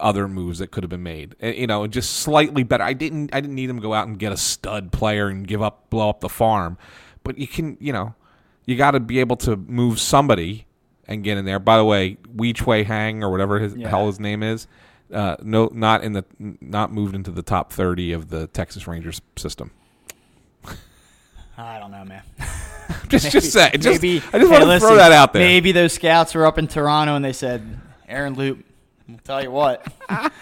[0.00, 1.36] other moves that could have been made.
[1.40, 2.82] And, you know, just slightly better.
[2.84, 5.46] I didn't I didn't need them to go out and get a stud player and
[5.46, 6.76] give up blow up the farm.
[7.22, 8.14] But you can, you know,
[8.66, 10.66] you got to be able to move somebody
[11.08, 11.58] and get in there.
[11.60, 13.88] By the way, Wee Choi Hang or whatever his Yeah.
[13.88, 14.66] hell his name is,
[15.12, 19.20] uh, no, not in the not moved into the top thirty of the Texas Rangers
[19.36, 19.70] system.
[21.58, 22.22] I don't know, man.
[23.08, 25.40] Just just say, just, maybe, I just hey, want to listen, throw that out there.
[25.42, 28.64] Maybe those scouts were up in Toronto and they said, Aaron Loup,
[29.08, 29.86] I'll tell you what,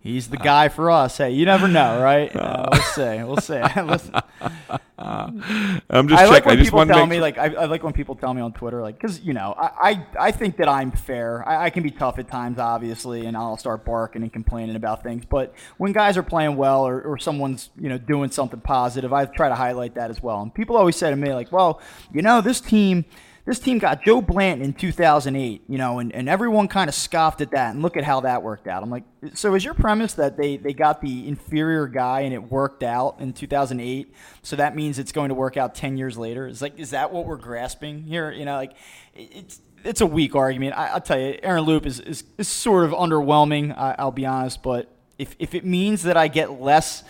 [0.00, 1.16] he's the guy for us.
[1.16, 2.30] Hey, you never know, right?
[2.42, 3.22] Uh, we'll see.
[3.22, 3.54] We'll see.
[4.98, 6.44] I'm just I like checking.
[6.44, 8.42] I when just people tell me, sure- like, I, I like when people tell me
[8.42, 11.46] on Twitter, like, because, you know, I, I, I think that I'm fair.
[11.48, 15.02] I, I can be tough at times, obviously, and I'll start barking and complaining about
[15.02, 15.24] things.
[15.24, 19.24] But when guys are playing well or, or someone's, you know, doing something positive, I
[19.26, 20.42] try to highlight that as well.
[20.42, 21.80] And people always say to me, like, well,
[22.12, 23.04] you know, this team.
[23.44, 27.40] This team got Joe Blanton in 2008, you know, and, and everyone kind of scoffed
[27.40, 27.74] at that.
[27.74, 28.84] And look at how that worked out.
[28.84, 29.02] I'm like,
[29.34, 33.16] so is your premise that they, they got the inferior guy and it worked out
[33.18, 34.14] in 2008?
[34.42, 36.46] So that means it's going to work out 10 years later?
[36.46, 38.30] Is like, is that what we're grasping here?
[38.30, 38.74] You know, like,
[39.14, 40.76] it's it's a weak argument.
[40.76, 43.76] I, I'll tell you, Aaron Loup is, is, is sort of underwhelming.
[43.76, 44.88] I, I'll be honest, but
[45.18, 47.04] if if it means that I get less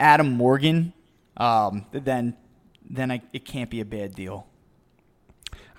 [0.00, 0.92] Adam Morgan,
[1.36, 2.36] um, then
[2.88, 4.46] then I, it can't be a bad deal.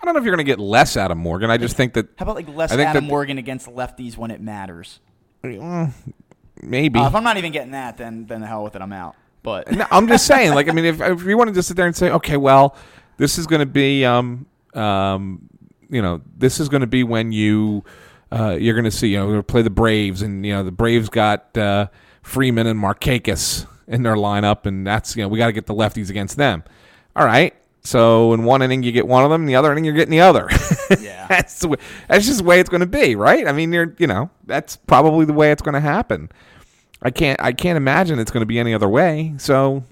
[0.05, 1.49] I don't know if you're going to get less out of Morgan.
[1.49, 4.17] I just think that How about like less I think Adam that- Morgan against lefties
[4.17, 4.99] when it matters?
[5.43, 6.99] maybe.
[6.99, 9.15] Uh, if I'm not even getting that, then then the hell with it, I'm out.
[9.43, 10.53] But No, I'm just saying.
[10.53, 12.75] Like, I mean, if, if you wanted to sit there and say, okay, well,
[13.17, 15.47] this is going to be, um, um,
[15.89, 17.83] you know, this is going to be when you,
[18.31, 20.63] uh, you're going to see, you know, we're gonna play the Braves, and you know,
[20.63, 21.87] the Braves got uh,
[22.23, 25.75] Freeman and Markakis in their lineup, and that's, you know, we got to get the
[25.75, 26.63] lefties against them.
[27.15, 27.53] All right.
[27.85, 30.11] So in one inning you get one of them, in the other inning you're getting
[30.11, 30.49] the other.
[30.99, 31.25] Yeah.
[31.27, 31.65] that's
[32.07, 33.47] that's just the way it's going to be, right?
[33.47, 36.29] I mean, you're, you know, that's probably the way it's going to happen.
[37.01, 39.33] I can't I can't imagine it's going to be any other way.
[39.37, 39.83] So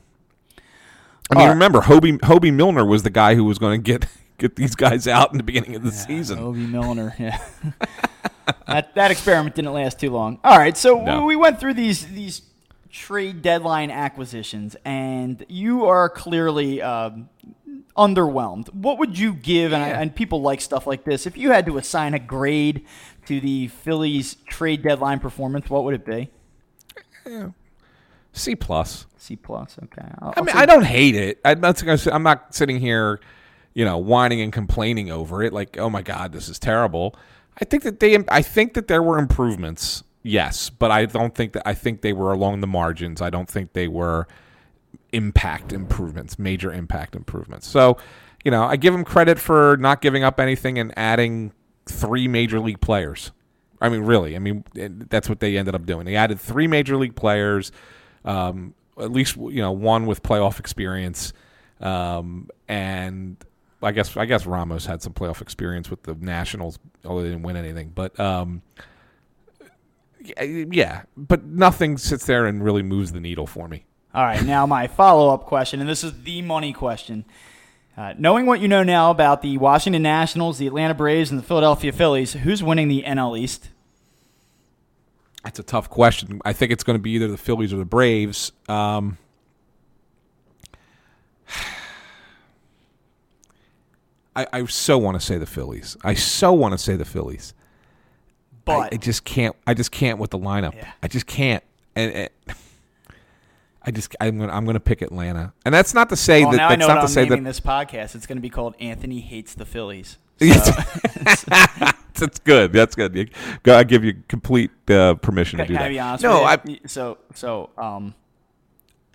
[1.31, 1.53] I mean, right.
[1.53, 4.05] remember Hoby Hoby Milner was the guy who was going to get
[4.37, 6.37] get these guys out in the beginning of the season.
[6.39, 7.39] Obi Milner, yeah.
[8.67, 10.39] that that experiment didn't last too long.
[10.43, 11.25] All right, so No.
[11.25, 12.41] we went through these these
[12.91, 17.29] trade deadline acquisitions, and you are clearly um,
[17.97, 18.73] underwhelmed.
[18.73, 19.73] What would you give?
[19.73, 21.25] And, and people like stuff like this.
[21.25, 22.85] If you had to assign a grade
[23.27, 26.29] to the Phillies trade deadline performance, what would it be?
[28.33, 29.05] C plus.
[29.17, 29.77] C plus.
[29.83, 30.07] Okay.
[30.19, 31.39] I'll, I mean, I don't hate it.
[31.45, 33.19] I'm not, I'm not sitting here,
[33.73, 35.53] you know, whining and complaining over it.
[35.53, 37.15] Like, oh my god, this is terrible.
[37.61, 41.53] I think that they, I think that there were improvements, yes, but I don't think
[41.53, 41.67] that.
[41.67, 43.21] I think they were along the margins.
[43.21, 44.27] I don't think they were
[45.11, 47.67] impact improvements, major impact improvements.
[47.67, 47.97] So,
[48.43, 51.53] you know, I give them credit for not giving up anything and adding
[51.85, 53.31] three major league players.
[53.81, 56.05] I mean, really, I mean, that's what they ended up doing.
[56.05, 57.71] They added three major league players,
[58.23, 61.33] um, at least you know one with playoff experience.
[61.81, 63.35] Um, and
[63.81, 67.43] I guess I guess Ramos had some playoff experience with the Nationals, although they didn't
[67.43, 67.91] win anything.
[67.93, 68.61] But um,
[70.41, 73.85] yeah, but nothing sits there and really moves the needle for me.
[74.13, 77.25] All right, now my follow up question, and this is the money question.
[77.97, 81.43] Uh, knowing what you know now about the Washington Nationals, the Atlanta Braves, and the
[81.43, 83.69] Philadelphia Phillies, who's winning the NL East?
[85.43, 86.39] That's a tough question.
[86.45, 88.51] I think it's going to be either the Phillies or the Braves.
[88.69, 89.17] Um,
[94.35, 95.97] I, I so want to say the Phillies.
[96.03, 97.55] I so want to say the Phillies.
[98.63, 99.55] But I, I just can't.
[99.65, 100.75] I just can't with the lineup.
[100.75, 100.91] Yeah.
[101.01, 101.63] I just can't.
[101.95, 102.29] And, and
[103.85, 105.53] I just I'm gonna I'm gonna pick Atlanta.
[105.65, 107.23] And that's not to say well, that now I know not what to I'm say
[107.23, 108.15] naming that this podcast.
[108.15, 110.17] It's going to be called Anthony Hates the Phillies.
[110.39, 112.73] that's good.
[112.73, 113.31] That's good.
[113.65, 115.89] I give you complete uh, permission to do Can I that.
[115.89, 116.79] be honest no, I, with you?
[116.87, 118.13] So, so, um,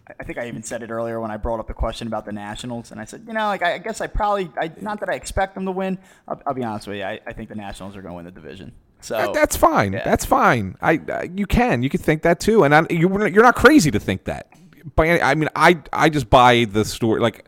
[0.09, 2.24] I- I think I even said it earlier when I brought up the question about
[2.24, 5.01] the Nationals, and I said, you know, like I, I guess I probably, I, not
[5.01, 5.99] that I expect them to win.
[6.27, 8.24] I'll, I'll be honest with you, I, I think the Nationals are going to win
[8.24, 8.73] the division.
[9.01, 9.93] So That- That's fine.
[9.93, 10.77] That's fine.
[10.81, 13.91] I uh, you can you can think that too, and I, you you're not crazy
[13.93, 14.49] to think that.
[14.97, 17.20] By any- I mean, I I just buy the story.
[17.20, 17.45] Like,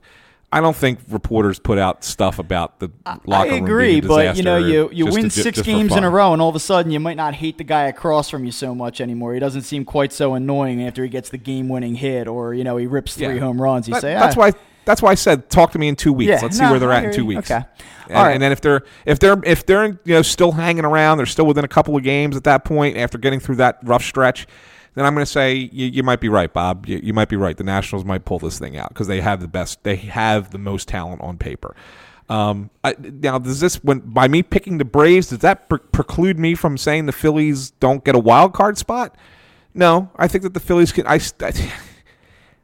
[0.53, 2.91] I don't think reporters put out stuff about the
[3.25, 3.65] locker I room.
[3.65, 6.33] agree, being a but you know, you, you win to- six games in a row,
[6.33, 8.75] and all of a sudden you might not hate the guy across from you so
[8.75, 9.33] much anymore.
[9.35, 12.77] He doesn't seem quite so annoying after he gets the game-winning hit, or you know,
[12.77, 13.41] he rips three Yeah.
[13.41, 13.87] home runs.
[13.89, 14.53] You That- say, that's "Ah, why.
[14.91, 16.29] That's why I said talk to me in two weeks.
[16.29, 17.51] Yeah, Let's see no, where they're at in two weeks.
[17.51, 17.65] Okay.
[18.09, 18.33] And, All right.
[18.33, 21.47] and then if they're if they're if they're you know still hanging around, they're still
[21.47, 24.49] within a couple of games at that point after getting through that rough stretch.
[24.95, 26.87] Then I'm going to say you, you might be right, Bob.
[26.87, 27.57] You, you might be right.
[27.57, 29.85] The Nationals might pull this thing out because they have the best.
[29.85, 31.77] They have the most talent on paper.
[32.29, 36.39] Um, I, now, does this when by me picking the Braves does that pre- preclude
[36.39, 39.17] me from saying the Phillies don't get a wild card spot?
[39.73, 41.07] No, I think that the Phillies can.
[41.07, 41.61] I, st-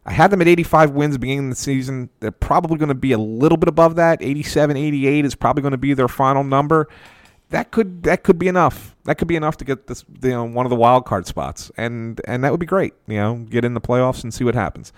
[0.06, 2.10] I had them at 85 wins beginning of the season.
[2.20, 4.22] They're probably going to be a little bit above that.
[4.22, 6.88] 87, 88 is probably going to be their final number.
[7.50, 8.96] That could that could be enough.
[9.04, 11.70] That could be enough to get this you know one of the wild card spots,
[11.76, 12.94] and and that would be great.
[13.06, 14.92] You know, get in the playoffs and see what happens.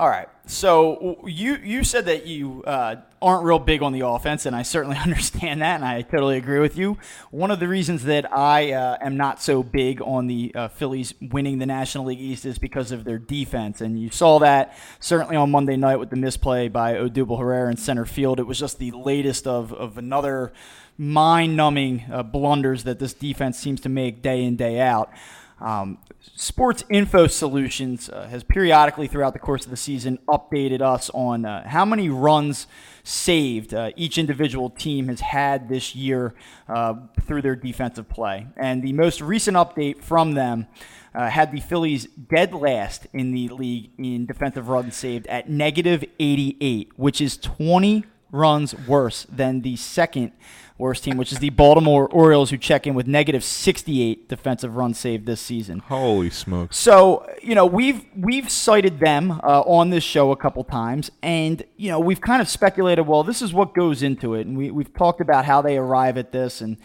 [0.00, 0.28] All right.
[0.46, 4.62] So you you said that you uh, aren't real big on the offense, and I
[4.62, 6.96] certainly understand that, and I totally agree with you.
[7.30, 11.12] One of the reasons that I uh, am not so big on the uh, Phillies
[11.20, 15.36] winning the National League East is because of their defense, and you saw that certainly
[15.36, 18.40] on Monday night with the misplay by Odubel Herrera in center field.
[18.40, 20.54] It was just the latest of of another
[20.96, 25.12] mind-numbing uh, blunders that this defense seems to make day in day out.
[25.60, 31.10] Um, Sports Info Solutions uh, has periodically throughout the course of the season updated us
[31.14, 32.66] on uh, how many runs
[33.02, 36.34] saved uh, each individual team has had this year
[36.68, 38.46] uh, through their defensive play.
[38.58, 40.66] And the most recent update from them
[41.14, 46.04] uh, had the Phillies dead last in the league in defensive runs saved at negative
[46.18, 50.32] 88, which is 20 runs worse than the second
[50.80, 54.98] worst team, which is the Baltimore Orioles, who check in with negative 68 defensive runs
[54.98, 55.78] saved this season.
[55.80, 56.76] Holy smokes!
[56.76, 61.62] So you know we've we've cited them uh, on this show a couple times, and
[61.76, 63.06] you know we've kind of speculated.
[63.06, 66.18] Well, this is what goes into it, and we we've talked about how they arrive
[66.18, 66.78] at this, and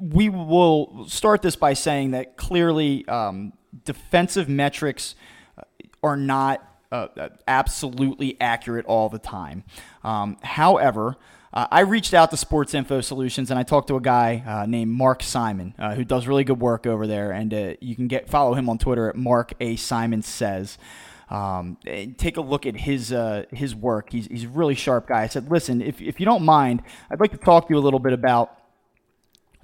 [0.00, 3.52] we will start this by saying that clearly um,
[3.84, 5.16] defensive metrics
[6.02, 6.62] are not
[6.92, 7.08] uh,
[7.48, 9.64] absolutely accurate all the time.
[10.04, 11.16] Um, however.
[11.56, 14.66] Uh, I reached out to Sports Info Solutions and I talked to a guy uh,
[14.66, 18.08] named Mark Simon uh, who does really good work over there, and uh, you can
[18.08, 20.76] get follow him on Twitter at Mark A Simon Says.
[21.30, 21.78] Um,
[22.18, 24.12] take a look at his uh, his work.
[24.12, 25.22] He's he's a really sharp guy.
[25.22, 27.80] I said, listen, if if you don't mind, I'd like to talk to you a
[27.80, 28.54] little bit about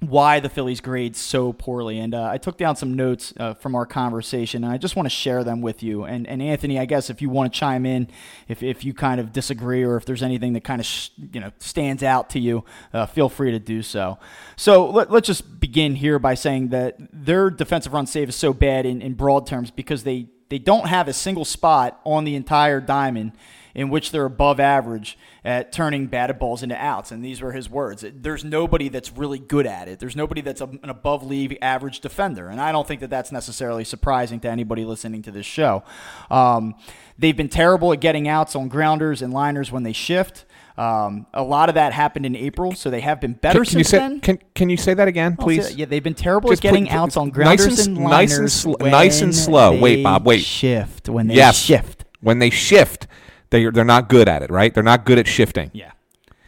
[0.09, 1.99] why the Phillies grade so poorly.
[1.99, 5.05] And uh, I took down some notes uh, from our conversation, and I just want
[5.05, 6.03] to share them with you.
[6.03, 8.07] And, and Anthony, I guess if you want to chime in,
[8.47, 11.39] if, if you kind of disagree or if there's anything that kind of sh- you
[11.39, 12.63] know stands out to you,
[12.93, 14.17] uh, feel free to do so.
[14.55, 18.53] So let, let's just begin here by saying that their defensive run save is so
[18.53, 22.35] bad in, in broad terms because they, they don't have a single spot on the
[22.35, 23.33] entire diamond
[23.75, 27.11] in which they're above average at turning batted balls into outs.
[27.11, 28.05] And these were his words.
[28.13, 29.99] There's nobody that's really good at it.
[29.99, 32.47] There's nobody that's an above league average defender.
[32.49, 35.83] And I don't think that that's necessarily surprising to anybody listening to this show.
[36.29, 36.75] Um,
[37.17, 40.45] they've been terrible at getting outs on grounders and liners when they shift.
[40.75, 43.77] Um, a lot of that happened in April, so they have been better Can, can
[43.77, 44.19] you since say then.
[44.21, 45.67] can can you say that again, please?
[45.69, 45.77] that.
[45.77, 48.09] Yeah, they've been terrible Just at getting put- outs on nice grounders and and, sl-
[48.09, 49.79] nice and liners sl- nice and slow.
[49.79, 50.41] Wait, Bob, wait.
[50.41, 52.05] Shift when they yes, shift.
[52.21, 53.05] when they shift,
[53.53, 54.73] they they're not good at it, right?
[54.73, 55.69] They're not good at shifting.
[55.73, 55.91] Yeah.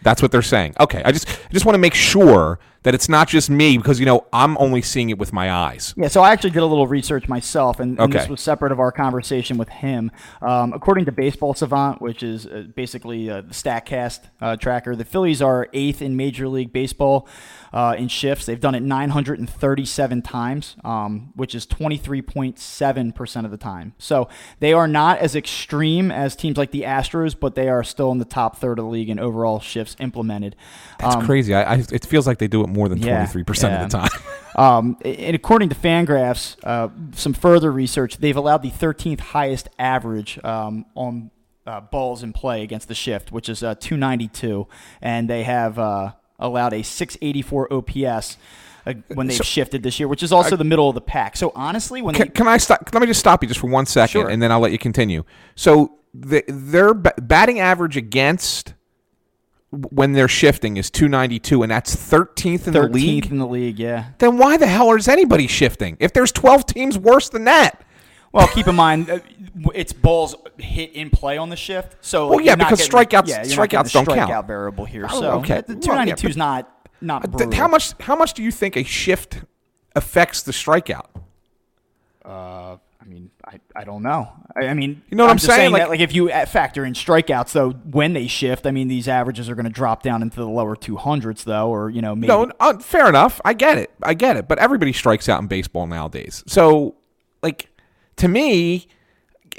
[0.01, 0.75] That's what they're saying.
[0.79, 3.99] Okay, I just I just want to make sure that it's not just me because
[3.99, 5.95] you know I'm only seeing it with my eyes.
[5.97, 8.79] Yeah, so I actually did a little research myself, and, and this was separate of
[8.79, 10.11] our conversation with him.
[10.43, 15.05] Um, according to Baseball Savant, which is uh, basically uh, the Statcast uh, tracker, the
[15.05, 17.27] Phillies are eighth in Major League Baseball
[17.75, 18.45] uh, in shifts.
[18.45, 23.93] They've done it 937 times, um, which is 23.7% of the time.
[23.97, 24.29] So
[24.61, 28.17] they are not as extreme as teams like the Astros, but they are still in
[28.17, 30.55] the top third of the league in overall shifts implemented.
[30.99, 31.53] That's Um, crazy.
[31.53, 33.97] I, I it feels like they do it more than Yeah, 23 percent of the
[33.97, 34.09] time.
[34.57, 40.39] Um, and according to Fangraphs, uh, some further research, they've allowed the 13th highest average
[40.45, 41.29] um, on
[41.67, 44.65] uh, balls in play against the shift, which is uh, 292,
[45.01, 48.37] and they have uh, allowed a 684 OPS.
[48.87, 51.35] Uh, when they've So- shifted this year, which is also the middle of the pack.
[51.37, 52.87] So honestly, when Can, they, can I stop?
[52.93, 54.29] Let me just stop you just for one second, Sure.
[54.29, 55.23] and then I'll let you continue.
[55.55, 58.75] So the, their ba- batting average against
[59.71, 63.25] when they're shifting is 292, and that's 13th in the 13th league.
[63.31, 64.09] in the league, yeah.
[64.19, 65.97] Then why the hell is anybody shifting?
[65.99, 67.81] If there's 12 teams worse than that.
[68.35, 69.19] Well, keep in mind, uh,
[69.73, 71.95] it's balls hit in play on the shift.
[72.01, 74.29] So, Well, like, yeah, because getting- strikeouts- yeah, strikeouts don't count.
[74.29, 75.07] strikeout variable here.
[75.09, 75.61] Oh, So, okay.
[75.65, 76.69] the Well, 292 is not
[77.01, 77.53] not brutal.
[77.53, 77.93] how much?
[78.01, 79.41] How much do you think a shift
[79.95, 81.05] affects the strikeout?
[82.25, 84.27] Uh, I mean, I, I don't know.
[84.55, 85.71] I, I mean, You know what I'm just saying?
[85.73, 88.87] that, Like- like if you uh, factor in strikeouts, though, when they shift, I mean,
[88.87, 92.15] these averages are going to drop down into the lower 200s, though, or you know,
[92.15, 92.27] maybe.
[92.27, 93.39] No, uh, fair enough.
[93.45, 93.91] I get it.
[94.01, 94.47] I get it.
[94.47, 96.43] But everybody strikes out in baseball nowadays.
[96.47, 96.95] So,
[97.43, 97.69] like,
[98.17, 98.87] to me,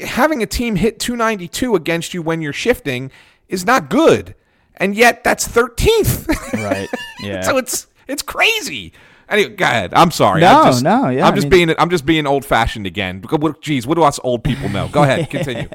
[0.00, 3.10] having a team hit 292 against you when you're shifting
[3.48, 4.34] is not good.
[4.76, 6.26] And yet, that's 13th.
[6.62, 6.88] Right.
[7.20, 7.42] Yeah.
[7.42, 8.92] so it's it's crazy.
[9.28, 9.92] Anyway, go ahead.
[9.94, 10.40] I'm sorry.
[10.40, 12.86] No, I'm just, no, yeah, I'm I just mean- being I'm just being old fashioned
[12.86, 13.20] again.
[13.20, 14.88] Because what, geez, what do us old people know?
[14.88, 15.68] Go ahead, continue.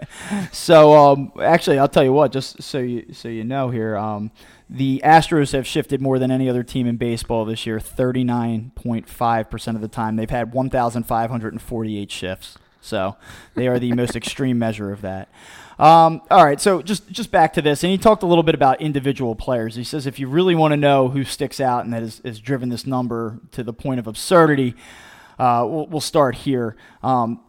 [0.51, 4.31] So, um, actually, I'll tell you what, just so you so you know here, um,
[4.69, 9.75] the Astros have shifted more than any other team in baseball this year, 39.5 percent
[9.75, 10.15] of the time.
[10.15, 12.57] They've had 1,548 shifts.
[12.81, 13.15] So
[13.55, 15.29] they are the most extreme measure of that.
[15.79, 18.53] Um, all right, so just just back to this, and he talked a little bit
[18.53, 19.75] about individual players.
[19.75, 22.39] He says if you really want to know who sticks out and that has, has
[22.39, 24.75] driven this number to the point of absurdity,
[25.39, 26.75] uh, we'll, we'll start here.
[27.01, 27.39] Um,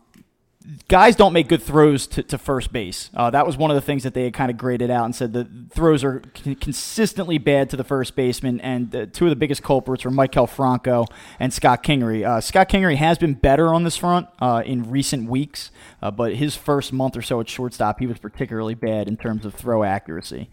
[0.88, 3.10] guys don't make good throws to, to first base.
[3.14, 5.14] Uh, that was one of the things that they had kind of graded out and
[5.14, 8.60] said the throws are con- consistently bad to the first baseman.
[8.60, 11.06] And uh, two of the biggest culprits were Maikel Franco
[11.40, 12.24] and Scott Kingery.
[12.26, 15.70] Uh, Scott Kingery has been better on this front uh, in recent weeks,
[16.00, 19.44] uh, but his first month or so at shortstop, he was particularly bad in terms
[19.44, 20.50] of throw accuracy.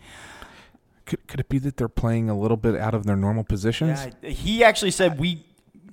[1.06, 4.08] Could, could it be that they're playing a little bit out of their normal positions?
[4.22, 5.46] Yeah, he actually said we.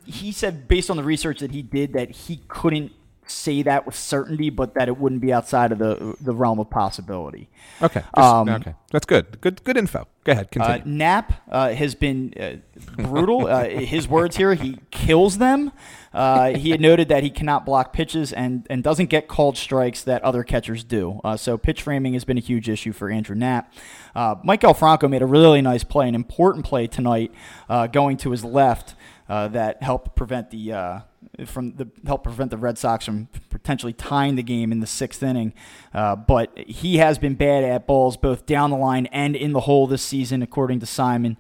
[0.05, 2.93] He said based on the research that he did that he couldn't
[3.27, 6.71] say that with certainty, but that it wouldn't be outside of the the realm of
[6.71, 7.49] possibility.
[7.83, 8.01] Okay.
[8.01, 8.75] just- Um, okay.
[8.93, 9.41] That's good.
[9.41, 9.63] Good.
[9.65, 10.07] Good info.
[10.25, 10.47] Go ahead.
[10.47, 10.97] Uh, Continue.
[10.99, 12.57] Knapp uh, has been uh,
[13.03, 13.47] brutal.
[13.47, 15.73] uh, his words here: he kills them.
[16.15, 20.03] Uh, he had noted that he cannot block pitches and, and doesn't get called strikes
[20.05, 21.21] that other catchers do.
[21.23, 23.71] Uh, so pitch framing has been a huge issue for Andrew Knapp.
[24.15, 27.33] Uh, Maikel Franco made a really nice play, an important play tonight,
[27.69, 28.95] uh, going to his left
[29.29, 31.01] uh, that helped prevent the uh,
[31.45, 35.23] from the help prevent the Red Sox from potentially tying the game in the sixth
[35.23, 35.53] inning.
[35.93, 39.61] Uh, but he has been bad at balls both down the line and in the
[39.61, 41.37] hole this season, according to Simon.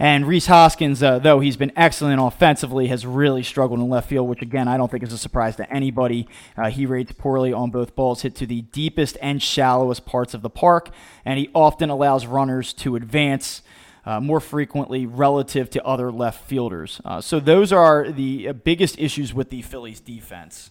[0.00, 4.28] And Rhys Hoskins, uh, though he's been excellent offensively, has really struggled in left field,
[4.28, 6.28] which again I don't think is a surprise to anybody.
[6.56, 10.42] Uh, he rates poorly on both balls hit to the deepest and shallowest parts of
[10.42, 10.90] the park,
[11.24, 13.62] and he often allows runners to advance
[14.08, 17.00] uh, more frequently relative to other left fielders.
[17.04, 20.70] Uh, so those are the uh, biggest issues with the Phillies defense.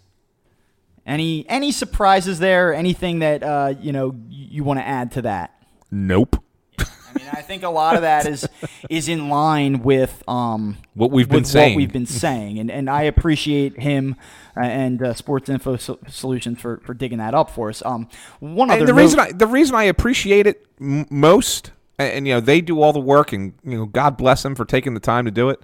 [1.06, 2.74] Any any surprises there?
[2.74, 5.54] Anything that uh, you know you, want to add to that?
[5.92, 6.44] nope.
[6.80, 8.48] I mean, I think a lot of that is
[8.90, 11.74] is in line with um, What we've been saying.
[11.76, 14.16] What we've been saying, and and I appreciate him
[14.58, 17.82] uh, and uh, Sports Info so- Solutions for, for digging that up for us.
[17.86, 18.10] Um,
[18.40, 22.14] one other And the note- reason I, the reason I appreciate it m- most, and,
[22.14, 24.66] and, you know they do all the work, and you know God bless them for
[24.66, 25.62] taking the time to do it.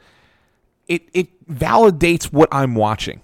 [0.88, 3.22] It it validates what I'm watching,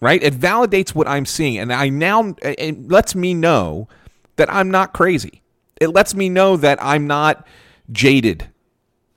[0.00, 0.22] right?
[0.22, 3.88] It validates what I'm seeing, and I now it lets me know
[4.36, 5.42] that I'm not crazy.
[5.80, 7.46] It lets me know that I'm not
[7.92, 8.48] jaded,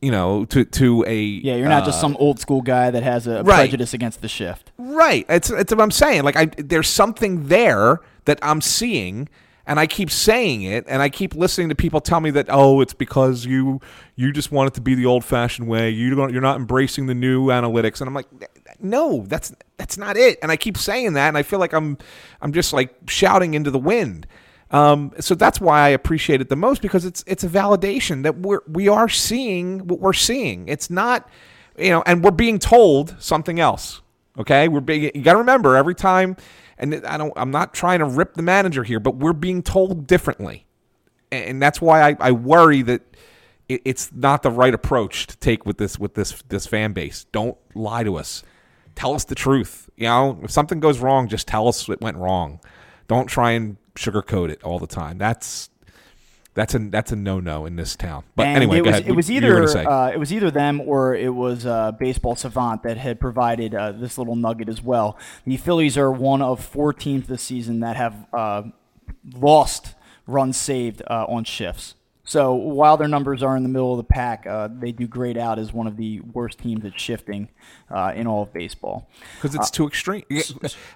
[0.01, 3.27] you know, to to a yeah, you're not just some old school guy that has
[3.27, 3.57] a Uh, right.
[3.57, 4.71] prejudice against the shift.
[4.77, 5.25] Right.
[5.29, 6.23] It's it's what I'm saying.
[6.23, 9.29] Like I there's something there that I'm seeing
[9.67, 12.81] and I keep saying it and I keep listening to people tell me that oh
[12.81, 13.79] it's because you
[14.15, 15.91] you just want it to be the old fashioned way.
[15.91, 18.27] You don't you're not embracing the new analytics and I'm like
[18.79, 20.39] no, that's that's not it.
[20.41, 21.97] And I keep saying that and I feel like I'm
[22.41, 24.25] I'm just like shouting into the wind.
[24.69, 28.39] Um, so that's why I appreciate it the most because it's it's a validation that
[28.39, 30.67] we're we are seeing what we're seeing.
[30.67, 31.29] It's not
[31.77, 34.01] you know, and we're being told something else.
[34.37, 35.11] Okay, we're being.
[35.15, 36.37] You got to remember every time,
[36.77, 37.33] and I don't.
[37.35, 40.65] I'm not trying to rip the manager here, but we're being told differently,
[41.31, 43.01] and that's why I, I worry that
[43.67, 47.25] it, it's not the right approach to take with this with this this fan base.
[47.31, 48.43] Don't lie to us.
[48.95, 49.89] Tell us the truth.
[49.95, 52.59] You know, if something goes wrong, just tell us it went wrong.
[53.07, 55.17] Don't try and sugarcoat it all the time.
[55.17, 55.69] That's
[56.57, 58.23] that's a that's a no no in this town.
[58.35, 59.09] But And anyway, it go was, ahead.
[59.09, 61.91] It was You- you were either uh, it was either them or it was uh,
[61.93, 65.17] Baseball Savant that had provided uh, this little nugget as well.
[65.45, 68.63] The Phillies are one of four teams this season that have uh,
[69.35, 71.93] lost runs saved uh, on shifts.
[72.23, 75.37] So while their numbers are in the middle of the pack, uh, they do grade
[75.37, 77.47] out as one of the worst teams at shifting
[77.89, 79.09] uh, in all of baseball.
[79.35, 80.23] because it's too extreme.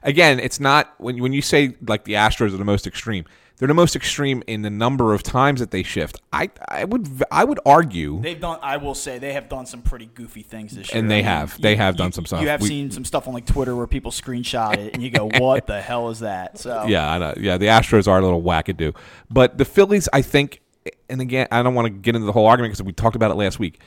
[0.03, 3.23] Again, it's not when when you say like the Astros are the most extreme.
[3.61, 6.19] They're the most extreme in the number of times that they shift.
[6.33, 8.57] I I would I would argue, They've done.
[8.63, 10.99] I will say they have done some pretty goofy things this year.
[10.99, 11.61] And they I mean, have.
[11.61, 12.41] They have done you- some stuff.
[12.41, 15.11] You have We- seen some stuff on like Twitter where people screenshot it and you
[15.11, 18.21] go, "What the hell is that?" So yeah, I know, yeah, the Astros are a
[18.23, 18.95] little wackadoo,
[19.29, 20.59] but the Phillies, I think,
[21.07, 23.29] and again, I don't want to get into the whole argument because we talked about
[23.29, 23.79] it last week,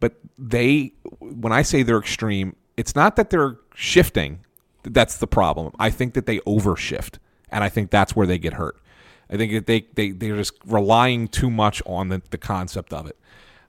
[0.00, 4.38] but they, when I say they're extreme, it's not that they're shifting.
[4.82, 5.74] That's the problem.
[5.78, 7.18] I think that they overshift,
[7.50, 8.78] and I think that's where they get hurt.
[9.30, 13.18] I think they they they're just relying too much on the, the concept of it.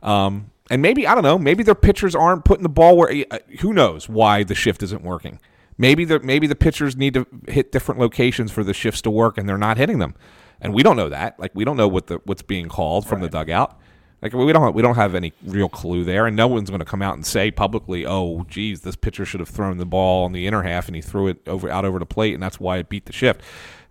[0.01, 1.37] Um, and maybe I don't know.
[1.37, 3.11] Maybe their pitchers aren't putting the ball where.
[3.31, 5.39] uh, Who knows why the shift isn't working?
[5.77, 9.37] Maybe the maybe the pitchers need to hit different locations for the shifts to work,
[9.37, 10.15] and they're not hitting them.
[10.59, 11.39] And we don't know that.
[11.39, 13.79] Like we don't know what the what's being called from the dugout.
[14.21, 16.85] Like we don't we don't have any real clue there, and no one's going to
[16.85, 20.31] come out and say publicly, "Oh, geez, this pitcher should have thrown the ball on
[20.31, 22.77] the inner half, and he threw it over out over the plate, and that's why
[22.77, 23.41] it beat the shift."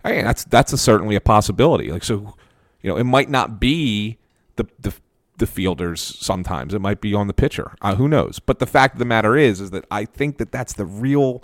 [0.03, 1.91] I mean, that's that's a, certainly a possibility.
[1.91, 2.35] Like so,
[2.81, 4.17] you know, it might not be
[4.55, 4.93] the the
[5.37, 6.73] the fielders sometimes.
[6.73, 7.73] It might be on the pitcher.
[7.81, 8.39] Uh, who knows?
[8.39, 11.43] But the fact of the matter is, is that I think that that's the real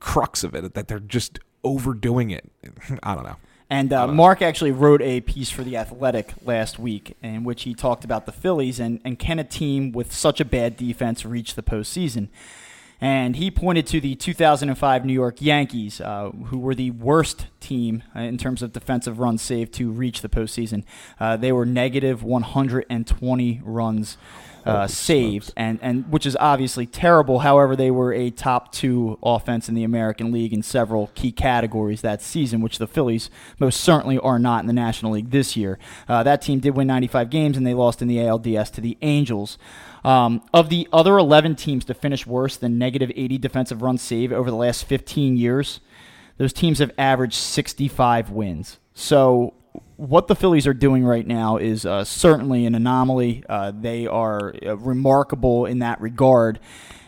[0.00, 0.74] crux of it.
[0.74, 2.50] That they're just overdoing it.
[3.02, 3.36] I don't know.
[3.70, 7.74] And uh, Mark actually wrote a piece for The Athletic last week in which he
[7.74, 11.54] talked about the Phillies and, and can a team with such a bad defense reach
[11.54, 12.28] the postseason?
[13.04, 18.02] And he pointed to the 2005 New York Yankees, uh, who were the worst team
[18.16, 20.84] uh, in terms of defensive runs saved to reach the postseason.
[21.20, 24.16] Uh, they were negative 120 runs
[24.64, 27.40] uh, saved, and, and which is obviously terrible.
[27.40, 32.00] However, they were a top two offense in the American League in several key categories
[32.00, 33.28] that season, which the Phillies
[33.58, 35.78] most certainly are not in the National League this year.
[36.08, 38.96] Uh, that team did win 95 games, and they lost in the ALDS to the
[39.02, 39.58] Angels.
[40.04, 44.32] Um, of the other 11 teams to finish worse than negative 80 defensive run save
[44.32, 45.80] over the last 15 years,
[46.36, 48.78] those teams have averaged 65 wins.
[48.92, 49.54] So
[49.96, 53.44] what the Phillies are doing right now is uh, certainly an anomaly.
[53.48, 56.60] Uh, they are uh, remarkable in that regard.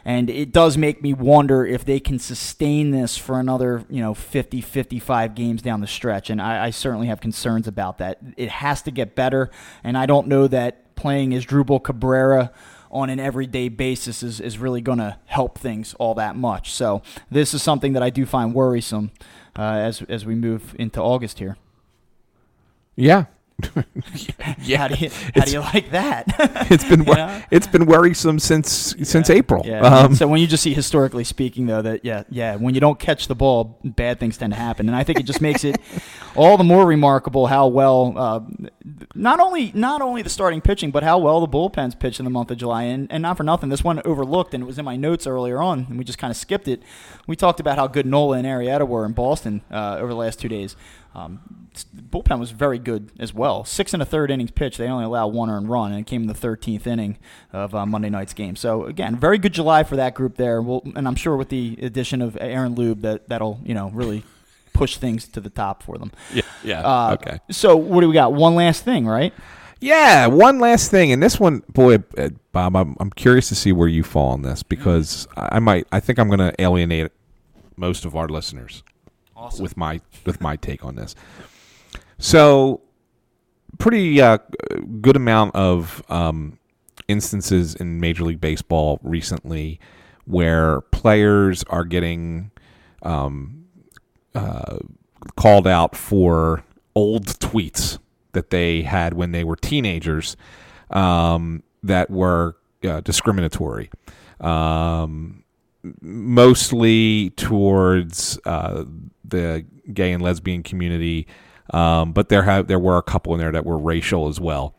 [0.05, 4.15] And it does make me wonder if they can sustain this for another, you know,
[4.15, 6.31] 50, 55 games down the stretch.
[6.31, 8.21] And I, I certainly have concerns about that.
[8.37, 9.51] It has to get better.
[9.83, 12.53] And I don't know that playing Asdrubal Cabrera
[12.91, 16.73] on an everyday basis is, is really going to help things all that much.
[16.73, 19.11] So this is something that I do find worrisome
[19.59, 21.57] uh, as, as we move into August here.
[22.95, 23.27] Yeah.
[24.77, 26.27] How do you, how do you like that?
[26.71, 27.45] it's been wor- Yeah.
[27.51, 29.63] it's been worrisome since since April.
[29.65, 29.81] Yeah.
[29.81, 32.99] Um, so when you just see historically speaking, though, that yeah, yeah, when you don't
[32.99, 35.77] catch the ball, bad things tend to happen, and I think it just makes it
[36.35, 38.41] all the more remarkable how well uh,
[39.15, 42.31] not only not only the starting pitching, but how well the bullpens pitched in the
[42.31, 42.83] month of July.
[42.85, 45.63] And, and not for nothing, this one overlooked, and it was in my notes earlier
[45.63, 46.83] on, and we just kind of skipped it.
[47.27, 50.39] We talked about how good Nola and Arrieta were in Boston uh, over the last
[50.41, 50.77] two days.
[51.17, 51.69] Um,
[52.11, 53.65] bullpen was very good as well.
[53.65, 54.77] Six and a third innings pitched.
[54.77, 57.17] They only allowed one earned run, and it came in the 13th inning
[57.55, 58.55] of uh, Monday night's game.
[58.55, 60.61] So again, very good July for that group there.
[60.61, 64.25] We'll, and I'm sure with the addition of Aaron Loup, that that'll you know really
[64.75, 66.13] push things to the top for them.
[66.35, 66.43] yeah.
[66.63, 66.81] Yeah.
[66.83, 67.39] Uh, okay.
[67.51, 68.35] So what do we got?
[68.35, 69.33] One last thing, right?
[69.81, 73.73] Yeah, one last thing, and this one, boy, uh, Bob, I'm, I'm curious to see
[73.73, 77.13] where you fall on this because I I might, I think I'm going to alienate
[77.77, 78.83] most of our listeners
[79.37, 79.63] Awesome.
[79.63, 81.15] with my with my take on this.
[82.19, 82.81] So,
[83.79, 84.39] pretty uh,
[85.01, 86.59] good amount of um,
[87.09, 89.79] instances in Major League Baseball recently
[90.25, 92.51] where players are getting
[93.03, 93.67] um,
[94.35, 94.79] uh,
[95.37, 96.65] called out for
[96.95, 97.99] old tweets
[98.33, 100.37] that they had when they were teenagers
[100.91, 103.91] um, that were uh, discriminatory.
[104.41, 105.45] Um,
[106.01, 108.85] mostly towards uh,
[109.29, 111.27] the gay and lesbian community,
[111.71, 114.75] um, but there have there were a couple in there that were racial as well.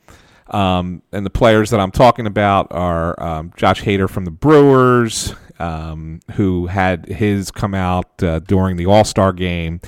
[0.50, 5.34] Um, and the players that I'm talking about are um, Josh Hader from the Brewers,
[5.60, 9.82] um, who had his come out uh, during the All Star game.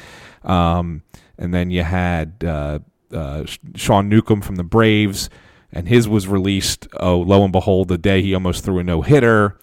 [0.44, 1.04] Um,
[1.38, 2.80] and then you had uh,
[3.14, 3.46] uh,
[3.76, 5.30] Sean Newcomb from the Braves,
[5.72, 9.02] and his was released, oh, lo and behold, the day he almost threw a no
[9.02, 9.58] hitter.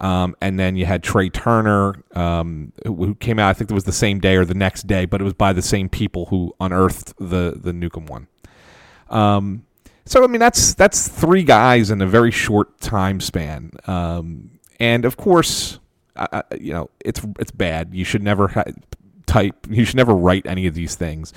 [0.00, 3.50] Um, and then you had Trey Turner, um, who came out.
[3.50, 5.52] I think it was the same day or the next day, but it was by
[5.52, 8.26] the same people who unearthed the the Newcomb one.
[9.10, 9.64] Um,
[10.06, 15.04] so I mean, that's that's three guys in a very short time span, um, and
[15.04, 15.78] of course,
[16.16, 17.94] I, you know, it's it's bad.
[17.94, 18.64] You should never ha-
[19.26, 19.66] type.
[19.68, 21.34] You should never write any of these things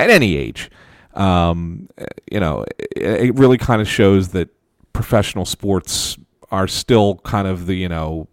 [0.00, 0.70] at any age.
[1.14, 1.88] Um,
[2.30, 4.48] you know, it, it really kind of shows that
[4.92, 6.18] professional sports
[6.52, 8.28] are still kind of the you know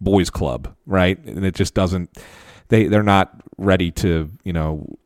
[0.00, 1.22] boys club, right?
[1.24, 2.18] And it just doesn't.
[2.68, 4.98] They they're not ready to you know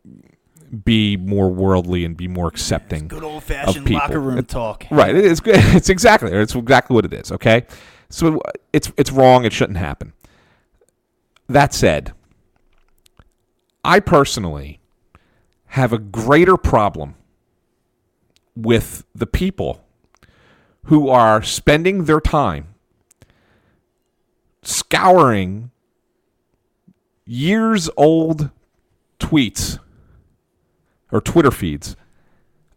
[0.85, 3.09] be more worldly and be more accepting.
[3.09, 4.87] Good old fashioned locker room talk.
[4.91, 5.15] Right.
[5.15, 5.43] It is.
[5.47, 6.33] It's exactly.
[6.33, 7.33] It's exactly what it is.
[7.33, 7.67] Okay.
[8.09, 8.41] So
[8.73, 9.45] it's it's wrong.
[9.45, 10.12] It shouldn't happen.
[11.49, 12.12] That said,
[13.85, 14.81] I personally
[15.67, 17.17] have a greater problem
[18.55, 19.85] with the people
[20.85, 22.74] who are spending their time
[24.62, 25.70] scouring
[27.24, 28.51] years old
[29.19, 29.78] tweets
[31.11, 31.97] or Twitter feeds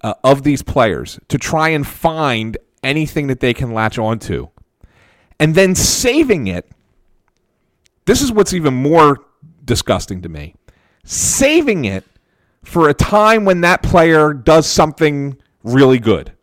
[0.02, 4.50] uh, of these players to try and find anything that they can latch onto
[5.40, 6.70] and then saving it.
[8.06, 9.18] This is what's even more
[9.64, 10.56] disgusting to me.
[11.06, 12.04] Saving it
[12.64, 16.34] for a time when that player does something really good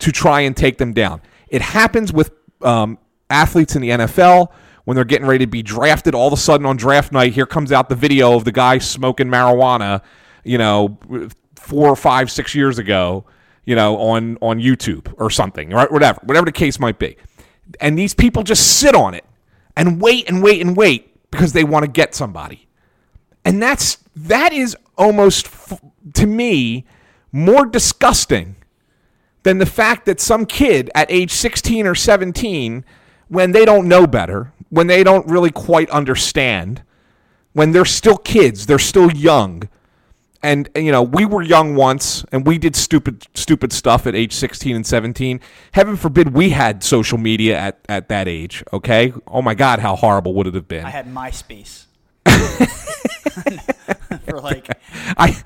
[0.00, 1.20] to try and take them down.
[1.48, 2.32] It happens with
[2.62, 2.98] um,
[3.28, 4.52] athletes in the NFL
[4.84, 6.14] when they're getting ready to be drafted.
[6.14, 8.78] All of a sudden on draft night, here comes out the video of the guy
[8.78, 10.02] smoking marijuana,
[10.44, 10.98] you know,
[11.56, 13.24] four or five, six years ago,
[13.64, 15.90] you know, on on YouTube or something, right?
[15.90, 17.16] Whatever, whatever the case might be.
[17.80, 19.24] And these people just sit on it
[19.76, 22.66] and wait and wait and wait because they want to get somebody.
[23.44, 25.48] And that's that is almost
[26.14, 26.84] to me
[27.32, 28.56] more disgusting
[29.42, 32.84] than the fact that some kid at age 16 or 17,
[33.28, 36.82] when they don't know better, when they don't really quite understand,
[37.52, 39.68] when they're still kids, they're still young.
[40.42, 44.32] And, you know, we were young once and we did stupid stupid stuff at age
[44.32, 45.40] 16 and 17.
[45.72, 49.12] Heaven forbid we had social media at, at that age, okay?
[49.26, 50.84] Oh my God, how horrible would it have been?
[50.86, 51.84] I had MySpace.
[54.24, 54.68] For like,
[55.16, 55.36] I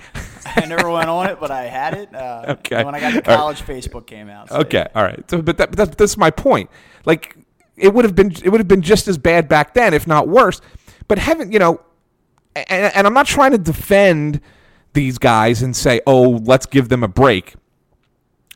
[0.56, 2.14] I never went on it, but I had it.
[2.14, 2.85] Uh, okay.
[2.85, 3.82] When I got to college, right.
[3.82, 4.48] Facebook came out.
[4.48, 4.86] So okay.
[4.86, 4.89] Yeah.
[4.94, 5.31] All right.
[5.31, 6.70] So, but, that, but that's, that's my point.
[7.05, 7.36] Like,
[7.76, 10.28] it would have been it would have been just as bad back then, if not
[10.28, 10.60] worse.
[11.09, 11.81] But heaven, you know,
[12.55, 14.40] and, and I'm not trying to defend
[14.93, 17.55] these guys and say, oh, let's give them a break.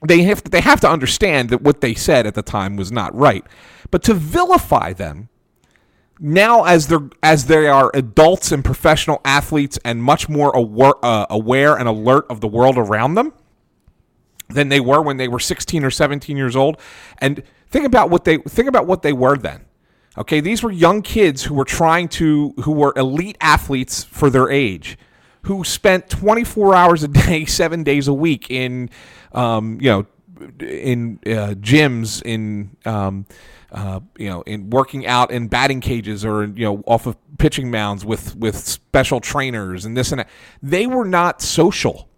[0.07, 2.93] They have to, they have to understand that what they said at the time was
[2.93, 3.45] not right.
[3.91, 5.29] But to vilify them
[6.21, 11.27] now as they're as they are adults and professional athletes and much more aware, uh,
[11.31, 13.33] aware and alert of the world around them
[14.49, 16.79] than they were when they were 16 or 17 years old.
[17.19, 19.65] And think about what they think about what they were then.
[20.17, 24.51] Okay these were young kids who were trying to who were elite athletes for their
[24.51, 24.99] age
[25.43, 28.91] who spent 24 hours a day 7 days a week in
[29.33, 30.07] um, you know
[30.61, 33.27] in uh, gyms in um,
[33.71, 37.71] uh, you know, in working out in batting cages or you know off of pitching
[37.71, 40.29] mounds with with special trainers and this and that.
[40.63, 42.09] They were not social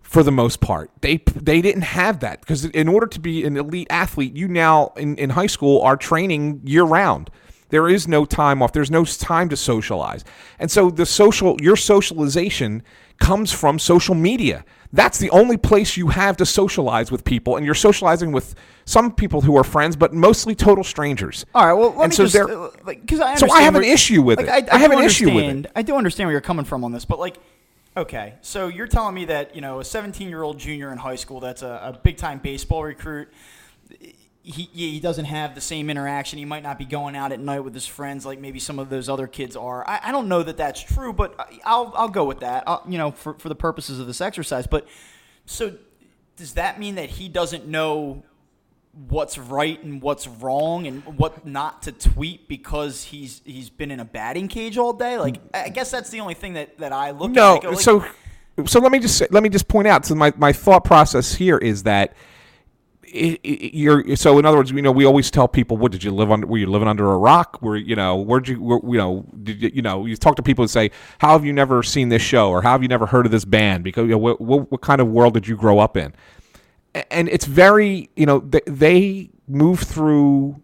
[0.00, 0.90] for the most part.
[1.00, 4.92] They they didn't have that because in order to be an elite athlete, you now
[4.96, 7.30] in, in high school are training year round.
[7.68, 8.72] There is no time off.
[8.72, 10.24] There's no time to socialize.
[10.58, 12.82] And so the social your socialization
[13.18, 14.64] comes from social media.
[14.94, 18.54] That's the only place you have to socialize with people, and you're socializing with
[18.84, 21.46] some people who are friends, but mostly total strangers.
[21.54, 23.84] All right, well, let and me so just uh, like, I so I have an
[23.84, 24.70] issue with like, it.
[24.70, 25.72] I, I, I have an issue with it.
[25.74, 27.38] I do understand where you're coming from on this, but like,
[27.96, 31.16] okay, so you're telling me that you know a 17 year old junior in high
[31.16, 33.28] school that's a, a big time baseball recruit
[34.42, 36.38] he he doesn't have the same interaction.
[36.38, 38.90] He might not be going out at night with his friends like maybe some of
[38.90, 39.88] those other kids are.
[39.88, 42.64] I, I don't know that that's true, but I'll I'll go with that.
[42.66, 44.66] I'll, you know, for for the purposes of this exercise.
[44.66, 44.86] But
[45.46, 45.76] so
[46.36, 48.24] does that mean that he doesn't know
[49.08, 54.00] what's right and what's wrong and what not to tweet because he's he's been in
[54.00, 55.18] a batting cage all day?
[55.18, 57.62] Like I guess that's the only thing that that I look no, at.
[57.62, 58.04] No, like, so
[58.66, 60.04] so let me just say, let me just point out.
[60.04, 62.14] So my my thought process here is that
[63.12, 66.30] you're so in other words, you know, we always tell people, "What did you live
[66.30, 66.46] under?
[66.46, 67.60] Were you living under a rock?
[67.60, 70.42] Were you know, where'd you, where, you know, did you, you know, you talk to
[70.42, 73.06] people and say, "How have you never seen this show?" or "How have you never
[73.06, 75.56] heard of this band?" Because you know, what, what, what kind of world did you
[75.56, 76.12] grow up in?
[77.10, 80.62] and it's very you know they move through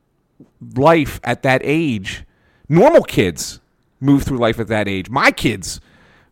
[0.75, 2.25] life at that age.
[2.69, 3.61] Normal kids
[4.01, 5.11] move through life at that age.
[5.11, 5.81] My kids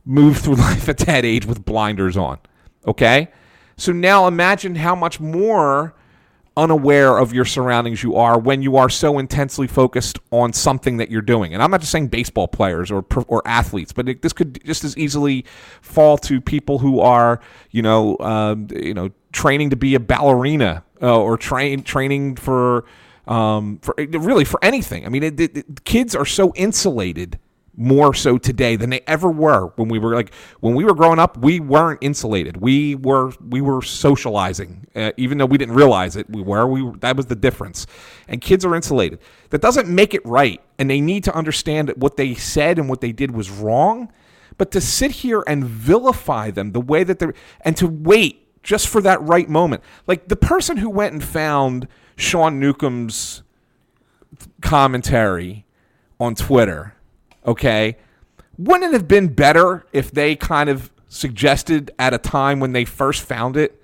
[0.05, 2.38] move through life at that age with blinders on.
[2.86, 3.28] Okay?
[3.76, 5.94] So now imagine how much more
[6.56, 11.10] unaware of your surroundings you are when you are so intensely focused on something that
[11.10, 11.52] you're doing.
[11.52, 14.84] And I'm not just saying baseball players or or athletes, but it, this could just
[14.84, 15.44] as easily
[15.82, 20.84] fall to people who are, you know, um, you know, training to be a ballerina
[21.02, 22.84] uh, or train training for
[23.26, 25.04] um, for really for anything.
[25.04, 27.38] I mean, it, it, kids are so insulated
[27.77, 31.19] more so today than they ever were when we were like when we were growing
[31.19, 32.57] up we weren't insulated.
[32.57, 36.28] We were we were socializing uh, even though we didn't realize it.
[36.31, 37.86] We were we that was the difference.
[38.28, 39.20] And kids are insulated.
[39.51, 42.89] That doesn't make it right and they need to understand that what they said and
[42.89, 44.11] what they did was wrong
[44.59, 48.89] but to sit here and vilify them the way that they're and to wait just
[48.89, 49.82] for that right moment.
[50.07, 51.86] Like the person who went and found
[52.16, 53.43] Sean Newcomb's
[54.61, 55.65] commentary
[56.19, 56.95] on Twitter
[57.47, 57.97] okay,
[58.59, 62.85] wouldn't it have been better if they kind of suggested at a time when they
[62.85, 63.81] first found it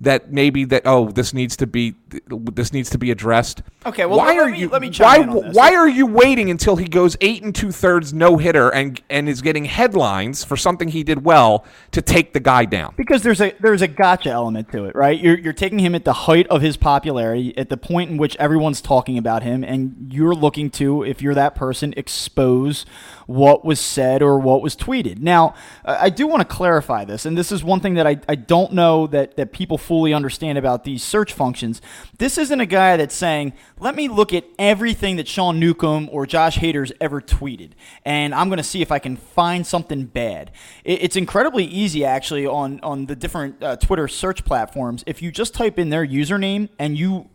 [0.00, 3.62] that maybe that oh this needs to be this needs to be addressed.
[3.84, 6.76] Okay, well why are me, you let me why why why are you waiting until
[6.76, 10.88] he goes eight and two thirds no hitter and and is getting headlines for something
[10.88, 12.94] he did well to take the guy down?
[12.96, 15.18] Because there's a there's a gotcha element to it, right?
[15.18, 18.36] You're you're taking him at the height of his popularity, at the point in which
[18.36, 22.86] everyone's talking about him, and you're looking to, if you're that person, expose
[23.30, 25.20] what was said or what was tweeted.
[25.20, 25.54] Now,
[25.84, 28.72] I do want to clarify this, and this is one thing that I, I don't
[28.72, 31.80] know that, that people fully understand about these search functions.
[32.18, 36.26] This isn't a guy that's saying, let me look at everything that Sean Newcomb or
[36.26, 37.70] Josh Hader's ever tweeted,
[38.04, 40.50] and I'm going to see if I can find something bad.
[40.82, 45.04] It, it's incredibly easy, actually, on, on the different uh, Twitter search platforms.
[45.06, 47.30] If you just type in their username and you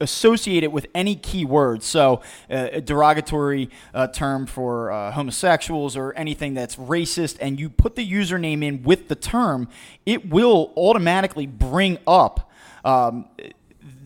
[0.00, 1.82] associate it with any keyword.
[1.82, 7.70] So, uh, a derogatory uh, term for uh, homosexuals or anything that's racist, and you
[7.70, 9.68] put the username in with the term,
[10.06, 12.50] it will automatically bring up.
[12.84, 13.26] Um,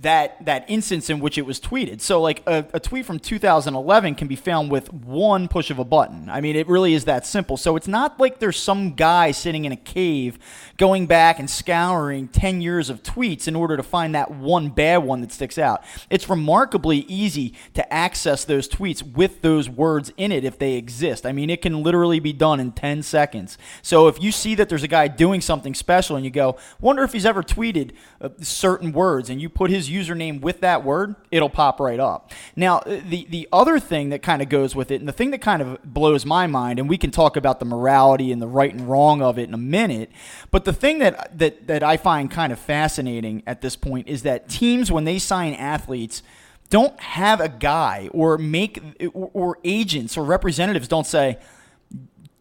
[0.03, 2.01] that that instance in which it was tweeted.
[2.01, 5.85] So like a, a, tweet from 2011 can be found with one push of a
[5.85, 6.29] button.
[6.29, 7.57] I mean, it really is that simple.
[7.57, 10.39] So it's not like there's some guy sitting in a cave
[10.77, 14.99] going back and scouring 10 years of tweets in order to find that one bad
[14.99, 15.85] one that sticks out.
[16.11, 21.25] It's remarkably easy to access those tweets with those words in it if they exist.
[21.25, 23.57] I mean, it can literally be done in 10 seconds.
[23.83, 27.05] So if you see that there's a guy doing something special and you go, wonder
[27.05, 31.15] if he's ever tweeted uh, certain words and you put his username with that word,
[31.31, 32.33] it'll pop right up.
[32.57, 35.31] Now, uh, the, the other thing that kind of goes with it, and the thing
[35.33, 38.47] that kind of blows my mind, and we can talk about the morality and the
[38.47, 40.11] right and wrong of it in a minute,
[40.51, 44.23] but the thing that, that, that I find kind of fascinating at this point is
[44.23, 46.23] that teams, when they sign athletes,
[46.71, 48.81] don't have a guy or make
[49.13, 51.39] or agents or representatives don't say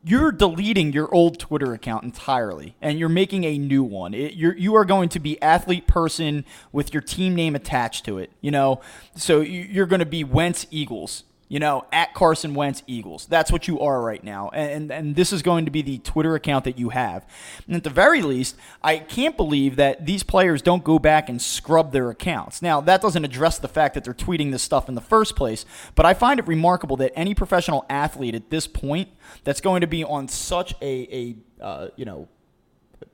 [0.04, 4.14] you're deleting your old Twitter account entirely and you're making a new one.
[4.14, 8.18] It, you're, you are going to be athlete person with your team name attached to
[8.18, 8.82] it, you know?
[9.16, 13.26] So you're going to be Wentz Eagles you know, at Carson Wentz Eagles.
[13.26, 14.48] That's what you are right now.
[14.54, 17.26] And, and this is going to be the Twitter account that you have.
[17.68, 21.42] And at the very least, I can't believe that these players don't go back and
[21.42, 22.62] scrub their accounts.
[22.62, 25.66] Now, that doesn't address the fact that they're tweeting this stuff in the first place,
[25.94, 29.10] but I find it remarkable that any professional athlete at this point
[29.44, 32.30] that's going to be on such a, a uh, you know,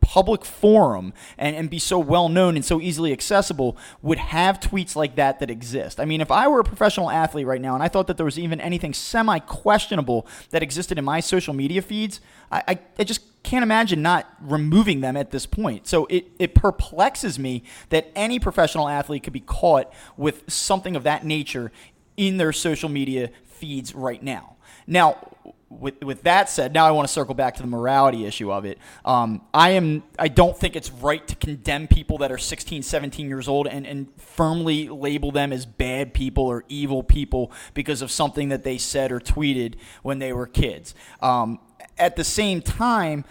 [0.02, 4.96] public forum and, and be so well known and so easily accessible would have tweets
[4.96, 6.00] like that that exist.
[6.00, 8.26] I mean, if I were a professional athlete right now and I thought that there
[8.26, 13.04] was even anything semi questionable that existed in my social media feeds, I, I, I,
[13.04, 15.88] just can't imagine not removing them at this point.
[15.88, 21.04] So it, it perplexes me that any professional athlete could be caught with something of
[21.04, 21.72] that nature
[22.16, 24.56] in their social media feeds right now.
[24.86, 25.18] Now,
[25.70, 28.66] with with that said, now I want to circle back to the morality issue of
[28.66, 28.78] it.
[29.04, 33.28] Um, I am I don't think it's right to condemn people that are 16, 17
[33.28, 38.12] years old and, and firmly label them as bad people or evil people because of
[38.12, 40.96] something that they said or tweeted when they were kids.
[41.22, 41.60] Um,
[41.98, 43.26] at the same time,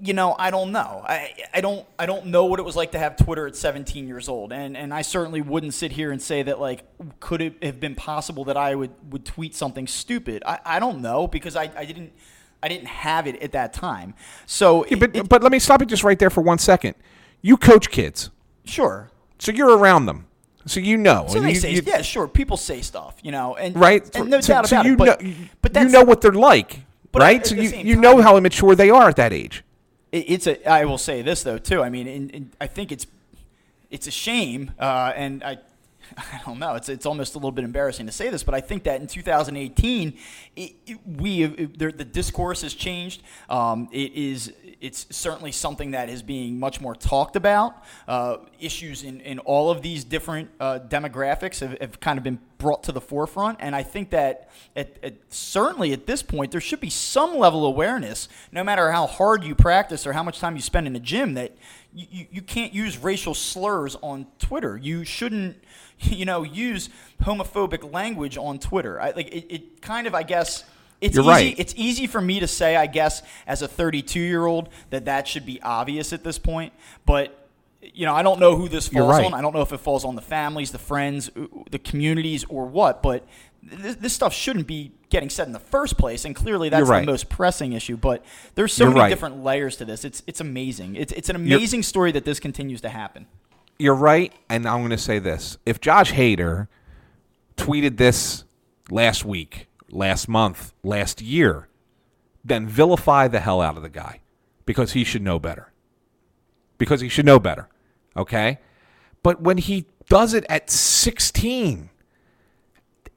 [0.00, 1.02] you know, I don't know.
[1.06, 4.06] I, I don't I don't know what it was like to have Twitter at 17
[4.06, 6.84] years old, and and I certainly wouldn't sit here and say that like
[7.20, 10.42] could it have been possible that I would would tweet something stupid.
[10.46, 12.12] I, I don't know because I, I didn't
[12.62, 14.14] I didn't have it at that time.
[14.46, 16.94] So, yeah, but it, but let me stop you just right there for one second.
[17.40, 18.30] You coach kids,
[18.64, 19.10] sure.
[19.38, 20.26] So you're around them.
[20.66, 22.26] So you know, so you, say, you, yeah, sure.
[22.26, 24.98] People say stuff, you know, and right, and no so, doubt so about you it.
[24.98, 26.80] But, know, but you know what they're like,
[27.14, 27.46] right?
[27.46, 29.62] So you, you time, know how immature they are at that age
[30.20, 30.68] it's a.
[30.68, 31.82] I will say this though too.
[31.82, 33.06] I mean, in, in, I think it's
[33.90, 35.58] it's a shame, uh, and I
[36.16, 36.74] I don't know.
[36.74, 39.06] It's it's almost a little bit embarrassing to say this, but I think that in
[39.06, 40.16] 2018,
[40.56, 43.22] it, it, we it, the discourse has changed.
[43.48, 47.82] Um, it is it's certainly something that is being much more talked about.
[48.06, 52.38] Uh, issues in, in all of these different uh, demographics have, have, kind of been
[52.58, 56.60] brought to the forefront, and I think that at, at, certainly at this point there
[56.60, 60.38] should be some level of awareness, no matter how hard you practice or how much
[60.38, 61.56] time you spend in the gym, that
[61.94, 64.76] you, you can't use racial slurs on Twitter.
[64.76, 65.56] You shouldn't
[66.00, 66.88] you know, use
[67.22, 69.00] homophobic language on Twitter.
[69.00, 70.64] I, like it, it kind of, I guess.
[70.98, 71.30] It's You're easy.
[71.30, 71.54] Right.
[71.58, 75.28] It's easy for me to say, I guess, as a 32 year old, that that
[75.28, 76.72] should be obvious at this point.
[77.04, 77.46] But
[77.94, 79.26] you know, I don't know who this falls right.
[79.26, 79.34] on.
[79.34, 82.64] I don't know if it falls on the families, the friends, uh, the communities, or
[82.64, 83.02] what.
[83.02, 83.26] But
[83.62, 87.00] this, this stuff shouldn't be getting said in the first place, and clearly that's right.
[87.00, 87.96] the most pressing issue.
[87.98, 88.24] But
[88.54, 89.08] there's so You're many right.
[89.10, 90.04] different layers to this.
[90.04, 90.96] It's it's amazing.
[90.96, 93.26] It's it's an amazing story that this continues to happen
[93.78, 96.68] you're right, and I'm going to say this: if Josh Hader
[97.56, 98.44] tweeted this
[98.90, 101.68] last week, last month, last year,
[102.44, 104.20] then vilify the hell out of the guy
[104.64, 105.72] because he should know better.
[106.78, 107.68] Because he should know better,
[108.16, 108.58] okay?
[109.22, 111.90] But when he does it at 16,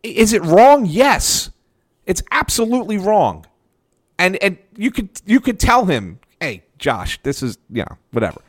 [0.02, 0.86] is it wrong?
[0.86, 1.52] Yes,
[2.06, 3.46] it's absolutely wrong.
[4.18, 8.42] And and you could you could tell him, hey, Josh, this is you know whatever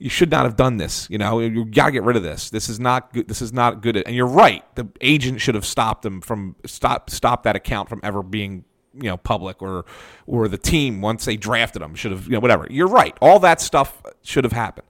[0.00, 1.06] you should not have done this.
[1.10, 2.48] You know, you got to get rid of this.
[2.48, 3.28] This is not good.
[3.28, 3.98] This is not good.
[3.98, 4.64] And you're right.
[4.74, 8.64] The agent should have stopped them from stop stop that account from ever being
[8.94, 9.84] you know public or
[10.26, 12.66] or the team once they drafted him should have you know whatever.
[12.70, 13.14] You're right.
[13.20, 14.86] All that stuff should have happened.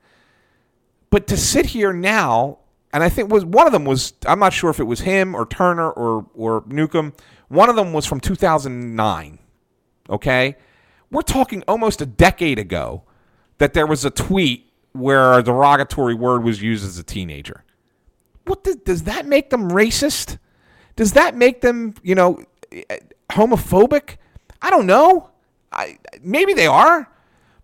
[1.11, 2.59] But to sit here now,
[2.93, 5.35] and I think was one of them was I'm not sure if it was him
[5.35, 7.15] or Turner or or Newcomb.
[7.49, 9.41] One of them was from 2009.
[10.09, 10.57] Okay,
[11.11, 13.03] we're talking almost a decade ago
[13.59, 17.64] that there was a tweet where a derogatory word was used as a teenager.
[18.44, 20.38] What does, does that make them racist?
[20.96, 22.42] Does that make them, you know,
[22.72, 22.98] eh,
[23.30, 24.16] homophobic?
[24.60, 25.30] I don't know.
[25.72, 27.08] I, maybe they are,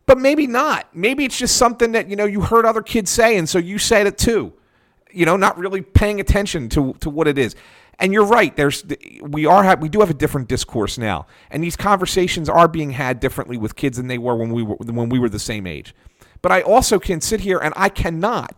[0.07, 0.95] but maybe not.
[0.95, 3.79] Maybe it's just something that, you know, you heard other kids say and so you
[3.79, 4.53] said it too.
[5.13, 7.57] You know, not really paying attention to, to what it is.
[7.99, 8.55] And you're right.
[8.55, 8.85] There's
[9.23, 13.21] we are we do have a different discourse now, and these conversations are being had
[13.21, 15.95] differently with kids than they were when we were when we were the same age.
[16.43, 18.55] But I also can sit here and I cannot,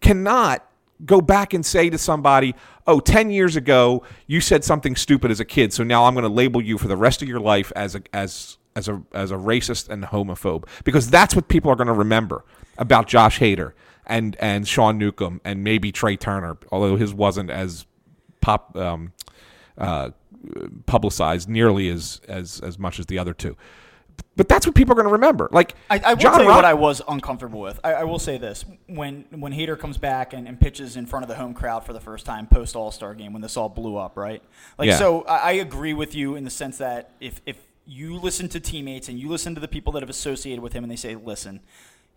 [0.00, 0.66] cannot
[1.04, 2.54] go back and say to somebody,
[2.86, 6.24] oh, 10 years ago, you said something stupid as a kid, so now I'm going
[6.24, 9.30] to label you for the rest of your life as a, as, as a, as
[9.30, 10.66] a racist and homophobe.
[10.84, 12.44] Because that's what people are going to remember
[12.78, 13.72] about Josh Hader
[14.06, 17.86] and, and Sean Newcomb and maybe Trey Turner, although his wasn't as
[18.40, 19.12] pop, um,
[19.78, 20.10] uh,
[20.86, 23.56] publicized nearly as, as, as much as the other two
[24.36, 25.48] but that's what people are going to remember.
[25.52, 27.78] Like I, I will John tell you Rock- what I was uncomfortable with.
[27.84, 31.24] I, I will say this: when when Hader comes back and, and pitches in front
[31.24, 33.68] of the home crowd for the first time post All Star game, when this all
[33.68, 34.42] blew up, right?
[34.78, 34.96] Like, Yeah.
[34.98, 38.60] so I, I agree with you in the sense that if if you listen to
[38.60, 41.14] teammates and you listen to the people that have associated with him, and they say,
[41.16, 41.60] "Listen,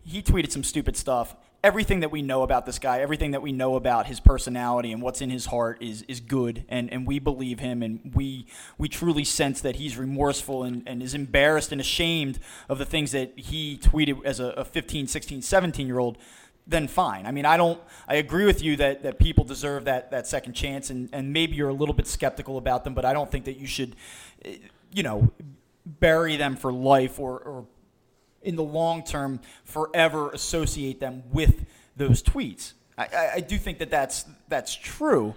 [0.03, 1.35] he tweeted some stupid stuff."
[1.65, 5.01] Everything that we know about this guy, everything that we know about his personality and
[5.01, 8.45] what's in his heart is is good, and, and we believe him, and we
[8.77, 12.37] we truly sense that he's remorseful and, and is embarrassed and ashamed
[12.69, 16.19] of the things that he tweeted as a, a 15, 16, 17 year old
[16.67, 17.25] then fine.
[17.25, 17.81] I mean, I don't.
[18.07, 21.55] I agree with you that, that people deserve that, that second chance, and, and maybe
[21.55, 23.95] you're a little bit skeptical about them, but I don't think that you should,
[24.43, 24.57] eh,
[24.93, 25.31] you know,
[25.85, 27.65] bury them for life or, or
[28.45, 31.65] in the long term forever associate them with
[31.95, 32.73] those tweets.
[32.97, 35.35] I, I, I do think that that's that's true.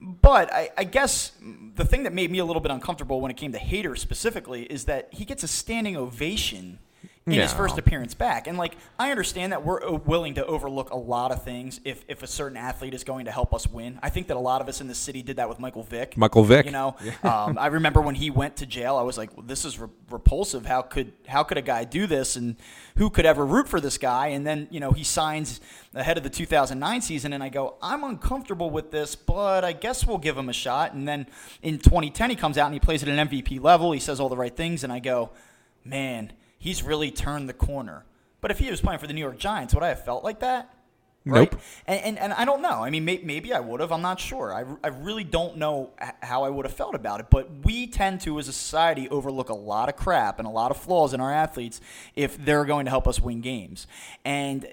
[0.00, 1.32] But I, I guess
[1.76, 4.64] the thing that made me a little bit uncomfortable when it came to Hader specifically
[4.64, 6.78] is that he gets a standing ovation
[7.26, 8.46] in his first appearance back.
[8.46, 12.04] And like I understand that we're uh, willing to overlook a lot of things if,
[12.06, 13.98] if a certain athlete is going to help us win.
[14.02, 16.18] I think that a lot of us in the city did that with Michael Vick.
[16.18, 16.66] Michael Vick.
[16.66, 19.64] You know, um, I remember when he went to jail, I was like, well, "This
[19.64, 20.66] is re- repulsive.
[20.66, 22.36] How could how could a guy do this?
[22.36, 22.56] And
[22.96, 25.62] who could ever root for this guy?" And then you know he signs
[25.94, 30.06] ahead of the 2009 season, and I go, "I'm uncomfortable with this, but I guess
[30.06, 31.26] we'll give him a shot." And then
[31.62, 33.92] in 2010, he comes out and he plays at an MVP level.
[33.92, 35.30] He says all the right things, and I go,
[35.84, 36.32] "Man,
[36.64, 38.04] he's really turned the corner."
[38.40, 40.40] But if he was playing for the New York Giants, would I have felt like
[40.40, 40.74] that?
[41.24, 41.50] right?
[41.50, 41.60] Nope.
[41.86, 42.82] And, and, and I don't know.
[42.82, 43.92] I mean, may, maybe I would have.
[43.92, 44.52] I'm not sure.
[44.52, 45.90] I, I really don't know
[46.22, 47.26] how I would have felt about it.
[47.30, 50.70] But we tend to, as a society, overlook a lot of crap and a lot
[50.70, 51.80] of flaws in our athletes
[52.14, 53.86] if they're going to help us win games.
[54.24, 54.68] And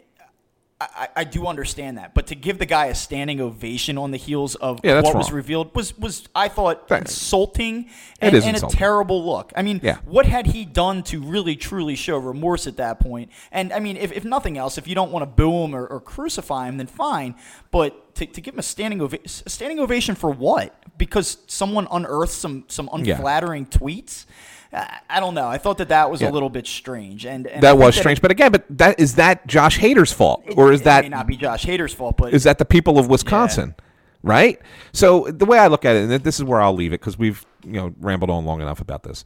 [0.95, 4.17] I, I do understand that, but to give the guy a standing ovation on the
[4.17, 7.89] heels of Yeah, what was revealed was was I thought That- insulting
[8.19, 9.51] and, and a terrible look.
[9.55, 9.97] I mean, Yeah.
[10.05, 13.29] what had he done to really truly show remorse at that point?
[13.51, 15.85] And I mean, if, if nothing else, if you don't want to boo him or,
[15.85, 17.35] or crucify him, then fine.
[17.71, 20.75] But to, to give him a standing ova- a standing ovation for what?
[20.97, 23.15] Because someone unearthed some some Yeah.
[23.15, 24.25] unflattering tweets.
[24.73, 25.47] I, don't know.
[25.47, 26.29] I thought that that was Yeah.
[26.29, 29.15] a little bit strange, and, and That was it- strange, but again, but that is
[29.15, 32.15] that Josh Hader's fault, it- or is it that may not be Josh Hader's fault?
[32.17, 33.75] But is that the people of Wisconsin,
[34.23, 34.59] right?
[34.93, 37.17] So the way I look at it, and this is where I'll leave it because
[37.19, 39.25] we've you know rambled on long enough about this.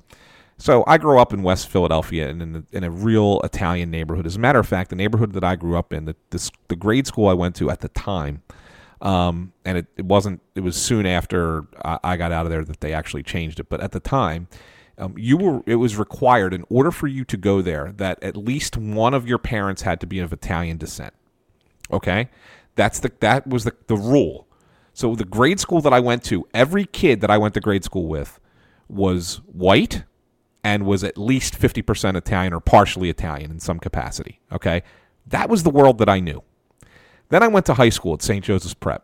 [0.58, 4.26] So I grew up in West Philadelphia and in, a- in a real Italian neighborhood.
[4.26, 6.76] As a matter of fact, the neighborhood that I grew up in, the this, the
[6.76, 8.42] grade school I went to at the time,
[9.02, 10.42] um, and it, it wasn't.
[10.56, 13.70] It was soon after I, I got out of there that they actually changed it.
[13.70, 14.48] But at the time,
[14.98, 15.62] um, you were.
[15.66, 19.28] It was required in order for you to go there that at least one of
[19.28, 21.14] your parents had to be of Italian descent.
[21.92, 22.30] Okay,
[22.76, 24.48] that's the that was the the rule.
[24.94, 27.84] So the grade school that I went to, every kid that I went to grade
[27.84, 28.40] school with
[28.88, 30.04] was white
[30.64, 34.40] and was at least 50% Italian or partially Italian in some capacity.
[34.54, 34.84] Okay,
[35.28, 36.42] that was the world that I knew.
[37.30, 38.44] Then I went to high school at St.
[38.44, 39.04] Joseph's Prep,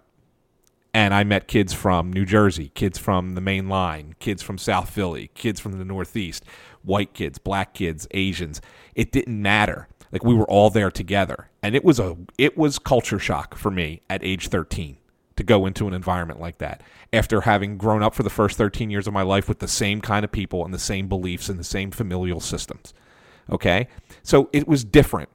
[0.93, 4.89] and I met kids from New Jersey, kids from the main line, kids from South
[4.89, 6.43] Philly, kids from the Northeast,
[6.83, 8.61] white kids, black kids, Asians.
[8.95, 9.87] It didn't matter.
[10.11, 13.71] Like we were all there together, and it was a it was culture shock for
[13.71, 14.97] me at age 13
[15.37, 18.89] to go into an environment like that after having grown up for the first 13
[18.89, 21.57] years of my life with the same kind of people and the same beliefs and
[21.57, 22.93] the same familial systems.
[23.49, 23.87] Okay?
[24.21, 25.29] So it was different.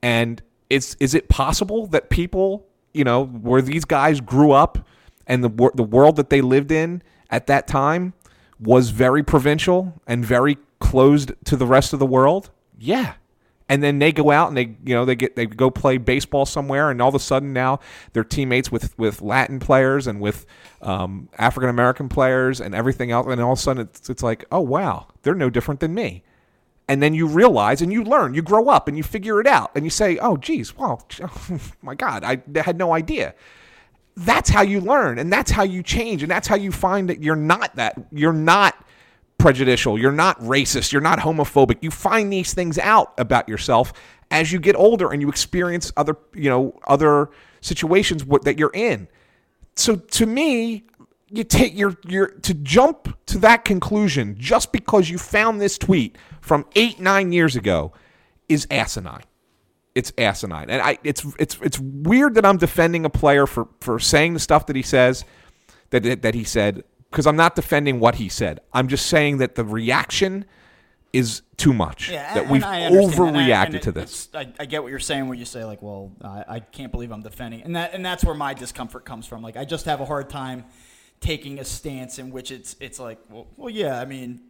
[0.00, 4.86] And is is it possible that people, you know, where these guys grew up
[5.30, 8.12] and the wor- the world that they lived in at that time
[8.58, 12.50] was very provincial and very closed to the rest of the world?
[12.78, 13.14] Yeah.
[13.68, 16.44] And then they go out and they, you know, they get they go play baseball
[16.44, 17.78] somewhere, and all of a sudden now
[18.12, 20.44] they're teammates with with Latin players and with
[20.82, 24.44] um, African American players and everything else, and all of a sudden it's it's like,
[24.50, 26.24] oh wow, they're no different than me
[26.88, 29.70] and then you realize and you learn you grow up and you figure it out
[29.76, 31.06] and you say oh geez well
[31.82, 33.32] my god i had no idea
[34.20, 37.22] that's how you learn and that's how you change and that's how you find that
[37.22, 38.84] you're not that you're not
[39.38, 41.78] prejudicial you're not racist you're not homophobic.
[41.80, 43.92] You find these things out about yourself
[44.30, 47.30] as you get older and you experience other you know other
[47.62, 49.08] situations that you're in.
[49.76, 50.84] So to me
[51.28, 56.18] you take your your to jump to that conclusion just because you found this tweet
[56.42, 57.92] from eight nine years ago
[58.48, 59.22] is asinine
[60.00, 63.98] it's asinine and i it's it's it's weird that i'm defending a player for for
[63.98, 65.24] saying the stuff that he says
[65.90, 69.54] that that, he said because i'm not defending what he said i'm just saying that
[69.54, 70.44] the reaction
[71.12, 72.72] is too much Yeah, that we've that.
[72.72, 75.64] And I- overreacted and to this I, I get what you're saying, when you say
[75.64, 79.04] like, "Well, I, I can't believe I'm defending," and that and that's where my discomfort
[79.04, 79.42] comes from.
[79.42, 80.64] Like, I just have a hard time
[81.20, 84.40] taking a stance in which it's it's like, well, well yeah, I mean,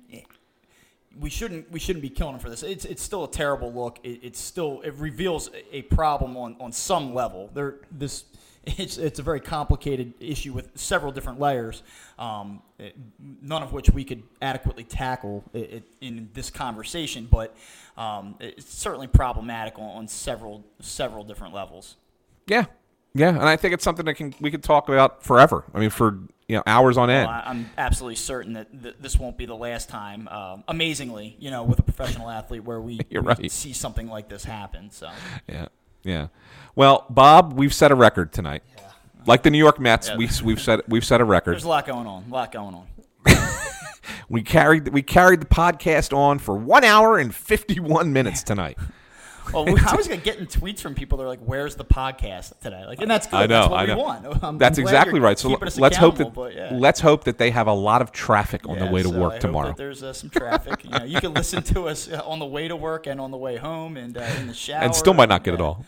[1.18, 2.62] we shouldn't we shouldn't be killing him for this.
[2.62, 3.98] It's it's still a terrible look.
[4.02, 7.50] It, it's still it reveals a problem on on some level.
[7.54, 8.24] There this.
[8.62, 11.82] It's, it's a very complicated issue with several different layers,
[12.18, 12.94] um, it-
[13.40, 17.26] none of which we could adequately tackle i i in this conversation.
[17.30, 17.56] But
[17.96, 21.96] um, it's certainly problematic on, on several several different levels.
[22.46, 22.66] yeah
[23.14, 25.90] yeah and i think it's something that can we could talk about forever i mean
[25.90, 26.18] for
[26.50, 29.54] you know hours on end Well, I'm absolutely certain that th- this won't be the
[29.54, 30.26] last time.
[30.26, 33.52] Um, amazingly, you know, with a professional athlete, where we, we right.
[33.52, 34.90] see something like this happen.
[34.90, 35.10] So
[35.48, 35.68] Yeah,
[36.02, 36.26] yeah.
[36.74, 38.64] Well, Bob, we've set a record tonight.
[39.26, 41.52] Like the New York Mets, we, we've set we've set a record.
[41.52, 42.24] there's a lot going on.
[42.28, 42.86] A lot going on.
[44.28, 48.78] We carried we carried the podcast on for one hour and fifty one minutes tonight.
[49.52, 51.18] Well, we, I was gonna getting tweets from people.
[51.18, 53.36] They're like, "Where's the podcast today?" Like, and that's good.
[53.36, 53.98] I know, That's what I we know.
[53.98, 54.44] want.
[54.44, 55.38] I'm- That's exactly right.
[55.38, 56.70] So let's hope that yeah.
[56.72, 59.18] let's hope that they have a lot of traffic on the way to so I
[59.18, 59.68] work hope tomorrow.
[59.68, 60.84] that there's uh, some traffic.
[60.84, 63.30] you know, you can listen to us uh, on the way to work and on
[63.30, 64.82] the way home and uh, in the shower.
[64.82, 65.84] and still might not get it all.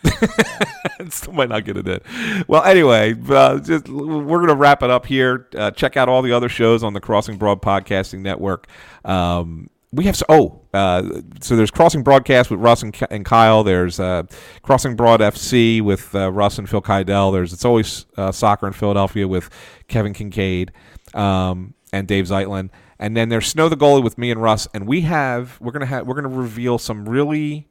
[0.99, 2.45] and still might not get it in.
[2.49, 5.49] Well, anyway, uh, just we're gonna wrap it up here.
[5.57, 8.67] Uh, check out all the other shows on the Crossing Broad Podcasting Network.
[9.05, 13.62] Um, we have so, oh, uh, so there's Crossing Broadcast with Russ and, and Kyle.
[13.62, 14.23] There's uh,
[14.62, 17.32] Crossing Broad FC with uh, Russ and Phil Kydell.
[17.32, 19.51] There's It's Always uh, Soccer in Philadelphia with
[19.89, 20.70] Kevin Kinkead
[21.14, 22.70] um, and Dave Zeitlin.
[22.98, 24.66] And then there's Snow the Goalie with me and Russ.
[24.73, 27.69] And we have we're gonna have we're gonna reveal some really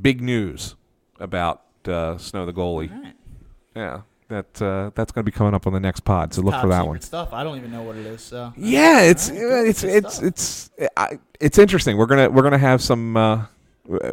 [0.00, 0.76] big news
[1.18, 2.90] about uh, Snow the Goalie.
[2.90, 3.14] Right.
[3.74, 6.32] Yeah, that uh, that's going to be coming up on the next pod.
[6.32, 7.00] So look Top for that one.
[7.00, 7.32] Stuff.
[7.32, 8.22] I don't even know what it is.
[8.22, 10.70] So Yeah, it's good, it's it's it's
[11.40, 11.96] it's interesting.
[11.96, 13.16] We're gonna we're gonna have some.
[13.16, 13.46] Uh,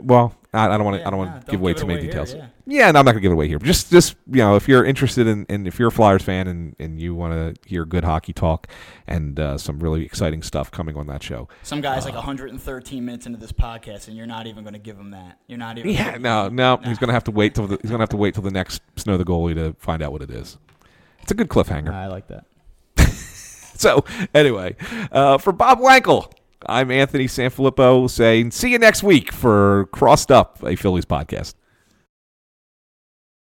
[0.02, 1.02] well, I, I don't want to.
[1.02, 2.34] Yeah, I don't want to don't give away give it too many away here, details.
[2.34, 2.48] yeah.
[2.70, 3.60] Yeah, no, I'm not gonna give it away here.
[3.60, 6.76] Just, just you know, if you're interested in, and if you're a Flyers fan and
[6.80, 8.68] and you want to hear good hockey talk
[9.08, 11.48] and uh, some really exciting stuff coming on that show.
[11.64, 14.80] Some guy's Uh, like 113 minutes into this podcast, and you're not even going to
[14.80, 15.38] give him that.
[15.48, 15.92] You're not even.
[15.92, 18.34] Yeah, no, no, he's gonna have to wait till the, he's gonna have to wait
[18.34, 20.58] till the next snow the goalie to find out what it is.
[21.22, 21.92] It's a good cliffhanger.
[21.94, 22.46] I like that.
[23.78, 24.04] So
[24.34, 24.76] anyway,
[25.12, 26.32] uh, for Bob Wankel,
[26.66, 31.54] I'm Anthony Sanfilippo saying see you next week for Crossed Up, a Phillies podcast.